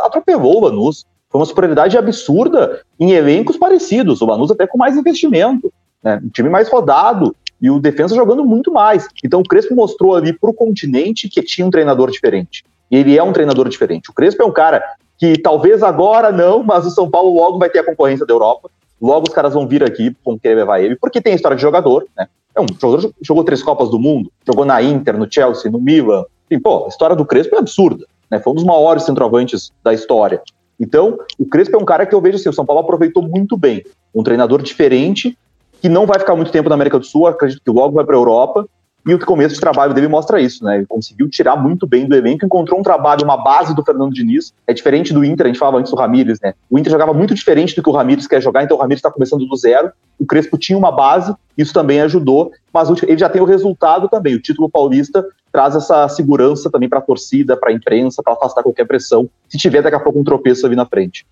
atropelou 0.04 0.58
o 0.58 0.66
Lanús. 0.66 1.06
Foi 1.30 1.40
uma 1.40 1.46
superioridade 1.46 1.98
absurda 1.98 2.82
em 3.00 3.12
elencos 3.12 3.56
parecidos. 3.56 4.22
O 4.22 4.26
Lanús 4.26 4.52
até 4.52 4.68
com 4.68 4.78
mais 4.78 4.98
investimento. 4.98 5.72
Né? 6.04 6.20
Um 6.22 6.28
time 6.28 6.50
mais 6.50 6.68
rodado, 6.68 7.34
e 7.62 7.70
o 7.70 7.80
defesa 7.80 8.16
jogando 8.16 8.44
muito 8.44 8.72
mais. 8.72 9.08
Então 9.24 9.42
o 9.42 9.48
Crespo 9.48 9.76
mostrou 9.76 10.16
ali 10.16 10.34
para 10.34 10.50
o 10.50 10.54
continente 10.54 11.30
que 11.30 11.42
tinha 11.44 11.66
um 11.66 11.70
treinador 11.70 12.10
diferente. 12.10 12.64
E 12.90 12.98
ele 12.98 13.18
é 13.18 13.24
um 13.24 13.32
treinador 13.32 13.70
diferente. 13.70 14.10
O 14.10 14.14
Crespo 14.14 14.42
é 14.42 14.46
um 14.46 14.52
cara 14.52 14.84
que 15.18 15.38
talvez 15.38 15.84
agora 15.84 16.32
não, 16.32 16.64
mas 16.66 16.86
o 16.86 16.92
São 16.92 17.10
Paulo 17.10 17.34
logo 17.34 17.60
vai 17.60 17.70
ter 17.70 17.80
a 17.80 17.86
concorrência 17.86 18.26
da 18.26 18.34
Europa. 18.34 18.70
Logo 19.00 19.28
os 19.28 19.34
caras 19.34 19.54
vão 19.54 19.68
vir 19.68 19.84
aqui, 19.84 20.16
vão 20.24 20.38
querer 20.38 20.56
levar 20.56 20.80
ele, 20.80 20.96
porque 20.96 21.22
tem 21.22 21.34
história 21.34 21.56
de 21.56 21.62
jogador, 21.62 22.06
né? 22.16 22.28
É 22.54 22.62
um 22.62 22.68
jogador 22.80 23.14
jogou 23.22 23.44
três 23.44 23.64
Copas 23.64 23.90
do 23.90 23.98
Mundo, 23.98 24.32
jogou 24.46 24.66
na 24.66 24.82
Inter, 24.82 25.18
no 25.18 25.32
Chelsea, 25.32 25.72
no 25.72 25.80
Milan. 25.80 26.26
Enfim, 26.46 26.62
pô, 26.62 26.86
a 26.86 26.88
história 26.90 27.16
do 27.16 27.26
Crespo 27.26 27.56
é 27.56 27.60
absurda, 27.60 28.06
né? 28.30 28.40
Foi 28.40 28.52
um 28.52 28.56
dos 28.56 28.66
maiores 28.66 29.04
centroavantes 29.04 29.72
da 29.84 29.94
história. 29.94 30.42
Então, 30.80 31.18
o 31.40 31.46
Crespo 31.46 31.76
é 31.76 31.80
um 31.80 31.86
cara 31.86 32.06
que 32.06 32.14
eu 32.14 32.20
vejo 32.20 32.38
assim, 32.38 32.50
o 32.50 32.54
São 32.54 32.66
Paulo 32.66 32.82
aproveitou 32.82 33.24
muito 33.24 33.56
bem. 33.56 33.84
Um 34.14 34.24
treinador 34.24 34.62
diferente 34.62 35.38
que 35.82 35.90
não 35.90 36.06
vai 36.06 36.20
ficar 36.20 36.36
muito 36.36 36.52
tempo 36.52 36.70
na 36.70 36.76
América 36.76 37.00
do 37.00 37.06
Sul, 37.06 37.28
acredito 37.28 37.62
que 37.64 37.72
logo 37.72 37.96
vai 37.96 38.06
para 38.06 38.16
a 38.16 38.20
Europa. 38.20 38.68
E 39.04 39.16
o 39.16 39.26
começo 39.26 39.56
de 39.56 39.60
trabalho 39.60 39.96
dele 39.96 40.08
mostra 40.08 40.40
isso, 40.40 40.64
né? 40.64 40.78
Ele 40.78 40.86
conseguiu 40.86 41.28
tirar 41.28 41.56
muito 41.56 41.88
bem 41.88 42.06
do 42.06 42.16
elenco, 42.16 42.46
encontrou 42.46 42.80
um 42.80 42.84
trabalho, 42.84 43.24
uma 43.24 43.36
base 43.36 43.76
do 43.76 43.84
Fernando 43.84 44.14
Diniz. 44.14 44.54
É 44.68 44.74
diferente 44.74 45.12
do 45.12 45.26
Inter, 45.26 45.48
a 45.48 45.50
gente 45.50 45.58
falava 45.58 45.80
antes 45.80 45.92
do 45.92 45.98
Ramires, 45.98 46.40
né? 46.40 46.54
O 46.70 46.78
Inter 46.78 46.92
jogava 46.92 47.12
muito 47.12 47.34
diferente 47.34 47.76
do 47.76 47.82
que 47.82 47.90
o 47.90 47.92
Ramires 47.92 48.28
quer 48.28 48.40
jogar, 48.40 48.64
então 48.64 48.78
o 48.78 48.80
Ramires 48.80 49.00
está 49.00 49.10
começando 49.10 49.44
do 49.44 49.56
zero. 49.56 49.92
O 50.20 50.26
Crespo 50.26 50.56
tinha 50.56 50.78
uma 50.78 50.92
base, 50.92 51.34
isso 51.58 51.74
também 51.74 52.00
ajudou, 52.02 52.52
mas 52.72 52.90
ele 53.02 53.18
já 53.18 53.28
tem 53.28 53.42
o 53.42 53.46
resultado 53.46 54.08
também. 54.08 54.36
O 54.36 54.40
título 54.40 54.70
paulista 54.70 55.26
traz 55.52 55.76
essa 55.76 56.08
segurança 56.08 56.70
também 56.70 56.88
para 56.88 57.00
a 57.00 57.02
torcida, 57.02 57.58
para 57.58 57.72
a 57.72 57.74
imprensa, 57.74 58.22
para 58.22 58.34
afastar 58.34 58.62
qualquer 58.62 58.86
pressão, 58.86 59.28
se 59.50 59.58
tiver 59.58 59.82
daqui 59.82 59.96
a 59.96 60.00
pouco 60.00 60.20
um 60.20 60.24
tropeço 60.24 60.64
ali 60.68 60.76
na 60.76 60.86
frente. 60.86 61.26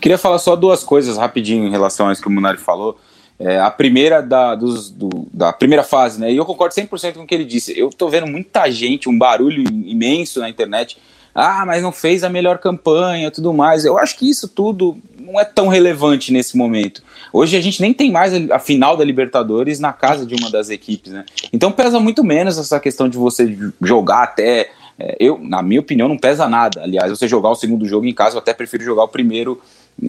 Queria 0.00 0.16
falar 0.16 0.38
só 0.38 0.56
duas 0.56 0.82
coisas 0.82 1.18
rapidinho 1.18 1.66
em 1.66 1.70
relação 1.70 2.08
a 2.08 2.12
isso 2.12 2.22
que 2.22 2.28
o 2.28 2.30
Munari 2.30 2.56
falou. 2.56 2.98
É, 3.38 3.58
a 3.58 3.70
primeira 3.70 4.22
da, 4.22 4.54
dos, 4.54 4.88
do, 4.90 5.26
da 5.32 5.52
primeira 5.52 5.84
fase, 5.84 6.18
né? 6.18 6.32
E 6.32 6.36
eu 6.36 6.44
concordo 6.44 6.74
100% 6.74 7.14
com 7.14 7.22
o 7.22 7.26
que 7.26 7.34
ele 7.34 7.44
disse. 7.44 7.78
Eu 7.78 7.90
tô 7.90 8.08
vendo 8.08 8.26
muita 8.26 8.70
gente, 8.70 9.08
um 9.08 9.18
barulho 9.18 9.62
imenso 9.62 10.40
na 10.40 10.48
internet. 10.48 10.98
Ah, 11.34 11.66
mas 11.66 11.82
não 11.82 11.92
fez 11.92 12.24
a 12.24 12.30
melhor 12.30 12.56
campanha, 12.56 13.30
tudo 13.30 13.52
mais. 13.52 13.84
Eu 13.84 13.98
acho 13.98 14.16
que 14.16 14.28
isso 14.28 14.48
tudo 14.48 14.96
não 15.20 15.38
é 15.38 15.44
tão 15.44 15.68
relevante 15.68 16.32
nesse 16.32 16.56
momento. 16.56 17.02
Hoje 17.30 17.58
a 17.58 17.60
gente 17.60 17.82
nem 17.82 17.92
tem 17.92 18.10
mais 18.10 18.32
a 18.50 18.58
final 18.58 18.96
da 18.96 19.04
Libertadores 19.04 19.78
na 19.78 19.92
casa 19.92 20.24
de 20.24 20.34
uma 20.34 20.50
das 20.50 20.70
equipes, 20.70 21.12
né? 21.12 21.26
Então 21.52 21.70
pesa 21.70 22.00
muito 22.00 22.24
menos 22.24 22.56
essa 22.56 22.80
questão 22.80 23.06
de 23.06 23.18
você 23.18 23.54
jogar 23.82 24.22
até 24.22 24.70
é, 24.98 25.14
eu, 25.20 25.38
na 25.38 25.62
minha 25.62 25.80
opinião, 25.80 26.08
não 26.08 26.16
pesa 26.16 26.48
nada. 26.48 26.82
Aliás, 26.82 27.10
você 27.10 27.28
jogar 27.28 27.50
o 27.50 27.54
segundo 27.54 27.86
jogo 27.86 28.06
em 28.06 28.14
casa, 28.14 28.36
eu 28.36 28.40
até 28.40 28.54
prefiro 28.54 28.82
jogar 28.82 29.04
o 29.04 29.08
primeiro 29.08 29.60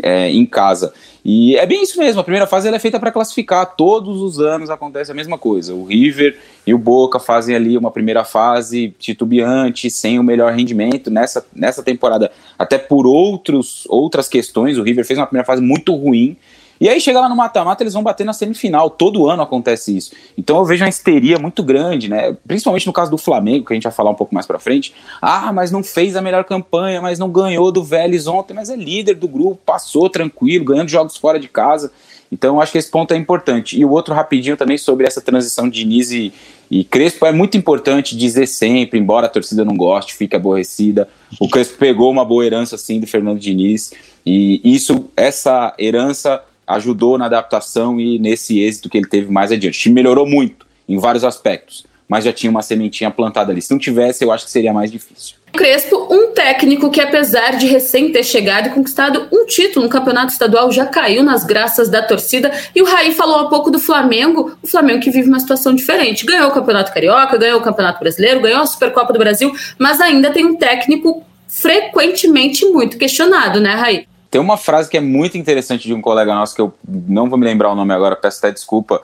é, 0.04 0.30
em 0.32 0.45
casa. 0.45 0.93
E 1.23 1.58
é 1.58 1.65
bem 1.65 1.84
isso 1.84 2.00
mesmo, 2.00 2.21
a 2.21 2.23
primeira 2.23 2.47
fase 2.47 2.69
é 2.69 2.80
feita 2.80 3.00
para 3.00 3.12
classificar, 3.12 3.76
todos 3.76 4.21
os 4.21 4.39
anos 4.39 4.69
acontece 4.69 5.12
a 5.12 5.15
mesma 5.15 5.38
coisa. 5.38 5.73
O 5.73 5.86
River 5.86 6.38
e 6.65 6.73
o 6.73 6.78
Boca 6.78 7.19
fazem 7.19 7.56
ali 7.56 7.78
uma 7.78 7.91
primeira 7.91 8.23
fase 8.23 8.95
titubeante, 8.97 9.89
sem 9.89 10.19
o 10.19 10.23
melhor 10.23 10.54
rendimento 10.54 11.12
nessa, 11.12 11.45
nessa 11.54 11.84
temporada, 11.84 12.32
até 12.58 12.78
por 12.78 13.06
outros, 13.06 13.86
outras 13.89 14.30
questões. 14.30 14.78
O 14.78 14.84
River 14.84 15.06
fez 15.06 15.19
uma 15.19 15.28
primeira 15.28 15.45
fase 15.45 15.62
muito 15.62 15.93
ruim 15.95 16.38
e 16.80 16.88
aí 16.88 17.00
chega 17.02 17.20
lá 17.20 17.28
no 17.28 17.36
mata-mata, 17.36 17.84
eles 17.84 17.94
vão 17.94 18.04
bater 18.04 18.26
na 18.26 18.34
semifinal. 18.34 18.90
Todo 18.90 19.28
ano 19.30 19.42
acontece 19.42 19.96
isso. 19.96 20.12
Então 20.38 20.58
eu 20.58 20.66
vejo 20.66 20.84
uma 20.84 20.90
histeria 20.90 21.40
muito 21.40 21.63
grande, 21.63 22.10
né? 22.10 22.36
Principalmente 22.48 22.86
no 22.86 22.94
caso 22.94 23.10
do 23.10 23.18
Flamengo, 23.18 23.66
que 23.66 23.74
a 23.74 23.76
gente 23.76 23.84
vai 23.84 23.92
falar 23.92 24.12
um 24.12 24.16
pouco 24.16 24.34
mais 24.34 24.46
pra 24.46 24.60
frente. 24.60 24.94
Ah, 25.22 25.52
mas 25.52 25.72
não 25.72 25.84
fez 25.84 26.16
a 26.16 26.22
melhor 26.22 26.44
campanha, 26.44 27.02
mas 27.02 27.18
não 27.18 27.30
ganhou 27.30 27.72
do 27.72 27.84
Vélez 27.84 28.28
ontem, 28.28 28.54
mas 28.54 28.70
é 28.70 28.76
líder 28.76 29.16
do 29.16 29.28
grupo, 29.28 29.60
passou 29.66 30.10
tranquilo, 30.10 30.66
ganhando 30.66 30.90
jogos 30.90 31.18
fora 31.18 31.40
de 31.40 31.48
casa. 31.48 31.92
Então 32.32 32.56
eu 32.56 32.62
acho 32.62 32.72
que 32.72 32.78
esse 32.78 32.92
ponto 32.92 33.13
é 33.13 33.18
importante. 33.18 33.80
E 33.80 33.86
o 33.86 33.90
outro 33.90 34.13
rapidinho 34.13 34.58
também 34.58 34.78
sobre 34.78 35.08
essa 35.08 35.22
transição 35.22 35.70
de 35.70 35.80
Diniz 35.80 36.12
e, 36.12 36.34
e 36.70 36.84
Crespo 36.84 37.26
é 37.26 37.32
muito 37.32 37.58
importante 37.58 38.18
dizer 38.18 38.48
sempre, 38.48 39.00
embora 39.00 39.28
a 39.28 39.30
torcida 39.30 39.63
não 39.63 39.76
goste, 39.76 40.13
fique 40.13 40.36
aborrecida. 40.36 41.08
O 41.40 41.48
Crespo 41.48 41.78
pegou 41.78 42.12
uma 42.12 42.26
boa 42.26 42.46
herança 42.46 42.76
assim 42.76 43.00
do 43.00 43.08
Fernando 43.08 43.40
Diniz 43.40 43.94
e 44.26 44.60
isso, 44.63 45.06
essa 45.16 45.74
herança 45.80 46.44
ajudou 46.68 47.18
na 47.18 47.26
adaptação 47.26 48.00
e 48.00 48.20
nesse 48.20 48.60
êxito 48.60 48.90
que 48.90 48.98
ele 48.98 49.08
teve 49.08 49.32
mais 49.32 49.52
adiante. 49.52 49.78
O 49.78 49.82
time 49.82 49.96
melhorou 49.96 50.28
muito 50.28 50.68
em 50.88 50.98
vários 50.98 51.24
aspectos, 51.24 51.86
mas 52.08 52.26
já 52.26 52.34
tinha 52.34 52.50
uma 52.50 52.62
sementinha 52.62 53.10
plantada 53.10 53.52
ali. 53.52 53.62
Se 53.62 53.72
não 53.72 53.80
tivesse, 53.80 54.24
eu 54.24 54.32
acho 54.32 54.46
que 54.46 54.52
seria 54.52 54.74
mais 54.74 54.92
difícil. 54.92 55.36
Crespo, 55.54 56.08
um 56.12 56.34
técnico 56.34 56.90
que, 56.90 57.02
apesar 57.02 57.58
de 57.58 57.66
recém 57.68 58.12
ter 58.12 58.24
chegado 58.24 58.68
e 58.68 58.70
conquistado 58.70 59.28
um 59.32 59.46
título 59.46 59.86
no 59.86 59.92
campeonato 59.92 60.32
estadual, 60.32 60.72
já 60.72 60.86
caiu 60.86 61.24
nas 61.24 61.44
graças 61.44 61.90
da 61.90 62.02
torcida. 62.02 62.52
E 62.76 62.82
o 62.82 62.86
Raí 62.86 63.14
falou 63.14 63.40
há 63.40 63.50
pouco 63.50 63.72
do 63.72 63.80
Flamengo, 63.80 64.56
o 64.62 64.68
Flamengo 64.68 65.00
que 65.00 65.10
vive 65.10 65.30
uma 65.30 65.40
situação 65.40 65.74
diferente. 65.74 66.26
Ganhou 66.26 66.50
o 66.50 66.54
Campeonato 66.54 66.94
Carioca, 66.94 67.38
ganhou 67.38 67.60
o 67.60 67.64
Campeonato 67.64 68.00
Brasileiro, 68.00 68.42
ganhou 68.42 68.62
a 68.62 68.66
Supercopa 68.66 69.14
do 69.14 69.20
Brasil, 69.20 69.52
mas 69.80 70.00
ainda 70.00 70.30
tem 70.30 70.46
um 70.46 70.56
técnico 70.56 71.24
frequentemente 71.48 72.66
muito 72.66 72.98
questionado, 72.98 73.60
né, 73.60 73.74
Raí? 73.74 74.06
Tem 74.30 74.42
uma 74.42 74.58
frase 74.58 74.90
que 74.90 74.98
é 74.98 75.02
muito 75.02 75.38
interessante 75.38 75.88
de 75.88 75.94
um 75.94 76.02
colega 76.02 76.34
nosso, 76.34 76.56
que 76.56 76.62
eu 76.62 76.74
não 76.88 77.30
vou 77.30 77.38
me 77.38 77.46
lembrar 77.46 77.72
o 77.72 77.76
nome 77.76 77.94
agora, 77.94 78.16
peço 78.16 78.40
até 78.40 78.52
desculpa, 78.52 79.02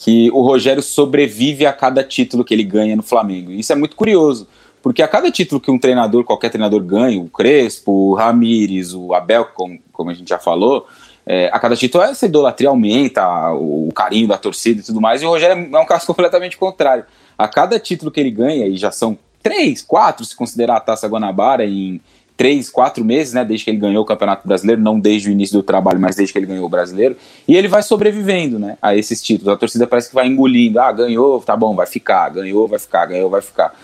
que 0.00 0.30
o 0.32 0.42
Rogério 0.42 0.82
sobrevive 0.82 1.64
a 1.64 1.72
cada 1.72 2.02
título 2.02 2.44
que 2.44 2.52
ele 2.52 2.64
ganha 2.64 2.96
no 2.96 3.02
Flamengo. 3.02 3.52
Isso 3.52 3.72
é 3.72 3.76
muito 3.76 3.94
curioso, 3.94 4.48
porque 4.82 5.02
a 5.02 5.08
cada 5.08 5.30
título 5.30 5.60
que 5.60 5.70
um 5.70 5.78
treinador, 5.78 6.24
qualquer 6.24 6.50
treinador 6.50 6.82
ganha, 6.82 7.20
o 7.20 7.28
Crespo, 7.28 7.92
o 7.92 8.14
Ramires, 8.14 8.92
o 8.92 9.14
Abel, 9.14 9.46
como, 9.54 9.78
como 9.92 10.10
a 10.10 10.14
gente 10.14 10.28
já 10.28 10.38
falou, 10.38 10.86
é, 11.24 11.48
a 11.52 11.58
cada 11.58 11.76
título 11.76 12.04
essa 12.04 12.26
idolatria 12.26 12.68
aumenta, 12.68 13.52
o, 13.52 13.88
o 13.88 13.92
carinho 13.94 14.28
da 14.28 14.36
torcida 14.36 14.80
e 14.80 14.84
tudo 14.84 15.00
mais, 15.00 15.22
e 15.22 15.24
o 15.24 15.30
Rogério 15.30 15.68
é 15.74 15.78
um 15.78 15.86
caso 15.86 16.04
completamente 16.06 16.56
contrário. 16.56 17.04
A 17.38 17.48
cada 17.48 17.78
título 17.78 18.10
que 18.10 18.20
ele 18.20 18.30
ganha, 18.30 18.66
e 18.66 18.76
já 18.76 18.90
são 18.90 19.16
três, 19.42 19.82
quatro, 19.82 20.24
se 20.24 20.34
considerar 20.34 20.76
a 20.76 20.80
Taça 20.80 21.06
Guanabara 21.06 21.64
em 21.64 22.00
três, 22.36 22.68
quatro 22.68 23.04
meses, 23.04 23.32
né, 23.32 23.44
desde 23.44 23.64
que 23.64 23.70
ele 23.70 23.78
ganhou 23.78 24.02
o 24.02 24.06
Campeonato 24.06 24.46
Brasileiro, 24.46 24.80
não 24.80 24.98
desde 24.98 25.28
o 25.28 25.32
início 25.32 25.56
do 25.56 25.62
trabalho, 25.62 26.00
mas 26.00 26.16
desde 26.16 26.32
que 26.32 26.38
ele 26.38 26.46
ganhou 26.46 26.66
o 26.66 26.68
Brasileiro, 26.68 27.16
e 27.46 27.56
ele 27.56 27.68
vai 27.68 27.82
sobrevivendo, 27.82 28.58
né, 28.58 28.76
a 28.82 28.96
esses 28.96 29.22
títulos. 29.22 29.52
A 29.52 29.56
torcida 29.56 29.86
parece 29.86 30.08
que 30.08 30.14
vai 30.14 30.26
engolindo, 30.26 30.80
ah, 30.80 30.90
ganhou, 30.90 31.40
tá 31.40 31.56
bom, 31.56 31.74
vai 31.74 31.86
ficar, 31.86 32.28
ganhou, 32.30 32.66
vai 32.66 32.78
ficar, 32.78 33.06
ganhou, 33.06 33.30
vai 33.30 33.40
ficar. 33.40 33.74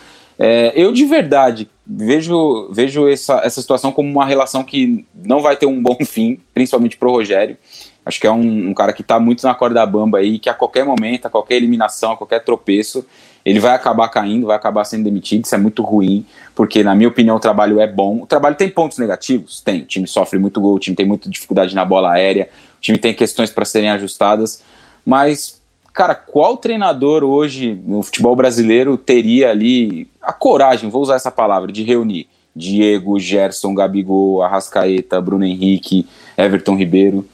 É, 0.42 0.72
eu 0.74 0.90
de 0.90 1.04
verdade 1.04 1.68
vejo, 1.86 2.70
vejo 2.72 3.06
essa, 3.06 3.42
essa 3.44 3.60
situação 3.60 3.92
como 3.92 4.08
uma 4.08 4.24
relação 4.24 4.64
que 4.64 5.04
não 5.14 5.42
vai 5.42 5.54
ter 5.54 5.66
um 5.66 5.82
bom 5.82 5.98
fim, 6.06 6.40
principalmente 6.54 6.96
pro 6.96 7.10
Rogério. 7.10 7.58
Acho 8.06 8.18
que 8.18 8.26
é 8.26 8.32
um, 8.32 8.70
um 8.70 8.74
cara 8.74 8.94
que 8.94 9.02
está 9.02 9.20
muito 9.20 9.46
na 9.46 9.54
corda 9.54 9.84
bamba 9.84 10.18
aí, 10.18 10.38
que 10.38 10.48
a 10.48 10.54
qualquer 10.54 10.84
momento, 10.84 11.26
a 11.26 11.30
qualquer 11.30 11.56
eliminação, 11.56 12.12
a 12.12 12.16
qualquer 12.16 12.42
tropeço, 12.42 13.04
ele 13.44 13.58
vai 13.58 13.74
acabar 13.74 14.08
caindo, 14.08 14.46
vai 14.46 14.56
acabar 14.56 14.84
sendo 14.84 15.04
demitido, 15.04 15.44
isso 15.44 15.54
é 15.54 15.58
muito 15.58 15.82
ruim, 15.82 16.26
porque 16.54 16.82
na 16.82 16.94
minha 16.94 17.08
opinião 17.08 17.36
o 17.36 17.40
trabalho 17.40 17.80
é 17.80 17.86
bom. 17.86 18.22
O 18.22 18.26
trabalho 18.26 18.56
tem 18.56 18.68
pontos 18.68 18.98
negativos? 18.98 19.60
Tem. 19.60 19.82
O 19.82 19.86
time 19.86 20.06
sofre 20.06 20.38
muito 20.38 20.60
gol, 20.60 20.74
o 20.74 20.78
time 20.78 20.96
tem 20.96 21.06
muita 21.06 21.28
dificuldade 21.28 21.74
na 21.74 21.84
bola 21.84 22.12
aérea, 22.12 22.48
o 22.78 22.80
time 22.80 22.98
tem 22.98 23.14
questões 23.14 23.50
para 23.50 23.64
serem 23.64 23.90
ajustadas, 23.90 24.62
mas, 25.04 25.60
cara, 25.92 26.14
qual 26.14 26.56
treinador 26.56 27.24
hoje 27.24 27.80
no 27.86 28.02
futebol 28.02 28.36
brasileiro 28.36 28.96
teria 28.96 29.50
ali 29.50 30.08
a 30.20 30.32
coragem, 30.32 30.90
vou 30.90 31.02
usar 31.02 31.16
essa 31.16 31.30
palavra, 31.30 31.72
de 31.72 31.82
reunir 31.82 32.28
Diego, 32.54 33.18
Gerson, 33.18 33.74
Gabigol, 33.74 34.42
Arrascaeta, 34.42 35.20
Bruno 35.20 35.44
Henrique, 35.44 36.06
Everton 36.36 36.76
Ribeiro? 36.76 37.26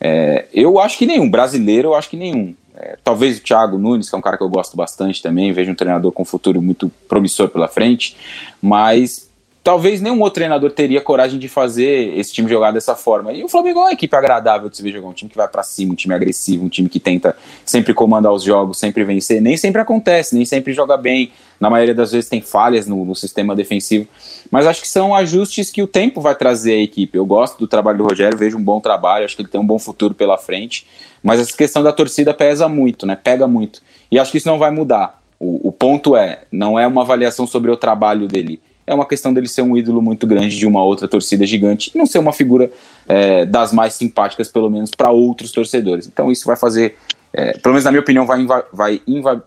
É, 0.00 0.46
eu 0.54 0.80
acho 0.80 0.96
que 0.96 1.04
nenhum. 1.04 1.30
Brasileiro, 1.30 1.88
eu 1.88 1.94
acho 1.94 2.08
que 2.08 2.16
nenhum. 2.16 2.54
É, 2.82 2.96
talvez 3.04 3.38
o 3.38 3.42
Thiago 3.42 3.76
Nunes, 3.76 4.08
que 4.08 4.14
é 4.14 4.18
um 4.18 4.22
cara 4.22 4.38
que 4.38 4.42
eu 4.42 4.48
gosto 4.48 4.74
bastante 4.74 5.22
também, 5.22 5.52
vejo 5.52 5.70
um 5.70 5.74
treinador 5.74 6.10
com 6.12 6.22
um 6.22 6.26
futuro 6.26 6.62
muito 6.62 6.90
promissor 7.06 7.50
pela 7.50 7.68
frente, 7.68 8.16
mas 8.60 9.29
talvez 9.62 10.00
nenhum 10.00 10.20
outro 10.20 10.34
treinador 10.34 10.70
teria 10.70 11.00
coragem 11.00 11.38
de 11.38 11.48
fazer 11.48 12.16
esse 12.18 12.32
time 12.32 12.48
jogar 12.48 12.70
dessa 12.70 12.94
forma. 12.94 13.32
E 13.32 13.44
o 13.44 13.48
Flamengo 13.48 13.80
é 13.80 13.82
uma 13.82 13.92
equipe 13.92 14.14
agradável 14.16 14.70
de 14.70 14.76
se 14.76 14.82
ver 14.82 14.92
jogar, 14.92 15.08
um 15.08 15.12
time 15.12 15.30
que 15.30 15.36
vai 15.36 15.48
para 15.48 15.62
cima, 15.62 15.92
um 15.92 15.96
time 15.96 16.14
agressivo, 16.14 16.64
um 16.64 16.68
time 16.68 16.88
que 16.88 16.98
tenta 16.98 17.36
sempre 17.64 17.92
comandar 17.92 18.32
os 18.32 18.42
jogos, 18.42 18.78
sempre 18.78 19.04
vencer. 19.04 19.40
Nem 19.40 19.56
sempre 19.56 19.80
acontece, 19.80 20.34
nem 20.34 20.44
sempre 20.44 20.72
joga 20.72 20.96
bem. 20.96 21.32
Na 21.58 21.68
maioria 21.68 21.94
das 21.94 22.12
vezes 22.12 22.28
tem 22.28 22.40
falhas 22.40 22.86
no, 22.86 23.04
no 23.04 23.14
sistema 23.14 23.54
defensivo. 23.54 24.08
Mas 24.50 24.66
acho 24.66 24.80
que 24.80 24.88
são 24.88 25.14
ajustes 25.14 25.70
que 25.70 25.82
o 25.82 25.86
tempo 25.86 26.20
vai 26.20 26.34
trazer 26.34 26.72
à 26.72 26.82
equipe. 26.82 27.18
Eu 27.18 27.26
gosto 27.26 27.58
do 27.58 27.68
trabalho 27.68 27.98
do 27.98 28.04
Rogério, 28.04 28.38
vejo 28.38 28.56
um 28.56 28.62
bom 28.62 28.80
trabalho, 28.80 29.26
acho 29.26 29.36
que 29.36 29.42
ele 29.42 29.48
tem 29.50 29.60
um 29.60 29.66
bom 29.66 29.78
futuro 29.78 30.14
pela 30.14 30.38
frente. 30.38 30.86
Mas 31.22 31.38
essa 31.38 31.54
questão 31.54 31.82
da 31.82 31.92
torcida 31.92 32.32
pesa 32.32 32.66
muito, 32.66 33.04
né? 33.04 33.14
Pega 33.14 33.46
muito. 33.46 33.82
E 34.10 34.18
acho 34.18 34.32
que 34.32 34.38
isso 34.38 34.48
não 34.48 34.58
vai 34.58 34.70
mudar. 34.70 35.20
O, 35.38 35.68
o 35.68 35.72
ponto 35.72 36.16
é, 36.16 36.44
não 36.50 36.78
é 36.78 36.86
uma 36.86 37.02
avaliação 37.02 37.46
sobre 37.46 37.70
o 37.70 37.76
trabalho 37.76 38.26
dele 38.26 38.60
é 38.86 38.94
uma 38.94 39.06
questão 39.06 39.32
dele 39.32 39.48
ser 39.48 39.62
um 39.62 39.76
ídolo 39.76 40.02
muito 40.02 40.26
grande 40.26 40.58
de 40.58 40.66
uma 40.66 40.82
outra 40.82 41.06
torcida 41.06 41.46
gigante 41.46 41.90
e 41.94 41.98
não 41.98 42.06
ser 42.06 42.18
uma 42.18 42.32
figura 42.32 42.70
é, 43.08 43.44
das 43.44 43.72
mais 43.72 43.94
simpáticas, 43.94 44.48
pelo 44.48 44.68
menos 44.68 44.90
para 44.90 45.10
outros 45.10 45.52
torcedores. 45.52 46.06
Então 46.06 46.30
isso 46.30 46.46
vai 46.46 46.56
fazer, 46.56 46.96
é, 47.32 47.52
pelo 47.58 47.74
menos 47.74 47.84
na 47.84 47.90
minha 47.90 48.00
opinião, 48.00 48.26
vai, 48.26 48.44
vai 48.72 49.02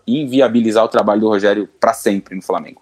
inviabilizar 0.07 0.83
o 0.83 0.87
trabalho 0.87 1.21
do 1.21 1.27
Rogério 1.27 1.67
para 1.79 1.93
sempre 1.93 2.35
no 2.35 2.41
Flamengo. 2.41 2.81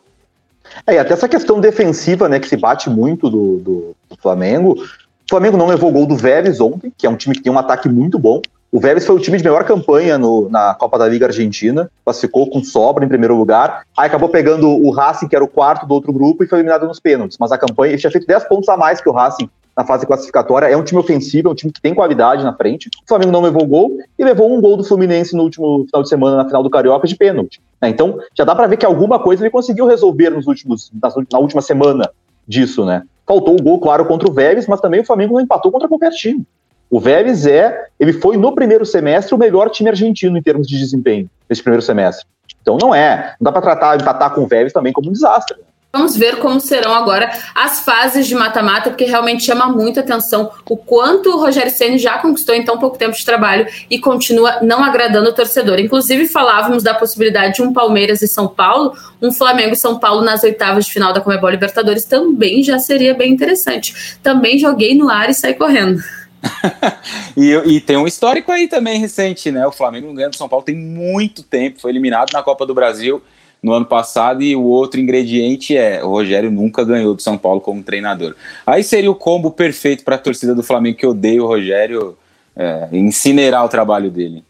É, 0.86 0.96
e 0.96 1.00
até 1.00 1.14
essa 1.14 1.28
questão 1.28 1.60
defensiva, 1.60 2.30
né, 2.30 2.40
que 2.40 2.48
se 2.48 2.58
bate 2.58 2.90
muito 2.90 3.30
do, 3.30 3.58
do, 3.58 3.96
do 4.10 4.18
Flamengo. 4.22 4.74
O 4.74 5.30
Flamengo 5.30 5.58
não 5.58 5.68
levou 5.68 5.92
gol 5.92 6.06
do 6.06 6.16
Vélez 6.16 6.60
ontem, 6.60 6.92
que 6.98 7.06
é 7.06 7.10
um 7.10 7.16
time 7.16 7.36
que 7.36 7.42
tem 7.42 7.52
um 7.52 7.60
ataque 7.60 7.90
muito 7.90 8.20
bom. 8.20 8.42
O 8.72 8.80
Vélez 8.80 9.06
foi 9.06 9.16
o 9.16 9.20
time 9.20 9.38
de 9.38 9.44
melhor 9.44 9.66
campanha 9.66 10.18
no, 10.18 10.48
na 10.50 10.74
Copa 10.74 10.98
da 10.98 11.06
Liga 11.06 11.26
Argentina, 11.26 11.92
classificou 12.06 12.50
com 12.50 12.64
sobra 12.64 13.04
em 13.04 13.10
primeiro 13.10 13.36
lugar. 13.36 13.84
Aí 13.98 14.08
acabou 14.08 14.30
pegando 14.30 14.70
o 14.70 14.92
Racing, 14.92 15.28
que 15.28 15.36
era 15.36 15.44
o 15.44 15.48
quarto 15.48 15.86
do 15.86 15.94
outro 15.94 16.14
grupo, 16.14 16.42
e 16.42 16.48
foi 16.48 16.60
eliminado 16.60 16.88
nos 16.88 16.98
pênaltis. 16.98 17.38
Mas 17.38 17.52
a 17.52 17.58
campanha, 17.58 17.92
ele 17.92 18.00
tinha 18.00 18.10
feito 18.10 18.26
10 18.26 18.46
pontos 18.46 18.70
a 18.70 18.78
mais 18.78 19.02
que 19.02 19.10
o 19.10 19.12
Racing 19.12 19.50
na 19.76 19.86
fase 19.86 20.06
classificatória. 20.06 20.68
É 20.68 20.78
um 20.78 20.84
time 20.84 21.02
ofensivo, 21.02 21.50
é 21.50 21.52
um 21.52 21.56
time 21.56 21.72
que 21.72 21.82
tem 21.82 21.94
qualidade 21.94 22.44
na 22.44 22.54
frente. 22.54 22.90
O 23.04 23.08
Flamengo 23.08 23.32
não 23.32 23.42
levou 23.42 23.66
gol 23.66 23.98
e 24.18 24.24
levou 24.24 24.54
um 24.56 24.62
gol 24.62 24.78
do 24.78 24.86
Fluminense 24.86 25.36
no 25.36 25.44
último 25.44 25.86
final 25.88 26.04
de 26.04 26.10
semana, 26.10 26.38
na 26.38 26.46
final 26.46 26.64
do 26.64 26.70
Carioca, 26.70 27.08
de 27.08 27.16
pênalti. 27.16 27.62
É, 27.82 27.90
então, 27.90 28.20
já 28.34 28.46
dá 28.46 28.56
para 28.56 28.68
ver 28.68 28.78
que 28.78 28.86
alguma 28.86 29.20
coisa 29.20 29.44
ele 29.44 29.50
conseguiu 29.50 29.86
resolver 29.86 30.30
nos 30.30 30.48
últimos, 30.48 30.92
na 31.32 31.40
última 31.40 31.62
semana 31.62 32.10
disso, 32.48 32.86
né? 32.86 33.04
Faltou 33.28 33.56
o 33.56 33.62
gol, 33.62 33.80
claro, 33.80 34.06
contra 34.06 34.30
o 34.30 34.34
Vélez, 34.34 34.68
mas 34.68 34.82
também 34.82 35.02
o 35.02 35.06
Flamengo 35.06 35.34
não 35.34 35.42
empatou 35.42 35.72
contra 35.72 35.88
qualquer 35.88 36.12
time. 36.12 36.46
O 36.92 37.00
Vélez 37.00 37.46
é, 37.46 37.86
ele 37.98 38.12
foi 38.12 38.36
no 38.36 38.54
primeiro 38.54 38.86
semestre 38.86 39.34
o 39.34 39.38
melhor 39.38 39.70
time 39.70 39.90
argentino 39.90 40.38
em 40.38 40.42
termos 40.42 40.68
de 40.68 40.78
desempenho 40.78 41.30
nesse 41.50 41.64
primeiro 41.64 41.82
semestre. 41.82 42.28
Então 42.62 42.78
não 42.78 42.94
é, 42.94 43.34
não 43.40 43.46
dá 43.46 43.52
para 43.54 43.62
tratar 43.62 43.96
empatar 43.96 44.36
com 44.36 44.42
o 44.42 44.48
Vélez 44.48 44.74
também 44.74 44.92
como 44.92 45.08
um 45.08 45.14
desastre. 45.14 45.56
Vamos 45.94 46.16
ver 46.16 46.38
como 46.38 46.60
serão 46.60 46.94
agora 46.94 47.30
as 47.54 47.82
fases 47.82 48.26
de 48.26 48.34
mata-mata, 48.34 48.90
porque 48.90 49.04
realmente 49.04 49.44
chama 49.44 49.68
muita 49.68 50.00
atenção 50.00 50.50
o 50.70 50.78
quanto 50.78 51.30
o 51.30 51.38
Rogério 51.38 51.72
Ceni 51.72 51.98
já 51.98 52.18
conquistou 52.18 52.56
em 52.56 52.64
tão 52.64 52.78
pouco 52.78 52.98
tempo 52.98 53.16
de 53.16 53.26
trabalho 53.26 53.68
e 53.90 54.00
continua 54.00 54.60
não 54.62 54.84
agradando 54.84 55.30
o 55.30 55.34
torcedor. 55.34 55.80
Inclusive, 55.80 56.28
falávamos 56.28 56.82
da 56.82 56.94
possibilidade 56.94 57.56
de 57.56 57.62
um 57.62 57.74
Palmeiras 57.74 58.22
e 58.22 58.28
São 58.28 58.48
Paulo, 58.48 58.94
um 59.22 59.34
Flamengo 59.34 59.74
e 59.74 59.78
São 59.78 60.00
Paulo 60.00 60.22
nas 60.22 60.44
oitavas 60.44 60.86
de 60.86 60.94
final 60.94 61.12
da 61.12 61.20
Comebol 61.20 61.50
Libertadores 61.50 62.06
também 62.06 62.64
já 62.64 62.80
seria 62.80 63.14
bem 63.14 63.32
interessante. 63.32 64.18
Também 64.24 64.58
joguei 64.58 64.96
no 64.96 65.10
ar 65.10 65.30
e 65.30 65.34
saí 65.34 65.54
correndo. 65.54 66.02
e, 67.38 67.52
e, 67.52 67.82
tem 67.82 67.98
um 67.98 68.08
histórico 68.08 68.52
aí 68.52 68.68
também 68.68 69.00
recente, 69.00 69.52
né? 69.52 69.66
O 69.68 69.72
Flamengo 69.72 70.08
não 70.08 70.16
ganha 70.16 70.30
do 70.30 70.36
São 70.36 70.50
Paulo 70.50 70.66
tem 70.66 70.76
muito 70.76 71.44
tempo, 71.44 71.80
foi 71.80 71.92
eliminado 71.92 72.32
na 72.34 72.42
Copa 72.42 72.66
do 72.66 72.74
Brasil 72.74 73.22
no 73.62 73.74
ano 73.74 73.86
passado 73.86 74.42
e 74.42 74.56
o 74.56 74.64
outro 74.64 75.00
ingrediente 75.00 75.78
é 75.78 76.04
o 76.04 76.10
Rogério 76.10 76.50
nunca 76.50 76.84
ganhou 76.84 77.14
do 77.14 77.22
São 77.22 77.38
Paulo 77.38 77.62
como 77.62 77.84
treinador. 77.84 78.36
Aí 78.66 78.84
seria 78.84 79.12
o 79.12 79.16
combo 79.16 79.52
perfeito 79.52 80.04
para 80.04 80.16
a 80.16 80.20
torcida 80.20 80.56
do 80.56 80.64
Flamengo 80.64 80.98
que 80.98 81.06
odeia 81.06 81.44
o 81.44 81.48
Rogério 81.48 82.18
é, 82.56 82.88
incinerar 82.92 83.64
o 83.64 83.70
trabalho 83.70 84.10
dele. 84.10 84.44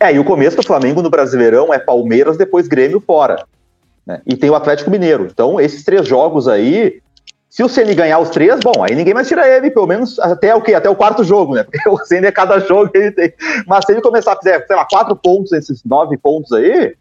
É, 0.00 0.14
e 0.14 0.18
o 0.18 0.24
começo 0.24 0.56
do 0.56 0.62
Flamengo 0.62 1.02
no 1.02 1.10
Brasileirão 1.10 1.72
é 1.72 1.78
Palmeiras, 1.78 2.36
depois 2.36 2.66
Grêmio 2.66 3.02
fora. 3.06 3.44
Né? 4.06 4.20
E 4.26 4.36
tem 4.36 4.50
o 4.50 4.54
Atlético 4.54 4.90
Mineiro. 4.90 5.28
Então, 5.30 5.60
esses 5.60 5.84
três 5.84 6.06
jogos 6.06 6.48
aí 6.48 7.00
se 7.54 7.62
o 7.62 7.68
Ceni 7.68 7.94
ganhar 7.94 8.18
os 8.18 8.30
três, 8.30 8.58
bom, 8.58 8.82
aí 8.82 8.96
ninguém 8.96 9.14
mais 9.14 9.28
tira 9.28 9.48
ele, 9.48 9.70
pelo 9.70 9.86
menos 9.86 10.18
até 10.18 10.52
o 10.52 10.60
quê? 10.60 10.74
Até 10.74 10.90
o 10.90 10.96
quarto 10.96 11.22
jogo, 11.22 11.54
né? 11.54 11.62
Porque 11.70 11.88
o 11.88 11.96
Ceni 12.04 12.26
é 12.26 12.32
cada 12.32 12.58
jogo 12.58 12.90
que 12.90 12.98
ele 12.98 13.12
tem. 13.12 13.32
Mas 13.64 13.84
se 13.84 13.92
ele 13.92 14.00
começar 14.00 14.32
a 14.32 14.36
fazer, 14.36 14.66
sei 14.66 14.74
lá, 14.74 14.84
quatro 14.84 15.14
pontos, 15.14 15.52
esses 15.52 15.84
nove 15.84 16.18
pontos 16.18 16.50
aí, 16.50 16.96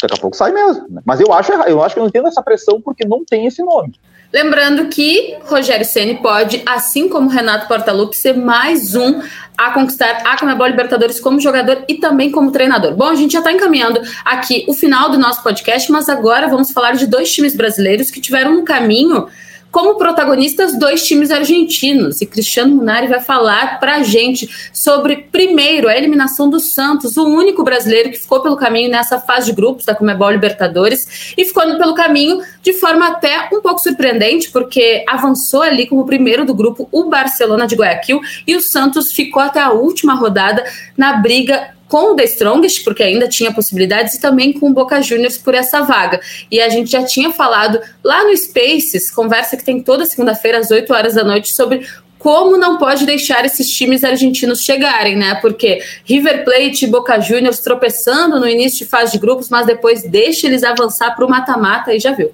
daqui 0.00 0.14
a 0.14 0.18
pouco 0.18 0.34
sai 0.34 0.52
mesmo. 0.52 0.86
Né? 0.88 1.02
Mas 1.04 1.20
eu 1.20 1.30
acho, 1.34 1.52
eu 1.52 1.82
acho 1.82 1.94
que 1.94 1.98
eu 1.98 2.02
não 2.02 2.08
entendo 2.08 2.28
essa 2.28 2.42
pressão 2.42 2.80
porque 2.80 3.06
não 3.06 3.26
tem 3.26 3.44
esse 3.44 3.62
nome. 3.62 3.92
Lembrando 4.32 4.88
que 4.88 5.36
Rogério 5.44 5.84
Ceni 5.84 6.16
pode, 6.16 6.62
assim 6.64 7.06
como 7.06 7.28
Renato 7.28 7.68
Portaluppi, 7.68 8.16
ser 8.16 8.34
mais 8.34 8.94
um 8.94 9.20
a 9.56 9.72
conquistar 9.72 10.22
a 10.24 10.38
Comebol 10.38 10.66
Libertadores 10.66 11.20
como 11.20 11.38
jogador 11.38 11.84
e 11.86 11.96
também 11.96 12.30
como 12.30 12.50
treinador. 12.50 12.94
Bom, 12.94 13.08
a 13.08 13.14
gente 13.14 13.32
já 13.32 13.40
está 13.40 13.52
encaminhando 13.52 14.00
aqui 14.24 14.64
o 14.66 14.72
final 14.72 15.10
do 15.10 15.18
nosso 15.18 15.42
podcast, 15.42 15.92
mas 15.92 16.08
agora 16.08 16.48
vamos 16.48 16.70
falar 16.70 16.92
de 16.92 17.06
dois 17.06 17.30
times 17.30 17.54
brasileiros 17.54 18.10
que 18.10 18.18
tiveram 18.18 18.54
um 18.54 18.64
caminho 18.64 19.28
como 19.74 19.96
protagonistas 19.96 20.78
dois 20.78 21.04
times 21.04 21.32
argentinos. 21.32 22.20
E 22.20 22.26
Cristiano 22.26 22.76
Munari 22.76 23.08
vai 23.08 23.20
falar 23.20 23.80
para 23.80 23.96
a 23.96 24.02
gente 24.04 24.48
sobre, 24.72 25.16
primeiro, 25.32 25.88
a 25.88 25.96
eliminação 25.96 26.48
do 26.48 26.60
Santos, 26.60 27.16
o 27.16 27.24
único 27.24 27.64
brasileiro 27.64 28.08
que 28.12 28.20
ficou 28.20 28.40
pelo 28.40 28.56
caminho 28.56 28.88
nessa 28.88 29.18
fase 29.18 29.46
de 29.46 29.52
grupos 29.52 29.84
da 29.84 29.92
Comebol 29.92 30.30
Libertadores 30.30 31.34
e 31.36 31.44
ficou 31.44 31.64
pelo 31.76 31.92
caminho 31.92 32.40
de 32.62 32.72
forma 32.74 33.08
até 33.08 33.48
um 33.52 33.60
pouco 33.60 33.80
surpreendente, 33.80 34.48
porque 34.52 35.04
avançou 35.08 35.62
ali 35.62 35.88
como 35.88 36.06
primeiro 36.06 36.44
do 36.44 36.54
grupo 36.54 36.88
o 36.92 37.10
Barcelona 37.10 37.66
de 37.66 37.74
Guayaquil 37.74 38.20
e 38.46 38.54
o 38.54 38.60
Santos 38.60 39.10
ficou 39.10 39.42
até 39.42 39.60
a 39.60 39.72
última 39.72 40.14
rodada 40.14 40.64
na 40.96 41.14
briga 41.14 41.74
com 41.94 42.10
o 42.10 42.16
The 42.16 42.24
Strongest, 42.24 42.82
porque 42.82 43.04
ainda 43.04 43.28
tinha 43.28 43.54
possibilidades, 43.54 44.14
e 44.14 44.20
também 44.20 44.52
com 44.52 44.68
o 44.68 44.72
Boca 44.72 45.00
Juniors 45.00 45.38
por 45.38 45.54
essa 45.54 45.82
vaga. 45.82 46.20
E 46.50 46.60
a 46.60 46.68
gente 46.68 46.90
já 46.90 47.04
tinha 47.04 47.30
falado 47.30 47.80
lá 48.02 48.24
no 48.24 48.36
Spaces, 48.36 49.12
conversa 49.12 49.56
que 49.56 49.64
tem 49.64 49.80
toda 49.80 50.04
segunda-feira 50.04 50.58
às 50.58 50.72
8 50.72 50.92
horas 50.92 51.14
da 51.14 51.22
noite, 51.22 51.54
sobre 51.54 51.86
como 52.18 52.56
não 52.56 52.78
pode 52.78 53.06
deixar 53.06 53.44
esses 53.44 53.68
times 53.68 54.02
argentinos 54.02 54.62
chegarem, 54.62 55.14
né? 55.14 55.36
Porque 55.36 55.84
River 56.04 56.44
Plate 56.44 56.84
e 56.84 56.88
Boca 56.88 57.20
Juniors 57.20 57.60
tropeçando 57.60 58.40
no 58.40 58.48
início 58.48 58.78
de 58.78 58.86
fase 58.86 59.12
de 59.12 59.18
grupos, 59.18 59.48
mas 59.48 59.64
depois 59.64 60.02
deixa 60.02 60.48
eles 60.48 60.64
avançar 60.64 61.14
para 61.14 61.24
o 61.24 61.30
mata-mata 61.30 61.94
e 61.94 62.00
já 62.00 62.10
viu. 62.10 62.32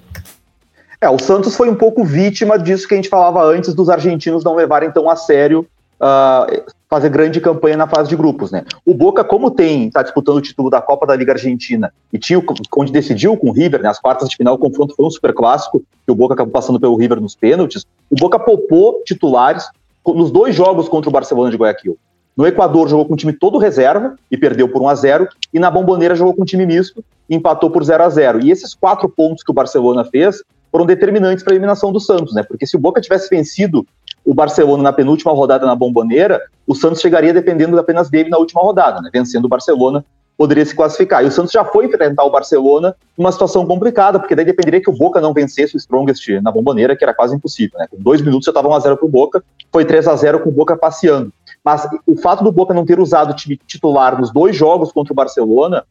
É, 0.99 1.07
o 1.07 1.19
Santos 1.19 1.55
foi 1.55 1.69
um 1.69 1.75
pouco 1.75 2.03
vítima 2.03 2.57
disso 2.57 2.87
que 2.87 2.95
a 2.95 2.97
gente 2.97 3.09
falava 3.09 3.43
antes 3.43 3.75
dos 3.75 3.89
argentinos 3.89 4.43
não 4.43 4.55
levarem 4.55 4.91
tão 4.91 5.07
a 5.07 5.15
sério 5.15 5.67
uh, 5.99 6.80
fazer 6.91 7.07
grande 7.07 7.39
campanha 7.39 7.77
na 7.77 7.87
fase 7.87 8.09
de 8.09 8.17
grupos, 8.17 8.51
né? 8.51 8.65
O 8.85 8.93
Boca, 8.93 9.23
como 9.23 9.49
tem, 9.49 9.87
está 9.87 10.03
disputando 10.03 10.35
o 10.35 10.41
título 10.41 10.69
da 10.69 10.81
Copa 10.81 11.07
da 11.07 11.15
Liga 11.15 11.31
Argentina 11.31 11.93
e 12.11 12.19
tinha 12.19 12.43
onde 12.75 12.91
decidiu 12.91 13.37
com 13.37 13.49
o 13.49 13.53
River, 13.53 13.81
né? 13.81 13.87
As 13.87 13.97
quartas 13.97 14.27
de 14.27 14.35
final, 14.35 14.55
o 14.55 14.57
confronto 14.57 14.93
foi 14.93 15.05
um 15.05 15.09
super 15.09 15.33
clássico, 15.33 15.81
que 16.05 16.11
o 16.11 16.15
Boca 16.15 16.33
acabou 16.33 16.51
passando 16.51 16.81
pelo 16.81 16.97
River 16.97 17.21
nos 17.21 17.33
pênaltis. 17.33 17.85
O 18.09 18.15
Boca 18.15 18.37
poupou 18.37 19.01
titulares 19.05 19.69
nos 20.05 20.31
dois 20.31 20.53
jogos 20.53 20.89
contra 20.89 21.09
o 21.09 21.13
Barcelona 21.13 21.49
de 21.49 21.55
Guayaquil. 21.55 21.97
No 22.35 22.45
Equador 22.45 22.89
jogou 22.89 23.05
com 23.05 23.13
um 23.13 23.17
time 23.17 23.31
todo 23.31 23.57
reserva 23.57 24.15
e 24.29 24.35
perdeu 24.35 24.67
por 24.67 24.81
1 24.81 24.89
a 24.89 24.95
0 24.95 25.27
e 25.53 25.59
na 25.59 25.71
Bomboneira 25.71 26.13
jogou 26.13 26.33
com 26.33 26.41
um 26.41 26.45
time 26.45 26.65
misto 26.65 27.01
e 27.29 27.35
empatou 27.35 27.71
por 27.71 27.85
0 27.85 28.03
a 28.03 28.09
0. 28.09 28.41
E 28.41 28.51
esses 28.51 28.73
quatro 28.73 29.07
pontos 29.07 29.43
que 29.43 29.51
o 29.51 29.53
Barcelona 29.53 30.03
fez 30.03 30.43
foram 30.69 30.85
determinantes 30.85 31.41
para 31.41 31.53
a 31.53 31.55
eliminação 31.55 31.89
do 31.91 32.01
Santos, 32.01 32.33
né? 32.33 32.43
Porque 32.43 32.67
se 32.67 32.75
o 32.75 32.79
Boca 32.79 32.99
tivesse 32.99 33.29
vencido 33.29 33.85
o 34.31 34.33
Barcelona 34.33 34.81
na 34.81 34.93
penúltima 34.93 35.33
rodada 35.33 35.65
na 35.65 35.75
Bomboneira, 35.75 36.41
o 36.65 36.73
Santos 36.73 37.01
chegaria 37.01 37.33
dependendo 37.33 37.77
apenas 37.77 38.09
dele 38.09 38.29
na 38.29 38.37
última 38.37 38.61
rodada, 38.61 39.01
né? 39.01 39.09
Vencendo 39.11 39.43
o 39.43 39.49
Barcelona, 39.49 40.05
poderia 40.37 40.65
se 40.65 40.73
classificar. 40.73 41.21
E 41.21 41.27
o 41.27 41.31
Santos 41.31 41.51
já 41.51 41.65
foi 41.65 41.85
enfrentar 41.85 42.23
o 42.23 42.29
Barcelona 42.29 42.95
numa 43.17 43.29
situação 43.29 43.67
complicada, 43.67 44.17
porque 44.17 44.33
daí 44.33 44.45
dependeria 44.45 44.79
que 44.79 44.89
o 44.89 44.93
Boca 44.93 45.19
não 45.19 45.33
vencesse 45.33 45.75
o 45.75 45.77
Strongest 45.77 46.29
na 46.41 46.49
Bomboneira, 46.49 46.95
que 46.95 47.03
era 47.03 47.13
quase 47.13 47.35
impossível, 47.35 47.77
né? 47.77 47.87
Com 47.91 47.97
dois 48.01 48.21
minutos 48.21 48.45
já 48.45 48.51
estava 48.51 48.69
1x0 48.69 48.95
pro 48.95 49.09
Boca, 49.09 49.43
foi 49.69 49.83
3 49.83 50.07
a 50.07 50.15
0 50.15 50.39
com 50.39 50.47
o 50.47 50.53
Boca 50.53 50.77
passeando. 50.77 51.33
Mas 51.61 51.85
o 52.07 52.15
fato 52.15 52.41
do 52.41 52.53
Boca 52.53 52.73
não 52.73 52.85
ter 52.85 53.01
usado 53.01 53.31
o 53.31 53.35
time 53.35 53.59
titular 53.67 54.17
nos 54.17 54.31
dois 54.31 54.55
jogos 54.55 54.93
contra 54.93 55.11
o 55.11 55.15
Barcelona 55.15 55.83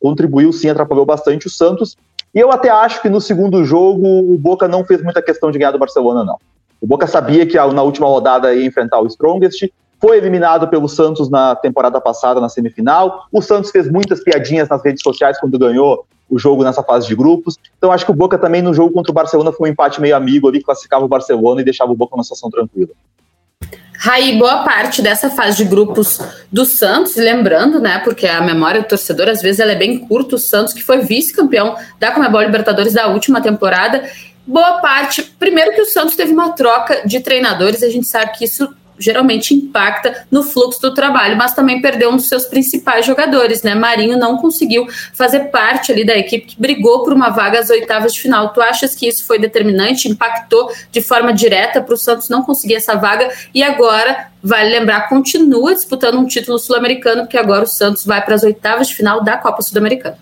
contribuiu 0.00 0.52
sim, 0.52 0.68
atrapalhou 0.68 1.04
bastante 1.04 1.48
o 1.48 1.50
Santos. 1.50 1.96
E 2.32 2.38
eu 2.38 2.52
até 2.52 2.68
acho 2.68 3.02
que 3.02 3.08
no 3.08 3.20
segundo 3.20 3.64
jogo 3.64 4.06
o 4.06 4.38
Boca 4.38 4.68
não 4.68 4.84
fez 4.84 5.02
muita 5.02 5.20
questão 5.20 5.50
de 5.50 5.58
ganhar 5.58 5.72
do 5.72 5.80
Barcelona, 5.80 6.22
não. 6.22 6.38
O 6.80 6.86
Boca 6.86 7.06
sabia 7.06 7.44
que 7.46 7.56
na 7.56 7.82
última 7.82 8.06
rodada 8.06 8.54
ia 8.54 8.66
enfrentar 8.66 9.00
o 9.00 9.06
Strongest, 9.06 9.70
foi 10.00 10.16
eliminado 10.16 10.68
pelo 10.68 10.88
Santos 10.88 11.28
na 11.28 11.56
temporada 11.56 12.00
passada, 12.00 12.40
na 12.40 12.48
semifinal. 12.48 13.26
O 13.32 13.42
Santos 13.42 13.70
fez 13.70 13.90
muitas 13.90 14.22
piadinhas 14.22 14.68
nas 14.68 14.82
redes 14.82 15.02
sociais 15.02 15.38
quando 15.40 15.58
ganhou 15.58 16.06
o 16.30 16.38
jogo 16.38 16.62
nessa 16.62 16.82
fase 16.82 17.06
de 17.06 17.16
grupos. 17.16 17.56
Então 17.78 17.90
acho 17.90 18.04
que 18.04 18.10
o 18.10 18.14
Boca 18.14 18.38
também 18.38 18.62
no 18.62 18.74
jogo 18.74 18.92
contra 18.92 19.10
o 19.10 19.14
Barcelona 19.14 19.50
foi 19.50 19.68
um 19.68 19.72
empate 19.72 20.00
meio 20.00 20.14
amigo 20.14 20.48
ali, 20.48 20.62
classificava 20.62 21.04
o 21.04 21.08
Barcelona 21.08 21.60
e 21.60 21.64
deixava 21.64 21.90
o 21.90 21.96
Boca 21.96 22.14
numa 22.14 22.22
situação 22.22 22.50
tranquila. 22.50 22.90
Raí, 24.00 24.38
boa 24.38 24.62
parte 24.62 25.02
dessa 25.02 25.28
fase 25.28 25.56
de 25.56 25.64
grupos 25.64 26.20
do 26.52 26.64
Santos, 26.64 27.16
lembrando, 27.16 27.80
né, 27.80 27.98
porque 28.04 28.28
a 28.28 28.40
memória 28.40 28.80
do 28.80 28.86
torcedor 28.86 29.28
às 29.28 29.42
vezes 29.42 29.58
ela 29.58 29.72
é 29.72 29.74
bem 29.74 29.98
curta, 29.98 30.36
o 30.36 30.38
Santos 30.38 30.72
que 30.72 30.84
foi 30.84 30.98
vice-campeão 30.98 31.74
da 31.98 32.12
Comebol 32.12 32.42
Libertadores 32.42 32.92
da 32.92 33.08
última 33.08 33.40
temporada, 33.40 34.08
boa 34.48 34.78
parte, 34.80 35.22
primeiro 35.38 35.72
que 35.72 35.82
o 35.82 35.86
Santos 35.86 36.16
teve 36.16 36.32
uma 36.32 36.52
troca 36.52 37.02
de 37.06 37.20
treinadores, 37.20 37.82
a 37.82 37.90
gente 37.90 38.06
sabe 38.06 38.32
que 38.32 38.46
isso 38.46 38.74
geralmente 38.98 39.54
impacta 39.54 40.26
no 40.30 40.42
fluxo 40.42 40.80
do 40.80 40.92
trabalho, 40.92 41.36
mas 41.36 41.54
também 41.54 41.80
perdeu 41.80 42.10
um 42.10 42.16
dos 42.16 42.28
seus 42.28 42.46
principais 42.46 43.06
jogadores, 43.06 43.62
né? 43.62 43.74
Marinho 43.74 44.18
não 44.18 44.38
conseguiu 44.38 44.86
fazer 45.14 45.50
parte 45.50 45.92
ali 45.92 46.04
da 46.04 46.16
equipe 46.16 46.46
que 46.46 46.60
brigou 46.60 47.04
por 47.04 47.12
uma 47.12 47.28
vaga 47.28 47.60
às 47.60 47.70
oitavas 47.70 48.12
de 48.12 48.20
final. 48.20 48.52
Tu 48.52 48.60
achas 48.60 48.94
que 48.94 49.06
isso 49.06 49.24
foi 49.24 49.38
determinante, 49.38 50.08
impactou 50.08 50.72
de 50.90 51.00
forma 51.00 51.32
direta 51.32 51.80
para 51.80 51.94
o 51.94 51.98
Santos 51.98 52.28
não 52.28 52.42
conseguir 52.42 52.74
essa 52.74 52.96
vaga 52.96 53.30
e 53.54 53.62
agora, 53.62 54.30
vale 54.42 54.70
lembrar, 54.70 55.08
continua 55.08 55.74
disputando 55.74 56.18
um 56.18 56.26
título 56.26 56.58
sul-americano, 56.58 57.22
porque 57.22 57.38
agora 57.38 57.64
o 57.64 57.68
Santos 57.68 58.04
vai 58.04 58.24
para 58.24 58.34
as 58.34 58.42
oitavas 58.42 58.88
de 58.88 58.96
final 58.96 59.22
da 59.22 59.36
Copa 59.36 59.62
Sul-Americana. 59.62 60.18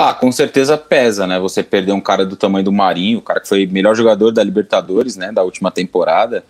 Ah, 0.00 0.14
com 0.14 0.30
certeza 0.30 0.78
pesa, 0.78 1.26
né? 1.26 1.40
Você 1.40 1.60
perder 1.60 1.90
um 1.90 2.00
cara 2.00 2.24
do 2.24 2.36
tamanho 2.36 2.64
do 2.64 2.70
Marinho, 2.70 3.18
o 3.18 3.22
cara 3.22 3.40
que 3.40 3.48
foi 3.48 3.66
melhor 3.66 3.96
jogador 3.96 4.30
da 4.30 4.44
Libertadores, 4.44 5.16
né, 5.16 5.32
da 5.32 5.42
última 5.42 5.72
temporada. 5.72 6.44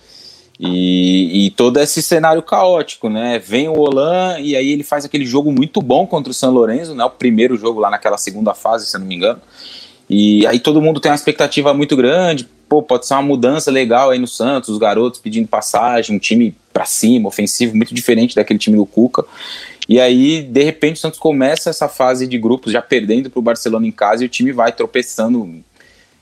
E, 0.61 1.47
e, 1.47 1.51
todo 1.53 1.79
esse 1.79 2.03
cenário 2.03 2.43
caótico, 2.43 3.09
né? 3.09 3.39
Vem 3.39 3.67
o 3.69 3.79
Olan 3.79 4.39
e 4.41 4.55
aí 4.55 4.71
ele 4.71 4.83
faz 4.83 5.07
aquele 5.07 5.25
jogo 5.25 5.51
muito 5.51 5.81
bom 5.81 6.07
contra 6.07 6.31
o 6.31 6.35
São 6.35 6.51
Lourenço, 6.53 6.95
né? 6.95 7.03
O 7.05 7.11
primeiro 7.11 7.57
jogo 7.57 7.81
lá 7.81 7.89
naquela 7.89 8.19
segunda 8.19 8.53
fase, 8.53 8.87
se 8.87 8.95
eu 8.95 9.01
não 9.01 9.07
me 9.07 9.15
engano. 9.15 9.41
E 10.11 10.47
aí 10.47 10.61
todo 10.61 10.83
mundo 10.83 11.01
tem 11.01 11.11
uma 11.11 11.17
expectativa 11.17 11.73
muito 11.73 11.97
grande. 11.97 12.47
Pô, 12.69 12.83
pode 12.83 13.07
ser 13.07 13.15
uma 13.15 13.23
mudança 13.23 13.71
legal 13.71 14.11
aí 14.11 14.19
no 14.19 14.27
Santos, 14.27 14.69
os 14.69 14.79
garotos 14.79 15.21
pedindo 15.21 15.49
passagem, 15.49 16.15
um 16.15 16.19
time 16.19 16.55
para 16.71 16.85
cima, 16.85 17.29
ofensivo, 17.29 17.75
muito 17.75 17.95
diferente 17.95 18.35
daquele 18.35 18.59
time 18.59 18.77
do 18.77 18.85
Cuca. 18.85 19.25
E 19.89 19.99
aí, 19.99 20.43
de 20.43 20.63
repente, 20.63 20.97
o 20.97 21.01
Santos 21.01 21.19
começa 21.19 21.71
essa 21.71 21.89
fase 21.89 22.27
de 22.27 22.39
grupos 22.39 22.73
já 22.73 22.83
perdendo 22.83 23.31
para 23.31 23.39
o 23.39 23.43
Barcelona 23.43 23.87
em 23.87 23.93
casa 23.93 24.23
e 24.23 24.27
o 24.27 24.29
time 24.29 24.53
vai 24.53 24.71
tropeçando 24.71 25.63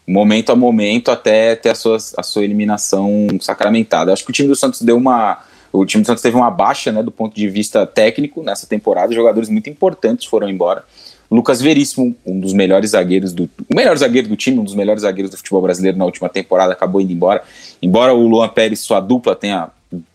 momento 0.07 0.53
a 0.53 0.57
momento 0.57 1.11
até 1.11 1.57
ter 1.57 1.71
a 1.71 1.75
sua, 1.75 1.97
a 2.17 2.23
sua 2.23 2.45
eliminação 2.45 3.27
sacramentada. 3.41 4.13
Acho 4.13 4.25
que 4.25 4.31
o 4.31 4.33
time 4.33 4.49
do 4.49 4.55
Santos 4.55 4.83
deu 4.83 4.97
uma. 4.97 5.45
O 5.73 5.85
time 5.85 6.03
do 6.03 6.07
Santos 6.07 6.23
teve 6.23 6.37
uma 6.37 6.51
baixa 6.51 6.93
né, 6.93 7.03
do 7.03 7.11
ponto 7.11 7.35
de 7.35 7.49
vista 7.49 7.85
técnico 7.85 8.43
nessa 8.43 8.67
temporada. 8.67 9.13
Jogadores 9.13 9.49
muito 9.49 9.69
importantes 9.69 10.27
foram 10.27 10.49
embora. 10.49 10.85
Lucas 11.29 11.61
Veríssimo, 11.61 12.15
um 12.25 12.39
dos 12.39 12.53
melhores 12.53 12.91
zagueiros 12.91 13.33
do. 13.33 13.51
O 13.69 13.75
melhor 13.75 13.97
zagueiro 13.97 14.29
do 14.29 14.37
time, 14.37 14.61
um 14.61 14.65
dos 14.65 14.77
melhores 14.77 15.03
zagueiros 15.03 15.33
do 15.33 15.37
futebol 15.37 15.61
brasileiro 15.61 15.99
na 15.99 16.05
última 16.05 16.29
temporada, 16.29 16.73
acabou 16.73 17.01
indo 17.01 17.13
embora. 17.13 17.43
Embora 17.83 18.15
o 18.15 18.29
Luan 18.29 18.49
Pérez, 18.49 18.79
sua 18.79 19.01
dupla, 19.01 19.35
tenha, 19.35 19.69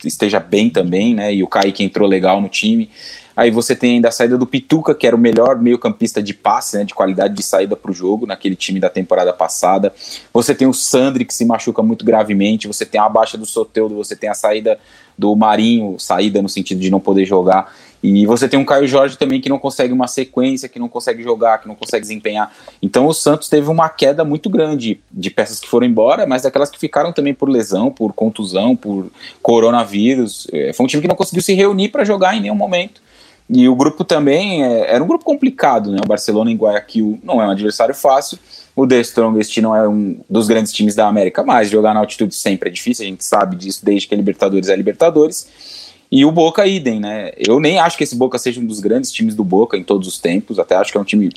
esteja 0.05 0.39
bem 0.39 0.69
também, 0.69 1.13
né? 1.13 1.33
E 1.33 1.43
o 1.43 1.47
Kaique 1.47 1.83
entrou 1.83 2.07
legal 2.07 2.39
no 2.39 2.47
time. 2.47 2.89
Aí 3.36 3.52
você 3.52 3.76
tem 3.76 3.96
ainda 3.96 4.10
a 4.10 4.12
saída 4.12 4.38
do 4.38 4.46
Pituca, 4.46 4.94
que 4.94 5.08
era 5.08 5.15
o 5.15 5.20
melhor 5.20 5.58
meio-campista 5.60 6.22
de 6.22 6.34
passe, 6.34 6.78
né, 6.78 6.84
de 6.84 6.94
qualidade 6.94 7.34
de 7.34 7.44
saída 7.44 7.76
para 7.76 7.91
o 7.91 7.94
jogo, 7.94 8.26
naquele 8.26 8.56
time 8.56 8.80
da 8.80 8.89
temporada 8.89 9.34
passada. 9.34 9.94
Você 10.34 10.54
tem 10.54 10.67
o 10.67 10.74
Sandri, 10.74 11.26
que 11.26 11.34
se 11.34 11.46
machuca 11.46 11.82
muito 11.82 12.06
gravemente. 12.06 12.67
Você 12.67 12.86
tem 12.86 13.00
a 13.00 13.08
baixa 13.08 13.38
do 13.38 13.46
Soteudo, 13.46 13.96
você 13.96 14.15
tem 14.15 14.30
a 14.30 14.34
saída 14.34 14.80
do 15.17 15.36
Marinho, 15.36 16.00
saída 16.00 16.41
no 16.41 16.50
sentido 16.50 16.82
de 16.82 16.89
não 16.89 17.00
poder 17.00 17.26
jogar. 17.26 17.74
E 18.04 18.26
você 18.26 18.50
tem 18.50 18.60
um 18.60 18.65
Caio 18.65 18.88
Jorge 18.88 19.17
também 19.17 19.39
que 19.39 19.48
não 19.48 19.60
consegue 19.60 19.94
uma 19.94 20.08
sequência, 20.08 20.67
que 20.67 20.80
não 20.80 20.89
consegue 20.89 21.22
jogar, 21.22 21.60
que 21.60 21.67
não 21.67 21.76
consegue 21.76 22.02
desempenhar. 22.02 22.52
Então 22.82 23.06
o 23.06 23.13
Santos 23.13 23.48
teve 23.48 23.70
uma 23.70 23.89
queda 23.89 24.26
muito 24.26 24.50
grande 24.50 25.00
de 25.12 25.30
peças 25.30 25.60
que 25.60 25.67
foram 25.67 25.86
embora, 25.86 26.26
mas 26.26 26.41
daquelas 26.41 26.72
que 26.72 26.80
ficaram 26.80 27.13
também 27.13 27.34
por 27.34 27.48
lesão, 27.48 27.91
por 27.91 28.12
contusão, 28.13 28.76
por 28.76 29.12
coronavírus. 29.41 30.48
É, 30.52 30.74
foi 30.74 30.84
um 30.84 30.88
time 30.88 31.02
que 31.02 31.08
não 31.08 31.15
conseguiu 31.15 31.44
se 31.44 31.54
reunir 31.54 31.89
para 31.89 32.04
jogar 32.04 32.36
em 32.36 32.41
nenhum 32.41 32.56
momento. 32.56 33.02
E 33.49 33.67
o 33.67 33.75
grupo 33.75 34.04
também 34.04 34.63
é, 34.63 34.93
era 34.93 35.04
um 35.04 35.08
grupo 35.08 35.25
complicado, 35.25 35.91
né? 35.91 35.99
O 36.04 36.08
Barcelona 36.08 36.51
em 36.51 36.56
Guayaquil 36.56 37.19
não 37.23 37.41
é 37.41 37.47
um 37.47 37.51
adversário 37.51 37.93
fácil. 37.93 38.39
O 38.75 38.88
The 38.88 39.01
Strongest 39.01 39.58
não 39.58 39.75
é 39.75 39.88
um 39.88 40.19
dos 40.30 40.47
grandes 40.47 40.71
times 40.71 40.95
da 40.95 41.08
América, 41.08 41.43
mas 41.43 41.69
jogar 41.69 41.93
na 41.93 41.99
altitude 41.99 42.34
sempre 42.34 42.69
é 42.69 42.71
difícil, 42.71 43.06
a 43.06 43.10
gente 43.10 43.25
sabe 43.25 43.58
disso 43.58 43.84
desde 43.84 44.08
que 44.08 44.13
a 44.13 44.17
Libertadores 44.17 44.69
é 44.69 44.75
Libertadores. 44.75 45.47
E 46.10 46.25
o 46.25 46.32
Boca 46.32 46.65
idem, 46.65 46.99
né? 46.99 47.32
Eu 47.38 47.60
nem 47.60 47.80
acho 47.80 47.97
que 47.97 48.04
esse 48.04 48.15
Boca 48.15 48.38
seja 48.38 48.60
um 48.60 48.65
dos 48.65 48.80
grandes 48.82 49.12
times 49.12 49.34
do 49.34 49.45
Boca 49.45 49.77
em 49.77 49.84
todos 49.84 50.08
os 50.08 50.17
tempos, 50.19 50.60
até 50.60 50.75
acho 50.75 50.91
que 50.91 50.97
é 50.97 51.01
um 51.01 51.06
time 51.06 51.30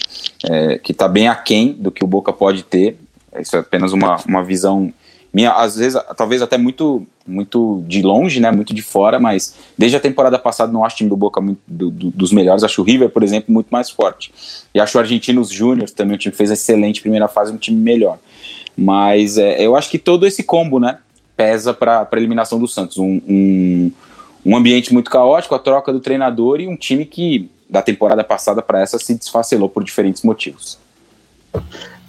é, 0.44 0.78
que 0.78 0.92
está 0.92 1.06
bem 1.06 1.28
aquém 1.28 1.72
do 1.72 1.92
que 1.92 2.04
o 2.04 2.08
Boca 2.08 2.32
pode 2.32 2.64
ter. 2.64 2.96
Isso 3.38 3.56
é 3.56 3.60
apenas 3.60 3.92
uma, 3.92 4.16
uma 4.26 4.42
visão 4.42 4.92
minha, 5.34 5.50
às 5.52 5.74
vezes, 5.74 6.00
talvez 6.16 6.40
até 6.40 6.56
muito 6.56 7.04
muito 7.26 7.82
de 7.88 8.02
longe, 8.02 8.38
né, 8.38 8.50
muito 8.52 8.74
de 8.74 8.82
fora, 8.82 9.18
mas 9.18 9.54
desde 9.78 9.96
a 9.96 10.00
temporada 10.00 10.38
passada 10.38 10.70
não 10.70 10.84
acho 10.84 10.94
o 10.94 10.98
time 10.98 11.10
do 11.10 11.16
Boca 11.16 11.40
muito 11.40 11.58
do, 11.66 11.90
do, 11.90 12.10
dos 12.10 12.30
melhores, 12.30 12.62
acho 12.62 12.82
o 12.82 12.84
River, 12.84 13.08
por 13.08 13.22
exemplo, 13.22 13.52
muito 13.52 13.68
mais 13.70 13.88
forte. 13.90 14.30
E 14.74 14.78
acho 14.78 14.96
o 14.96 15.00
Argentinos 15.00 15.48
Júnior 15.50 15.90
também, 15.90 16.14
o 16.14 16.18
time 16.18 16.34
fez 16.34 16.50
excelente 16.50 17.00
primeira 17.00 17.26
fase, 17.26 17.50
um 17.50 17.56
time 17.56 17.80
melhor. 17.80 18.18
Mas 18.76 19.38
é, 19.38 19.60
eu 19.60 19.74
acho 19.74 19.90
que 19.90 19.98
todo 19.98 20.26
esse 20.26 20.42
combo, 20.42 20.78
né, 20.78 20.98
pesa 21.34 21.72
para 21.72 22.06
a 22.08 22.16
eliminação 22.16 22.60
do 22.60 22.68
Santos. 22.68 22.98
Um, 22.98 23.20
um, 23.26 23.92
um 24.44 24.56
ambiente 24.56 24.92
muito 24.92 25.10
caótico, 25.10 25.54
a 25.54 25.58
troca 25.58 25.92
do 25.92 25.98
treinador 25.98 26.60
e 26.60 26.68
um 26.68 26.76
time 26.76 27.06
que 27.06 27.50
da 27.68 27.80
temporada 27.80 28.22
passada 28.22 28.60
para 28.60 28.82
essa 28.82 28.98
se 28.98 29.14
desfacelou 29.14 29.68
por 29.68 29.82
diferentes 29.82 30.22
motivos 30.22 30.78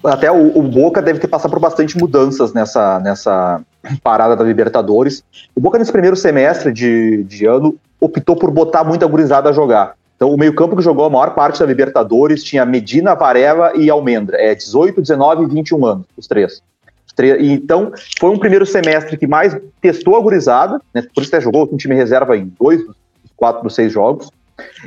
até 0.08 0.32
o, 0.32 0.58
o, 0.58 0.62
Boca 0.64 1.02
deve 1.02 1.20
ter 1.20 1.28
passado 1.28 1.52
por 1.52 1.60
bastante 1.60 1.98
mudanças 1.98 2.54
nessa, 2.54 3.00
nessa 3.00 3.62
parada 4.04 4.36
da 4.36 4.44
Libertadores. 4.44 5.24
O 5.56 5.60
Boca, 5.60 5.78
nesse 5.78 5.92
primeiro 5.92 6.16
semestre 6.16 6.72
de, 6.72 7.24
de 7.24 7.46
ano, 7.46 7.76
optou 8.00 8.36
por 8.36 8.52
botar 8.52 8.84
muita 8.84 9.08
gurizada 9.08 9.50
a 9.50 9.54
jogar. 9.54 9.96
Então, 10.16 10.34
o 10.34 10.38
meio-campo 10.38 10.76
que 10.76 10.82
jogou 10.82 11.06
a 11.06 11.10
maior 11.10 11.34
parte 11.34 11.60
da 11.60 11.66
Libertadores 11.66 12.44
tinha 12.44 12.66
Medina, 12.66 13.16
Varela 13.16 13.74
e 13.76 13.90
Almendra. 13.90 14.38
É 14.38 14.56
18, 14.56 15.02
19 15.02 15.44
e 15.44 15.48
21 15.48 15.86
anos, 15.86 16.06
os 16.18 16.28
três. 16.28 16.62
Então, 17.40 17.94
foi 18.20 18.30
um 18.30 18.38
primeiro 18.38 18.66
semestre 18.66 19.18
que 19.18 19.28
mais 19.28 19.58
testou 19.82 20.18
a 20.18 20.22
gurizada, 20.22 20.82
né? 20.94 21.02
por 21.14 21.22
isso 21.22 21.34
até 21.34 21.42
jogou 21.42 21.66
com 21.68 21.76
um 21.76 21.78
time 21.78 21.96
reserva 21.96 22.36
em 22.38 22.52
dois 22.60 22.82
quatro 23.36 23.64
dos 23.64 23.76
seis 23.76 23.92
jogos. 23.92 24.30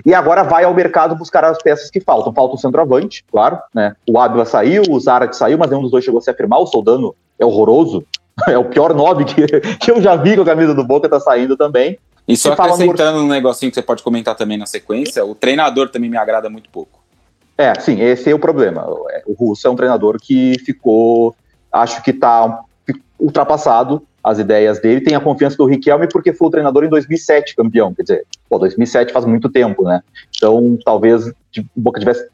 E 0.04 0.14
agora 0.14 0.42
vai 0.42 0.64
ao 0.64 0.74
mercado 0.74 1.14
buscar 1.14 1.44
as 1.44 1.61
peças 1.62 1.90
que 1.90 2.00
faltam. 2.00 2.33
Falta 2.33 2.54
o 2.54 2.59
centroavante, 2.59 3.24
claro, 3.31 3.59
né? 3.74 3.94
O 4.09 4.18
Ávila 4.18 4.44
saiu, 4.44 4.83
o 4.88 4.98
Zarat 4.98 5.35
saiu, 5.35 5.59
mas 5.59 5.70
nenhum 5.70 5.83
dos 5.83 5.90
dois 5.90 6.04
chegou 6.04 6.18
a 6.18 6.22
se 6.22 6.31
afirmar. 6.31 6.61
O 6.61 6.66
Soldano 6.66 7.14
é 7.38 7.44
horroroso. 7.44 8.04
É 8.46 8.57
o 8.57 8.66
pior 8.66 8.94
nome 8.94 9.24
que, 9.24 9.48
que 9.83 9.90
eu 9.90 10.00
já 10.00 10.14
vi 10.14 10.37
com 10.37 10.42
a 10.42 10.44
camisa 10.44 10.72
do 10.72 10.85
Boca, 10.85 11.09
tá 11.09 11.18
saindo 11.18 11.57
também. 11.57 11.98
E 12.28 12.37
só 12.37 12.52
acrescentando 12.52 13.18
no... 13.18 13.24
um 13.24 13.28
negocinho 13.28 13.68
que 13.68 13.74
você 13.74 13.83
pode 13.83 14.00
comentar 14.00 14.37
também 14.37 14.57
na 14.57 14.64
sequência, 14.64 15.24
o 15.24 15.35
treinador 15.35 15.88
também 15.88 16.09
me 16.09 16.16
agrada 16.16 16.48
muito 16.48 16.70
pouco. 16.70 17.00
É, 17.59 17.74
sim, 17.81 18.00
esse 18.00 18.31
é 18.31 18.35
o 18.35 18.38
problema. 18.38 18.87
O 19.26 19.33
Russo 19.33 19.66
é 19.66 19.70
um 19.70 19.74
treinador 19.74 20.18
que 20.22 20.57
ficou, 20.64 21.35
acho 21.72 22.00
que 22.04 22.12
tá 22.12 22.61
ultrapassado 23.18 24.07
as 24.29 24.38
ideias 24.38 24.81
dele, 24.81 25.01
tem 25.01 25.14
a 25.14 25.21
confiança 25.21 25.57
do 25.57 25.64
Riquelme 25.64 26.09
porque 26.09 26.33
foi 26.33 26.49
o 26.49 26.51
treinador 26.51 26.85
em 26.85 26.88
2007 26.88 27.57
campeão, 27.57 27.95
quer 27.95 28.03
dizer, 28.03 28.27
pô, 28.49 28.59
2007 28.59 29.12
faz 29.12 29.25
muito 29.25 29.49
tempo, 29.49 29.85
né? 29.85 30.03
Então, 30.37 30.79
talvez 30.85 31.29
o 31.29 31.35
Boca 31.75 31.99
tivesse, 31.99 32.29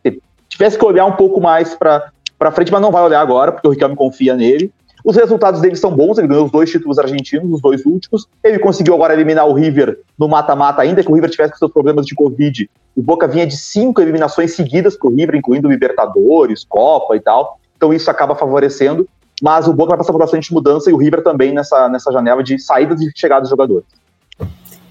tivesse 0.48 0.78
que 0.78 0.84
olhar 0.84 1.06
um 1.06 1.12
pouco 1.12 1.40
mais 1.40 1.74
para 1.74 2.52
frente, 2.52 2.72
mas 2.72 2.82
não 2.82 2.90
vai 2.90 3.02
olhar 3.02 3.20
agora, 3.20 3.52
porque 3.52 3.68
o 3.68 3.70
Riquelme 3.70 3.94
confia 3.94 4.34
nele. 4.34 4.72
Os 5.04 5.16
resultados 5.16 5.60
dele 5.60 5.76
são 5.76 5.94
bons, 5.94 6.16
ele 6.16 6.26
ganhou 6.26 6.46
os 6.46 6.50
dois 6.50 6.70
títulos 6.70 6.98
argentinos, 6.98 7.52
os 7.52 7.60
dois 7.60 7.84
últimos. 7.84 8.26
Ele 8.42 8.58
conseguiu 8.58 8.94
agora 8.94 9.12
eliminar 9.12 9.46
o 9.46 9.52
River 9.52 10.00
no 10.18 10.26
mata-mata, 10.26 10.80
ainda 10.80 11.02
que 11.02 11.10
o 11.10 11.14
River 11.14 11.28
tivesse 11.28 11.52
com 11.52 11.58
seus 11.58 11.72
problemas 11.72 12.06
de 12.06 12.14
Covid. 12.14 12.70
O 12.96 13.02
Boca 13.02 13.28
vinha 13.28 13.46
de 13.46 13.54
cinco 13.54 14.00
eliminações 14.00 14.56
seguidas 14.56 14.96
para 14.96 15.08
o 15.08 15.14
River, 15.14 15.36
incluindo 15.36 15.68
Libertadores, 15.68 16.64
Copa 16.64 17.14
e 17.16 17.20
tal. 17.20 17.60
Então 17.76 17.92
isso 17.92 18.10
acaba 18.10 18.34
favorecendo 18.34 19.06
mas 19.42 19.66
o 19.66 19.72
Boca 19.72 19.90
vai 19.90 19.98
passar 19.98 20.12
por 20.12 20.18
bastante 20.18 20.52
mudança 20.52 20.90
e 20.90 20.92
o 20.92 20.96
River 20.96 21.22
também 21.22 21.52
nessa, 21.52 21.88
nessa 21.88 22.12
janela 22.12 22.42
de 22.42 22.58
saídas 22.58 23.00
e 23.00 23.10
chegadas 23.14 23.48
de 23.48 23.50
jogadores. 23.50 23.84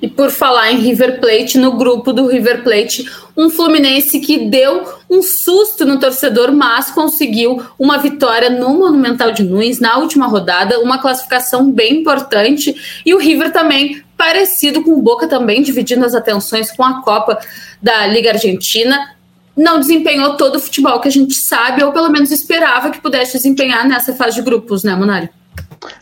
E 0.03 0.07
por 0.09 0.29
falar 0.29 0.69
em 0.69 0.79
River 0.79 1.21
Plate, 1.21 1.57
no 1.57 1.77
grupo 1.77 2.11
do 2.11 2.27
River 2.27 2.61
Plate, 2.61 3.09
um 3.37 3.49
Fluminense 3.49 4.19
que 4.19 4.49
deu 4.49 4.83
um 5.09 5.21
susto 5.21 5.85
no 5.85 5.97
torcedor, 5.97 6.51
mas 6.51 6.91
conseguiu 6.91 7.63
uma 7.79 7.97
vitória 7.97 8.49
no 8.49 8.77
Monumental 8.77 9.31
de 9.31 9.43
Nunes 9.43 9.79
na 9.79 9.97
última 9.97 10.27
rodada, 10.27 10.81
uma 10.81 10.97
classificação 10.97 11.71
bem 11.71 12.01
importante. 12.01 12.75
E 13.05 13.13
o 13.13 13.17
River 13.17 13.53
também 13.53 14.03
parecido 14.17 14.83
com 14.83 14.91
o 14.91 15.01
Boca 15.01 15.25
também 15.25 15.61
dividindo 15.61 16.05
as 16.05 16.13
atenções 16.13 16.69
com 16.69 16.83
a 16.83 17.01
Copa 17.01 17.39
da 17.81 18.05
Liga 18.05 18.31
Argentina 18.31 19.12
não 19.55 19.79
desempenhou 19.79 20.35
todo 20.35 20.55
o 20.55 20.59
futebol 20.59 20.99
que 20.99 21.07
a 21.07 21.11
gente 21.11 21.35
sabe, 21.35 21.83
ou 21.83 21.91
pelo 21.91 22.09
menos 22.09 22.31
esperava 22.31 22.89
que 22.89 23.01
pudesse 23.01 23.33
desempenhar 23.33 23.87
nessa 23.87 24.13
fase 24.13 24.35
de 24.35 24.41
grupos, 24.41 24.83
né, 24.83 24.95
Monari? 24.95 25.29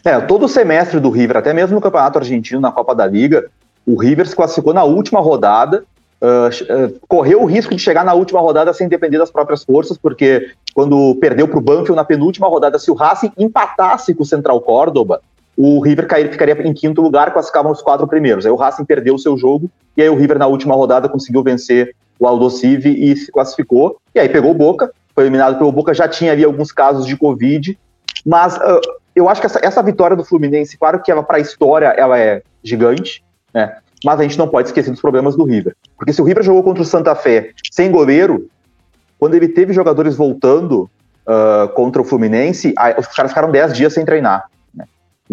É, 0.03 0.19
todo 0.21 0.45
o 0.45 0.49
semestre 0.49 0.99
do 0.99 1.09
River, 1.09 1.37
até 1.37 1.53
mesmo 1.53 1.75
no 1.75 1.81
Campeonato 1.81 2.19
Argentino, 2.19 2.61
na 2.61 2.71
Copa 2.71 2.95
da 2.95 3.05
Liga, 3.05 3.49
o 3.85 3.99
River 3.99 4.27
se 4.27 4.35
classificou 4.35 4.73
na 4.73 4.83
última 4.83 5.19
rodada, 5.19 5.83
uh, 6.21 6.85
uh, 6.85 6.99
correu 7.07 7.41
o 7.41 7.45
risco 7.45 7.75
de 7.75 7.81
chegar 7.81 8.05
na 8.05 8.13
última 8.13 8.39
rodada 8.39 8.71
sem 8.73 8.87
depender 8.87 9.17
das 9.17 9.31
próprias 9.31 9.63
forças, 9.63 9.97
porque 9.97 10.51
quando 10.73 11.15
perdeu 11.15 11.47
para 11.47 11.57
o 11.57 11.61
Banfield 11.61 11.95
na 11.95 12.05
penúltima 12.05 12.47
rodada, 12.47 12.77
se 12.79 12.91
o 12.91 12.93
Racing 12.93 13.31
empatasse 13.37 14.13
com 14.13 14.23
o 14.23 14.25
Central 14.25 14.61
Córdoba, 14.61 15.21
o 15.57 15.81
River 15.81 16.07
cair, 16.07 16.31
ficaria 16.31 16.55
em 16.65 16.73
quinto 16.73 17.01
lugar, 17.01 17.33
classificavam 17.33 17.71
os 17.71 17.81
quatro 17.81 18.07
primeiros. 18.07 18.45
Aí 18.45 18.51
o 18.51 18.55
Racing 18.55 18.85
perdeu 18.85 19.15
o 19.15 19.19
seu 19.19 19.37
jogo, 19.37 19.69
e 19.97 20.01
aí 20.01 20.09
o 20.09 20.15
River 20.15 20.39
na 20.39 20.47
última 20.47 20.75
rodada 20.75 21.09
conseguiu 21.09 21.43
vencer 21.43 21.93
o 22.21 22.27
Aldosive 22.27 22.89
e 22.89 23.17
se 23.17 23.31
classificou. 23.31 23.97
E 24.13 24.19
aí 24.19 24.29
pegou 24.29 24.51
o 24.51 24.53
Boca, 24.53 24.91
foi 25.15 25.23
eliminado 25.23 25.57
pelo 25.57 25.71
Boca, 25.71 25.91
já 25.91 26.07
tinha 26.07 26.31
ali 26.31 26.43
alguns 26.43 26.71
casos 26.71 27.07
de 27.07 27.17
Covid, 27.17 27.77
mas 28.23 28.55
uh, 28.57 28.79
eu 29.15 29.27
acho 29.27 29.41
que 29.41 29.47
essa, 29.47 29.59
essa, 29.63 29.81
vitória 29.81 30.15
do 30.15 30.23
Fluminense, 30.23 30.77
claro 30.77 31.01
que 31.01 31.11
ela 31.11 31.23
para 31.23 31.37
a 31.37 31.39
história 31.41 31.87
ela 31.87 32.19
é 32.19 32.43
gigante, 32.63 33.23
né? 33.51 33.75
Mas 34.05 34.19
a 34.19 34.23
gente 34.23 34.37
não 34.37 34.47
pode 34.47 34.67
esquecer 34.67 34.91
dos 34.91 35.01
problemas 35.01 35.35
do 35.35 35.43
River. 35.43 35.75
Porque 35.97 36.13
se 36.13 36.21
o 36.21 36.25
River 36.25 36.43
jogou 36.43 36.63
contra 36.63 36.83
o 36.83 36.85
Santa 36.85 37.15
Fé 37.15 37.51
sem 37.71 37.91
goleiro, 37.91 38.47
quando 39.19 39.33
ele 39.33 39.47
teve 39.47 39.73
jogadores 39.73 40.15
voltando 40.15 40.89
uh, 41.25 41.67
contra 41.73 42.01
o 42.01 42.05
Fluminense, 42.05 42.73
aí, 42.77 42.95
os 42.97 43.07
caras 43.07 43.31
ficaram 43.31 43.51
10 43.51 43.73
dias 43.73 43.93
sem 43.93 44.05
treinar. 44.05 44.45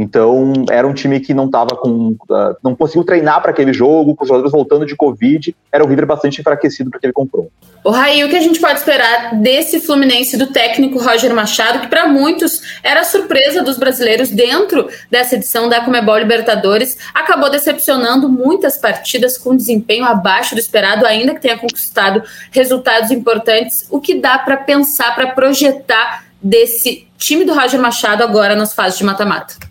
Então, 0.00 0.52
era 0.70 0.86
um 0.86 0.94
time 0.94 1.18
que 1.18 1.34
não 1.34 1.46
estava 1.46 1.74
com. 1.74 2.10
Uh, 2.30 2.56
não 2.62 2.76
conseguiu 2.76 3.02
treinar 3.02 3.42
para 3.42 3.50
aquele 3.50 3.72
jogo, 3.72 4.14
com 4.14 4.22
os 4.22 4.28
jogadores 4.28 4.52
voltando 4.52 4.86
de 4.86 4.94
Covid. 4.94 5.56
Era 5.72 5.84
o 5.84 5.88
River 5.88 6.06
bastante 6.06 6.40
enfraquecido 6.40 6.88
para 6.88 6.98
aquele 6.98 7.12
confronto. 7.12 7.50
O 7.82 7.90
Raí, 7.90 8.22
o 8.22 8.28
que 8.28 8.36
a 8.36 8.40
gente 8.40 8.60
pode 8.60 8.78
esperar 8.78 9.34
desse 9.40 9.80
Fluminense 9.80 10.36
do 10.36 10.52
técnico 10.52 11.02
Roger 11.02 11.34
Machado, 11.34 11.80
que 11.80 11.88
para 11.88 12.06
muitos 12.06 12.78
era 12.80 13.00
a 13.00 13.04
surpresa 13.04 13.60
dos 13.60 13.76
brasileiros 13.76 14.30
dentro 14.30 14.88
dessa 15.10 15.34
edição 15.34 15.68
da 15.68 15.80
Comebol 15.80 16.18
Libertadores, 16.18 16.96
acabou 17.12 17.50
decepcionando 17.50 18.28
muitas 18.28 18.78
partidas 18.78 19.36
com 19.36 19.56
desempenho 19.56 20.04
abaixo 20.04 20.54
do 20.54 20.60
esperado, 20.60 21.06
ainda 21.06 21.34
que 21.34 21.40
tenha 21.40 21.58
conquistado 21.58 22.22
resultados 22.52 23.10
importantes. 23.10 23.84
O 23.90 24.00
que 24.00 24.14
dá 24.14 24.38
para 24.38 24.58
pensar, 24.58 25.16
para 25.16 25.32
projetar 25.32 26.24
desse 26.40 27.08
time 27.16 27.44
do 27.44 27.52
Roger 27.52 27.80
Machado 27.80 28.22
agora 28.22 28.54
nas 28.54 28.72
fases 28.72 28.96
de 28.96 29.04
mata-mata? 29.04 29.67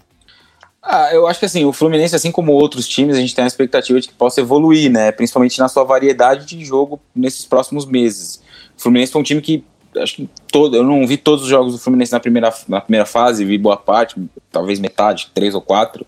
Ah, 0.90 1.14
eu 1.14 1.28
acho 1.28 1.38
que 1.38 1.46
assim, 1.46 1.66
o 1.66 1.74
Fluminense, 1.74 2.16
assim 2.16 2.32
como 2.32 2.54
outros 2.54 2.88
times, 2.88 3.18
a 3.18 3.20
gente 3.20 3.36
tem 3.36 3.44
a 3.44 3.48
expectativa 3.48 4.00
de 4.00 4.08
que 4.08 4.14
possa 4.14 4.40
evoluir, 4.40 4.90
né? 4.90 5.12
Principalmente 5.12 5.60
na 5.60 5.68
sua 5.68 5.84
variedade 5.84 6.46
de 6.46 6.64
jogo 6.64 6.98
nesses 7.14 7.46
próximos 7.46 7.86
meses. 7.86 8.42
O 8.78 8.82
Fluminense 8.82 9.12
foi 9.12 9.20
um 9.20 9.24
time 9.24 9.42
que 9.42 9.66
acho 9.98 10.16
que 10.16 10.30
todo, 10.50 10.78
eu 10.78 10.84
não 10.84 11.06
vi 11.06 11.18
todos 11.18 11.44
os 11.44 11.50
jogos 11.50 11.74
do 11.74 11.80
Fluminense 11.80 12.14
na 12.14 12.22
primeira, 12.22 12.54
na 12.70 12.80
primeira 12.80 13.06
fase, 13.06 13.44
vi 13.44 13.58
boa 13.58 13.76
parte, 13.76 14.16
talvez 14.50 14.80
metade, 14.80 15.30
três 15.34 15.54
ou 15.54 15.62
quatro. 15.62 16.08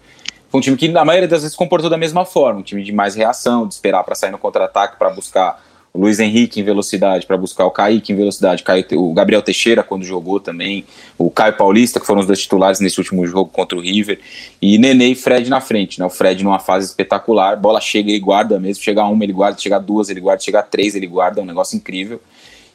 Foi 0.49 0.59
um 0.59 0.61
time 0.61 0.77
que 0.77 0.87
na 0.87 1.03
maioria 1.03 1.27
das 1.27 1.41
vezes 1.41 1.57
comportou 1.57 1.89
da 1.89 1.97
mesma 1.97 2.23
forma, 2.23 2.61
um 2.61 2.63
time 2.63 2.81
de 2.81 2.93
mais 2.93 3.15
reação, 3.15 3.67
de 3.67 3.73
esperar 3.73 4.05
para 4.05 4.15
sair 4.15 4.31
no 4.31 4.37
contra-ataque, 4.37 4.97
para 4.97 5.09
buscar 5.09 5.61
o 5.93 5.99
Luiz 5.99 6.19
Henrique 6.19 6.59
em 6.59 6.63
velocidade 6.63 7.25
para 7.25 7.35
buscar 7.37 7.65
o 7.65 7.71
Kaique 7.71 8.13
em 8.13 8.15
velocidade, 8.15 8.63
o 8.93 9.13
Gabriel 9.13 9.41
Teixeira 9.41 9.83
quando 9.83 10.03
jogou 10.03 10.39
também, 10.39 10.85
o 11.17 11.29
Caio 11.31 11.57
Paulista, 11.57 11.99
que 11.99 12.05
foram 12.05 12.21
os 12.21 12.27
dois 12.27 12.41
titulares 12.41 12.79
nesse 12.79 12.99
último 12.99 13.25
jogo 13.25 13.49
contra 13.49 13.77
o 13.77 13.81
River, 13.81 14.19
e 14.61 14.77
Nenê 14.77 15.07
e 15.07 15.15
Fred 15.15 15.49
na 15.49 15.59
frente, 15.59 15.99
né? 15.99 16.05
O 16.05 16.09
Fred 16.09 16.43
numa 16.43 16.59
fase 16.59 16.87
espetacular, 16.87 17.57
bola 17.57 17.81
chega, 17.81 18.09
ele 18.09 18.19
guarda 18.19 18.59
mesmo, 18.59 18.83
chega 18.83 19.03
uma, 19.03 19.23
ele 19.23 19.33
guarda, 19.33 19.59
chega 19.59 19.79
duas, 19.79 20.09
ele 20.09 20.19
guarda, 20.19 20.41
chega 20.43 20.61
três, 20.61 20.95
ele 20.95 21.07
guarda, 21.07 21.41
é 21.41 21.43
um 21.43 21.47
negócio 21.47 21.75
incrível. 21.75 22.21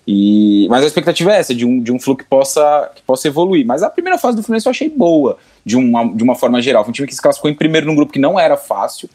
E, 0.07 0.67
mas 0.69 0.85
a 0.85 0.87
expectativa 0.87 1.33
é 1.33 1.39
essa, 1.39 1.55
de 1.55 1.65
um, 1.65 1.81
de 1.81 1.91
um 1.91 1.99
fluxo 1.99 2.25
que 2.25 2.29
possa, 2.29 2.91
que 2.95 3.03
possa 3.03 3.27
evoluir. 3.27 3.65
Mas 3.65 3.83
a 3.83 3.89
primeira 3.89 4.19
fase 4.19 4.37
do 4.37 4.43
Fluminense 4.43 4.67
eu 4.67 4.71
achei 4.71 4.89
boa, 4.89 5.39
de 5.65 5.77
uma, 5.77 6.05
de 6.15 6.23
uma 6.23 6.35
forma 6.35 6.61
geral. 6.61 6.85
Foi 6.85 6.91
um 6.91 6.93
time 6.93 7.09
que 7.09 7.15
se 7.15 7.23
classificou 7.23 7.51
em 7.51 7.55
primeiro 7.55 7.87
num 7.87 7.95
grupo 7.95 8.13
que 8.13 8.19
não 8.19 8.39
era 8.39 8.57
fácil. 8.57 9.09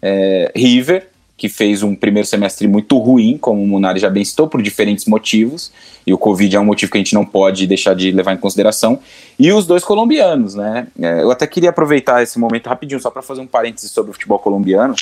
É, 0.00 0.52
River, 0.54 1.08
que 1.36 1.48
fez 1.48 1.82
um 1.82 1.94
primeiro 1.94 2.26
semestre 2.26 2.66
muito 2.66 2.96
ruim, 2.98 3.36
como 3.36 3.62
o 3.62 3.66
Munari 3.66 4.00
já 4.00 4.08
bem 4.08 4.24
citou, 4.24 4.48
por 4.48 4.62
diferentes 4.62 5.04
motivos, 5.04 5.70
e 6.06 6.12
o 6.14 6.18
Covid 6.18 6.56
é 6.56 6.60
um 6.60 6.64
motivo 6.64 6.90
que 6.90 6.96
a 6.96 7.00
gente 7.00 7.14
não 7.14 7.26
pode 7.26 7.66
deixar 7.66 7.94
de 7.94 8.10
levar 8.10 8.32
em 8.32 8.38
consideração, 8.38 8.98
e 9.38 9.52
os 9.52 9.66
dois 9.66 9.84
colombianos, 9.84 10.54
né? 10.54 10.86
É, 10.98 11.22
eu 11.22 11.30
até 11.30 11.46
queria 11.46 11.70
aproveitar 11.70 12.22
esse 12.22 12.38
momento 12.38 12.68
rapidinho, 12.68 13.00
só 13.00 13.10
para 13.10 13.20
fazer 13.20 13.42
um 13.42 13.46
parênteses 13.46 13.90
sobre 13.90 14.10
o 14.10 14.14
futebol 14.14 14.38
colombiano, 14.38 14.94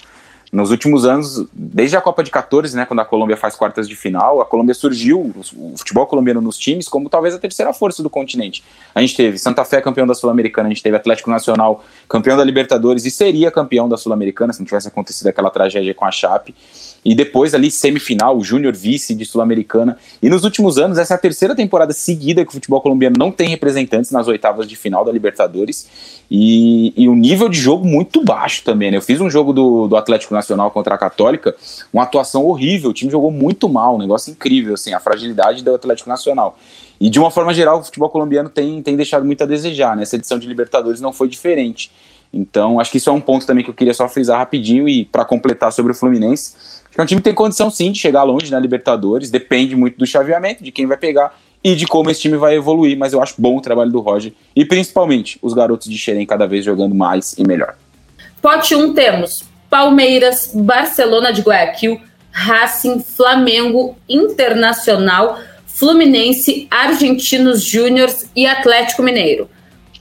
nos 0.55 0.71
últimos 0.71 1.05
anos, 1.05 1.45
desde 1.53 1.97
a 1.97 2.01
Copa 2.01 2.23
de 2.23 2.31
14, 2.31 2.77
né, 2.77 2.87
quando 2.87 3.01
a 3.01 3.05
Colômbia 3.05 3.37
faz 3.37 3.57
quartas 3.57 3.88
de 3.88 3.97
final, 3.97 4.40
a 4.40 4.45
Colômbia 4.45 4.73
surgiu, 4.73 5.35
o 5.57 5.77
futebol 5.77 6.07
colombiano 6.07 6.40
nos 6.40 6.57
times, 6.57 6.88
como 6.88 7.09
talvez 7.09 7.35
a 7.35 7.40
terceira 7.40 7.73
força 7.73 8.05
do 8.05 8.09
continente. 8.09 8.62
A 8.95 9.01
gente 9.01 9.17
teve 9.17 9.37
Santa 9.37 9.64
Fé 9.64 9.81
campeão 9.81 10.07
da 10.07 10.14
Sul-Americana, 10.14 10.69
a 10.69 10.71
gente 10.71 10.81
teve 10.83 10.97
Atlético 10.97 11.29
Nacional 11.29 11.85
campeão 12.09 12.37
da 12.37 12.45
Libertadores 12.45 13.05
e 13.05 13.11
seria 13.11 13.51
campeão 13.51 13.88
da 13.88 13.97
Sul-Americana 13.97 14.53
se 14.53 14.61
não 14.61 14.67
tivesse 14.67 14.87
acontecido 14.87 15.27
aquela 15.27 15.51
tragédia 15.51 15.93
com 15.93 16.05
a 16.05 16.12
Chape 16.12 16.55
e 17.05 17.14
depois 17.14 17.55
ali 17.55 17.71
semifinal, 17.71 18.37
o 18.37 18.43
Júnior 18.43 18.75
vice 18.75 19.14
de 19.14 19.25
Sul-Americana. 19.25 19.99
E 20.23 20.31
nos 20.31 20.43
últimos 20.43 20.79
anos, 20.79 20.97
essa 20.97 21.14
é 21.14 21.17
a 21.17 21.19
terceira 21.19 21.55
temporada 21.55 21.93
seguida 21.93 22.45
que 22.45 22.51
o 22.51 22.53
futebol 22.53 22.81
colombiano 22.81 23.17
não 23.19 23.31
tem 23.31 23.49
representantes 23.49 24.11
nas 24.11 24.27
oitavas 24.27 24.67
de 24.67 24.75
final 24.75 25.05
da 25.05 25.12
Libertadores. 25.12 25.87
E, 26.31 26.95
e 26.97 27.07
um 27.07 27.14
nível 27.14 27.49
de 27.51 27.59
jogo 27.59 27.87
muito 27.87 28.25
baixo 28.25 28.64
também, 28.64 28.90
né? 28.90 28.97
Eu 28.97 29.03
fiz 29.03 29.21
um 29.21 29.29
jogo 29.29 29.53
do, 29.53 29.87
do 29.87 29.97
Atlético 29.97 30.33
Nacional 30.33 30.71
contra 30.71 30.95
a 30.95 30.99
Católica, 30.99 31.55
uma 31.93 32.05
atuação 32.05 32.47
horrível, 32.47 32.90
o 32.90 32.95
time 32.95 33.11
jogou 33.11 33.31
muito 33.31 33.69
mal, 33.69 33.97
um 33.97 33.99
negócio 33.99 34.31
incrível, 34.31 34.73
assim, 34.73 34.95
a 34.95 35.01
fragilidade 35.01 35.62
do 35.62 35.75
Atlético 35.75 36.09
Nacional. 36.09 36.59
E 36.99 37.11
de 37.11 37.19
uma 37.19 37.31
forma 37.31 37.53
geral, 37.53 37.81
o 37.81 37.85
futebol 37.85 38.09
colombiano 38.09 38.49
tem, 38.49 38.81
tem 38.83 38.97
deixado 38.97 39.25
muito 39.25 39.43
a 39.43 39.47
desejar, 39.47 39.95
né? 39.95 40.05
Essa 40.05 40.17
edição 40.17 40.38
de 40.38 40.47
Libertadores 40.47 41.01
não 41.01 41.12
foi 41.12 41.29
diferente. 41.29 41.90
Então, 42.35 42.81
acho 42.81 42.90
que 42.90 42.99
isso 42.99 43.09
é 43.09 43.12
um 43.12 43.20
ponto 43.20 43.47
também 43.47 43.62
que 43.62 43.70
eu 43.70 43.75
queria 43.75 43.94
só 43.94 44.09
frisar 44.09 44.38
rapidinho 44.38 44.88
e 44.88 45.05
para 45.05 45.25
completar 45.25 45.73
sobre 45.73 45.92
o 45.92 45.94
Fluminense. 45.94 46.55
Acho 46.57 46.90
que 46.90 47.01
é 47.01 47.03
um 47.03 47.07
time 47.07 47.20
que 47.20 47.25
tem 47.25 47.35
condição 47.35 47.70
sim 47.70 47.92
de 47.92 47.99
chegar 47.99 48.25
longe 48.25 48.51
na 48.51 48.59
Libertadores, 48.59 49.31
depende 49.31 49.77
muito 49.77 49.97
do 49.97 50.07
chaveamento, 50.07 50.64
de 50.64 50.73
quem 50.73 50.87
vai 50.87 50.97
pegar 50.97 51.38
e 51.62 51.75
de 51.75 51.87
como 51.87 52.11
esse 52.11 52.20
time 52.20 52.37
vai 52.37 52.57
evoluir, 52.57 52.99
mas 52.99 53.12
eu 53.12 53.23
acho 53.23 53.35
bom 53.38 53.57
o 53.57 53.61
trabalho 53.61 53.90
do 53.90 54.01
Roger 54.01 54.33
e 54.55 54.64
principalmente 54.64 55.38
os 55.40 55.55
garotos 55.55 55.88
de 55.88 55.97
Xerém 55.97 56.27
cada 56.27 56.47
vez 56.47 56.64
jogando 56.64 56.94
mais 56.94 57.35
e 57.38 57.47
melhor. 57.47 57.77
Pote 58.42 58.75
1 58.75 58.92
temos 58.92 59.44
Palmeiras, 59.70 60.51
Barcelona 60.53 61.33
de 61.33 61.40
Guayaquil, 61.40 62.01
Racing, 62.31 63.01
Flamengo, 63.01 63.97
Internacional, 64.09 65.38
Fluminense, 65.66 66.66
Argentinos 66.70 67.62
Júniors 67.62 68.27
e 68.37 68.47
Atlético 68.47 69.03
Mineiro. 69.03 69.49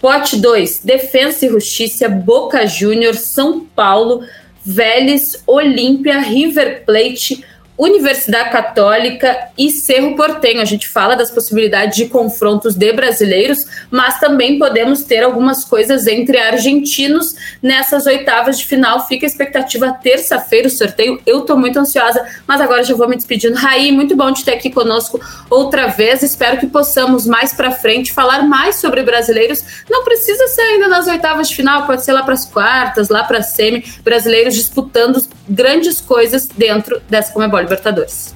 Pote 0.04 0.36
2, 0.36 0.82
Defensa 0.84 1.46
e 1.46 1.50
Justiça, 1.50 2.10
Boca 2.10 2.68
Juniors, 2.68 3.22
São 3.22 3.62
Paulo, 3.62 4.28
Vélez, 4.62 5.42
Olímpia, 5.48 6.20
River 6.20 6.84
Plate, 6.86 7.42
Universidade 7.84 8.50
Católica 8.50 9.50
e 9.58 9.69
Cerro 9.69 10.15
Portenho. 10.15 10.62
A 10.62 10.65
gente 10.65 10.88
fala 10.88 11.15
das 11.15 11.30
possibilidades 11.30 11.98
de 11.98 12.06
confrontos 12.06 12.76
de 12.76 12.93
brasileiros, 12.93 13.65
mas 13.91 14.22
também 14.22 14.58
podemos 14.58 15.04
ter 15.04 15.22
algumas 15.22 15.65
coisas 15.65 16.08
entre 16.08 16.38
argentinos 16.38 17.36
nessas 17.62 18.06
oitavas 18.06 18.58
de 18.58 18.65
final. 18.65 19.06
Fica 19.06 19.26
a 19.26 19.28
expectativa 19.28 19.91
terça-feira 20.02 20.69
o 20.69 20.72
sorteio. 20.72 21.22
Eu 21.26 21.39
estou 21.39 21.58
muito 21.58 21.78
ansiosa, 21.78 22.26
mas 22.48 22.62
agora 22.62 22.86
já 22.86 22.96
vou 22.96 23.10
me 23.10 23.17
despedindo. 23.17 23.56
Raí, 23.56 23.91
muito 23.91 24.15
bom 24.15 24.32
te 24.32 24.46
ter 24.46 24.54
aqui 24.54 24.69
conosco 24.69 25.19
outra 25.50 25.88
vez. 25.88 26.24
Espero 26.24 26.58
que 26.60 26.67
possamos 26.67 27.28
mais 27.28 27.52
para 27.52 27.72
frente 27.72 28.13
falar 28.13 28.43
mais 28.43 28.78
sobre 28.78 29.04
brasileiros. 29.04 29.84
Não 29.89 30.06
precisa 30.06 30.48
ser 30.48 30.62
ainda 30.62 30.88
nas 30.88 31.06
oitavas 31.08 31.50
de 31.50 31.56
final, 31.58 31.86
pode 31.86 32.06
ser 32.06 32.13
lá 32.13 32.24
para 32.24 32.34
as 32.34 32.46
quartas, 32.46 33.10
lá 33.10 33.26
para 33.26 33.39
a 33.39 33.43
semi. 33.43 33.84
Brasileiros 34.06 34.56
disputando 34.56 35.22
grandes 35.47 36.01
coisas 36.01 36.47
dentro 36.47 37.01
dessa 37.10 37.34
Comebol 37.34 37.60
Libertadores. 37.60 38.34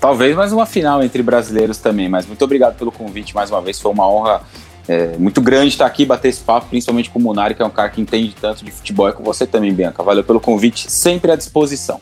Talvez 0.00 0.34
mais 0.34 0.52
uma 0.52 0.66
final 0.66 1.02
entre 1.02 1.22
brasileiros 1.22 1.78
também, 1.78 2.08
mas 2.08 2.26
muito 2.26 2.44
obrigado 2.44 2.76
pelo 2.76 2.90
convite 2.90 3.34
mais 3.34 3.50
uma 3.50 3.60
vez. 3.60 3.80
Foi 3.80 3.92
uma 3.92 4.08
honra 4.08 4.42
é, 4.88 5.16
muito 5.16 5.40
grande 5.40 5.68
estar 5.68 5.86
aqui, 5.86 6.04
bater 6.04 6.28
esse 6.28 6.40
papo, 6.40 6.66
principalmente 6.68 7.08
com 7.08 7.18
o 7.18 7.22
Munari, 7.22 7.54
que 7.54 7.62
é 7.62 7.64
um 7.64 7.70
cara 7.70 7.88
que 7.88 8.00
entende 8.00 8.34
tanto 8.40 8.64
de 8.64 8.70
futebol, 8.70 9.08
e 9.08 9.12
com 9.12 9.22
você 9.22 9.46
também, 9.46 9.72
Bianca. 9.72 10.02
Valeu 10.02 10.24
pelo 10.24 10.40
convite, 10.40 10.90
sempre 10.90 11.30
à 11.30 11.36
disposição. 11.36 12.00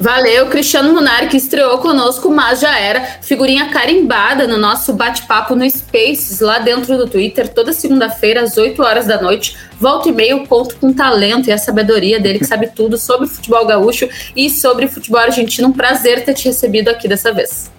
Valeu, 0.00 0.46
Cristiano 0.48 0.92
Munari, 0.92 1.28
que 1.28 1.36
estreou 1.36 1.78
conosco, 1.78 2.28
mas 2.28 2.60
já 2.60 2.78
era 2.78 3.00
figurinha 3.22 3.70
carimbada 3.70 4.46
no 4.46 4.58
nosso 4.58 4.92
bate-papo 4.92 5.54
no 5.54 5.68
Spaces, 5.70 6.40
lá 6.40 6.58
dentro 6.58 6.98
do 6.98 7.08
Twitter, 7.08 7.48
toda 7.48 7.72
segunda-feira, 7.72 8.42
às 8.42 8.56
8 8.56 8.82
horas 8.82 9.06
da 9.06 9.22
noite. 9.22 9.56
Volta 9.78 10.08
e 10.08 10.12
meio, 10.12 10.46
conto 10.48 10.76
com 10.76 10.88
o 10.88 10.94
talento 10.94 11.48
e 11.48 11.52
a 11.52 11.58
sabedoria 11.58 12.18
dele, 12.18 12.40
que 12.40 12.44
sabe 12.44 12.66
tudo 12.74 12.98
sobre 12.98 13.28
futebol 13.28 13.64
gaúcho 13.64 14.08
e 14.34 14.50
sobre 14.50 14.88
futebol 14.88 15.20
argentino. 15.20 15.68
Um 15.68 15.72
prazer 15.72 16.24
ter 16.24 16.34
te 16.34 16.46
recebido 16.46 16.88
aqui 16.88 17.06
dessa 17.06 17.32
vez. 17.32 17.70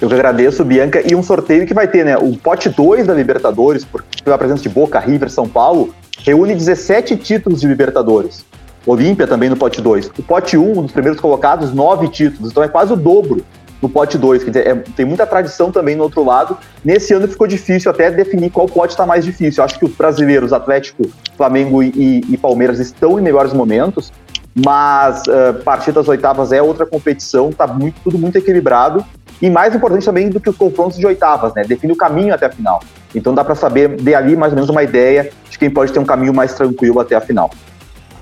Eu 0.00 0.08
que 0.08 0.14
agradeço, 0.14 0.64
Bianca. 0.64 1.02
E 1.08 1.14
um 1.14 1.22
sorteio 1.22 1.66
que 1.66 1.72
vai 1.72 1.86
ter, 1.86 2.04
né? 2.04 2.16
O 2.16 2.36
pote 2.36 2.68
2 2.68 3.06
da 3.06 3.14
Libertadores, 3.14 3.84
porque 3.84 4.22
pela 4.24 4.36
presença 4.36 4.62
de 4.62 4.68
Boca, 4.68 4.98
River, 4.98 5.30
São 5.30 5.48
Paulo, 5.48 5.94
reúne 6.18 6.54
17 6.54 7.16
títulos 7.16 7.60
de 7.60 7.68
Libertadores. 7.68 8.44
Olímpia 8.86 9.26
também 9.26 9.48
no 9.48 9.56
pote 9.56 9.80
2. 9.80 10.10
O 10.18 10.22
pote 10.22 10.56
1, 10.56 10.62
um, 10.62 10.78
um 10.78 10.82
dos 10.82 10.92
primeiros 10.92 11.20
colocados, 11.20 11.72
nove 11.72 12.08
títulos. 12.08 12.50
Então 12.50 12.62
é 12.62 12.68
quase 12.68 12.92
o 12.92 12.96
dobro 12.96 13.44
no 13.80 13.88
pote 13.88 14.18
2. 14.18 14.44
Quer 14.44 14.50
dizer, 14.50 14.66
é, 14.66 14.74
tem 14.74 15.04
muita 15.04 15.26
tradição 15.26 15.70
também 15.70 15.94
no 15.94 16.04
outro 16.04 16.24
lado. 16.24 16.56
Nesse 16.84 17.12
ano 17.12 17.28
ficou 17.28 17.46
difícil 17.46 17.90
até 17.90 18.10
definir 18.10 18.50
qual 18.50 18.66
pote 18.66 18.92
está 18.92 19.06
mais 19.06 19.24
difícil. 19.24 19.60
Eu 19.60 19.64
acho 19.64 19.78
que 19.78 19.84
os 19.84 19.92
brasileiros, 19.92 20.52
Atlético, 20.52 21.02
Flamengo 21.36 21.82
e, 21.82 22.22
e, 22.28 22.36
Palmeiras, 22.36 22.78
estão 22.78 23.18
em 23.18 23.22
melhores 23.22 23.52
momentos, 23.52 24.12
mas 24.54 25.22
uh, 25.26 25.62
partir 25.64 25.92
das 25.92 26.08
oitavas 26.08 26.52
é 26.52 26.62
outra 26.62 26.86
competição, 26.86 27.52
tá 27.52 27.66
muito, 27.66 27.96
tudo 28.02 28.18
muito 28.18 28.36
equilibrado. 28.36 29.04
E 29.42 29.50
mais 29.50 29.74
importante 29.74 30.04
também 30.04 30.30
do 30.30 30.40
que 30.40 30.48
os 30.48 30.56
confrontos 30.56 30.96
de 30.96 31.06
oitavas, 31.06 31.52
né? 31.54 31.64
Define 31.64 31.92
o 31.92 31.96
caminho 31.96 32.32
até 32.32 32.46
a 32.46 32.50
final. 32.50 32.80
Então 33.14 33.34
dá 33.34 33.44
para 33.44 33.54
saber, 33.54 33.96
de 33.96 34.14
ali 34.14 34.36
mais 34.36 34.52
ou 34.52 34.56
menos 34.56 34.70
uma 34.70 34.82
ideia 34.82 35.30
de 35.50 35.58
quem 35.58 35.68
pode 35.68 35.92
ter 35.92 35.98
um 35.98 36.04
caminho 36.04 36.32
mais 36.32 36.54
tranquilo 36.54 37.00
até 37.00 37.14
a 37.14 37.20
final. 37.20 37.50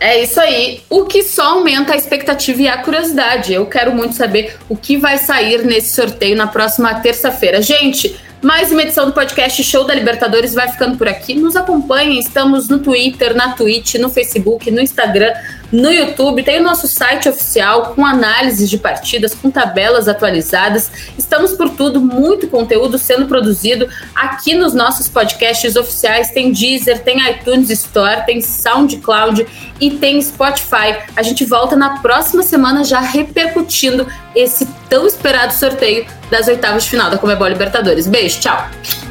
É 0.04 0.20
isso 0.20 0.40
aí, 0.40 0.80
o 0.90 1.04
que 1.04 1.22
só 1.22 1.58
aumenta 1.58 1.92
a 1.92 1.96
expectativa 1.96 2.62
e 2.62 2.66
a 2.66 2.78
curiosidade. 2.78 3.52
Eu 3.52 3.64
quero 3.66 3.94
muito 3.94 4.16
saber 4.16 4.56
o 4.68 4.76
que 4.76 4.96
vai 4.96 5.16
sair 5.16 5.64
nesse 5.64 5.94
sorteio 5.94 6.34
na 6.34 6.48
próxima 6.48 6.92
terça-feira. 6.94 7.62
Gente, 7.62 8.18
mais 8.42 8.72
uma 8.72 8.82
edição 8.82 9.06
do 9.06 9.12
podcast 9.12 9.62
Show 9.62 9.84
da 9.84 9.94
Libertadores 9.94 10.54
vai 10.54 10.68
ficando 10.68 10.98
por 10.98 11.06
aqui. 11.06 11.34
Nos 11.36 11.54
acompanhem, 11.54 12.18
estamos 12.18 12.68
no 12.68 12.80
Twitter, 12.80 13.32
na 13.36 13.52
Twitch, 13.52 13.94
no 13.94 14.10
Facebook, 14.10 14.72
no 14.72 14.80
Instagram, 14.80 15.32
no 15.72 15.90
YouTube. 15.90 16.42
Tem 16.42 16.60
o 16.60 16.62
nosso 16.62 16.86
site 16.86 17.28
oficial 17.28 17.94
com 17.94 18.04
análises 18.04 18.68
de 18.68 18.76
partidas, 18.76 19.34
com 19.34 19.50
tabelas 19.50 20.06
atualizadas. 20.06 20.90
Estamos 21.16 21.52
por 21.52 21.70
tudo, 21.70 22.00
muito 22.00 22.46
conteúdo 22.48 22.98
sendo 22.98 23.26
produzido 23.26 23.88
aqui 24.14 24.54
nos 24.54 24.74
nossos 24.74 25.08
podcasts 25.08 25.74
oficiais. 25.74 26.30
Tem 26.30 26.52
Deezer, 26.52 27.02
tem 27.02 27.18
iTunes 27.30 27.70
Store, 27.70 28.24
tem 28.26 28.40
SoundCloud 28.40 29.46
e 29.80 29.90
tem 29.92 30.20
Spotify. 30.20 30.98
A 31.16 31.22
gente 31.22 31.44
volta 31.44 31.74
na 31.74 32.00
próxima 32.00 32.42
semana 32.42 32.84
já 32.84 33.00
repercutindo 33.00 34.06
esse 34.34 34.66
tão 34.88 35.06
esperado 35.06 35.54
sorteio 35.54 36.06
das 36.30 36.48
oitavas 36.48 36.84
de 36.84 36.90
final 36.90 37.10
da 37.10 37.16
Comebol 37.16 37.48
Libertadores. 37.48 38.06
Beijo, 38.06 38.40
tchau! 38.40 39.01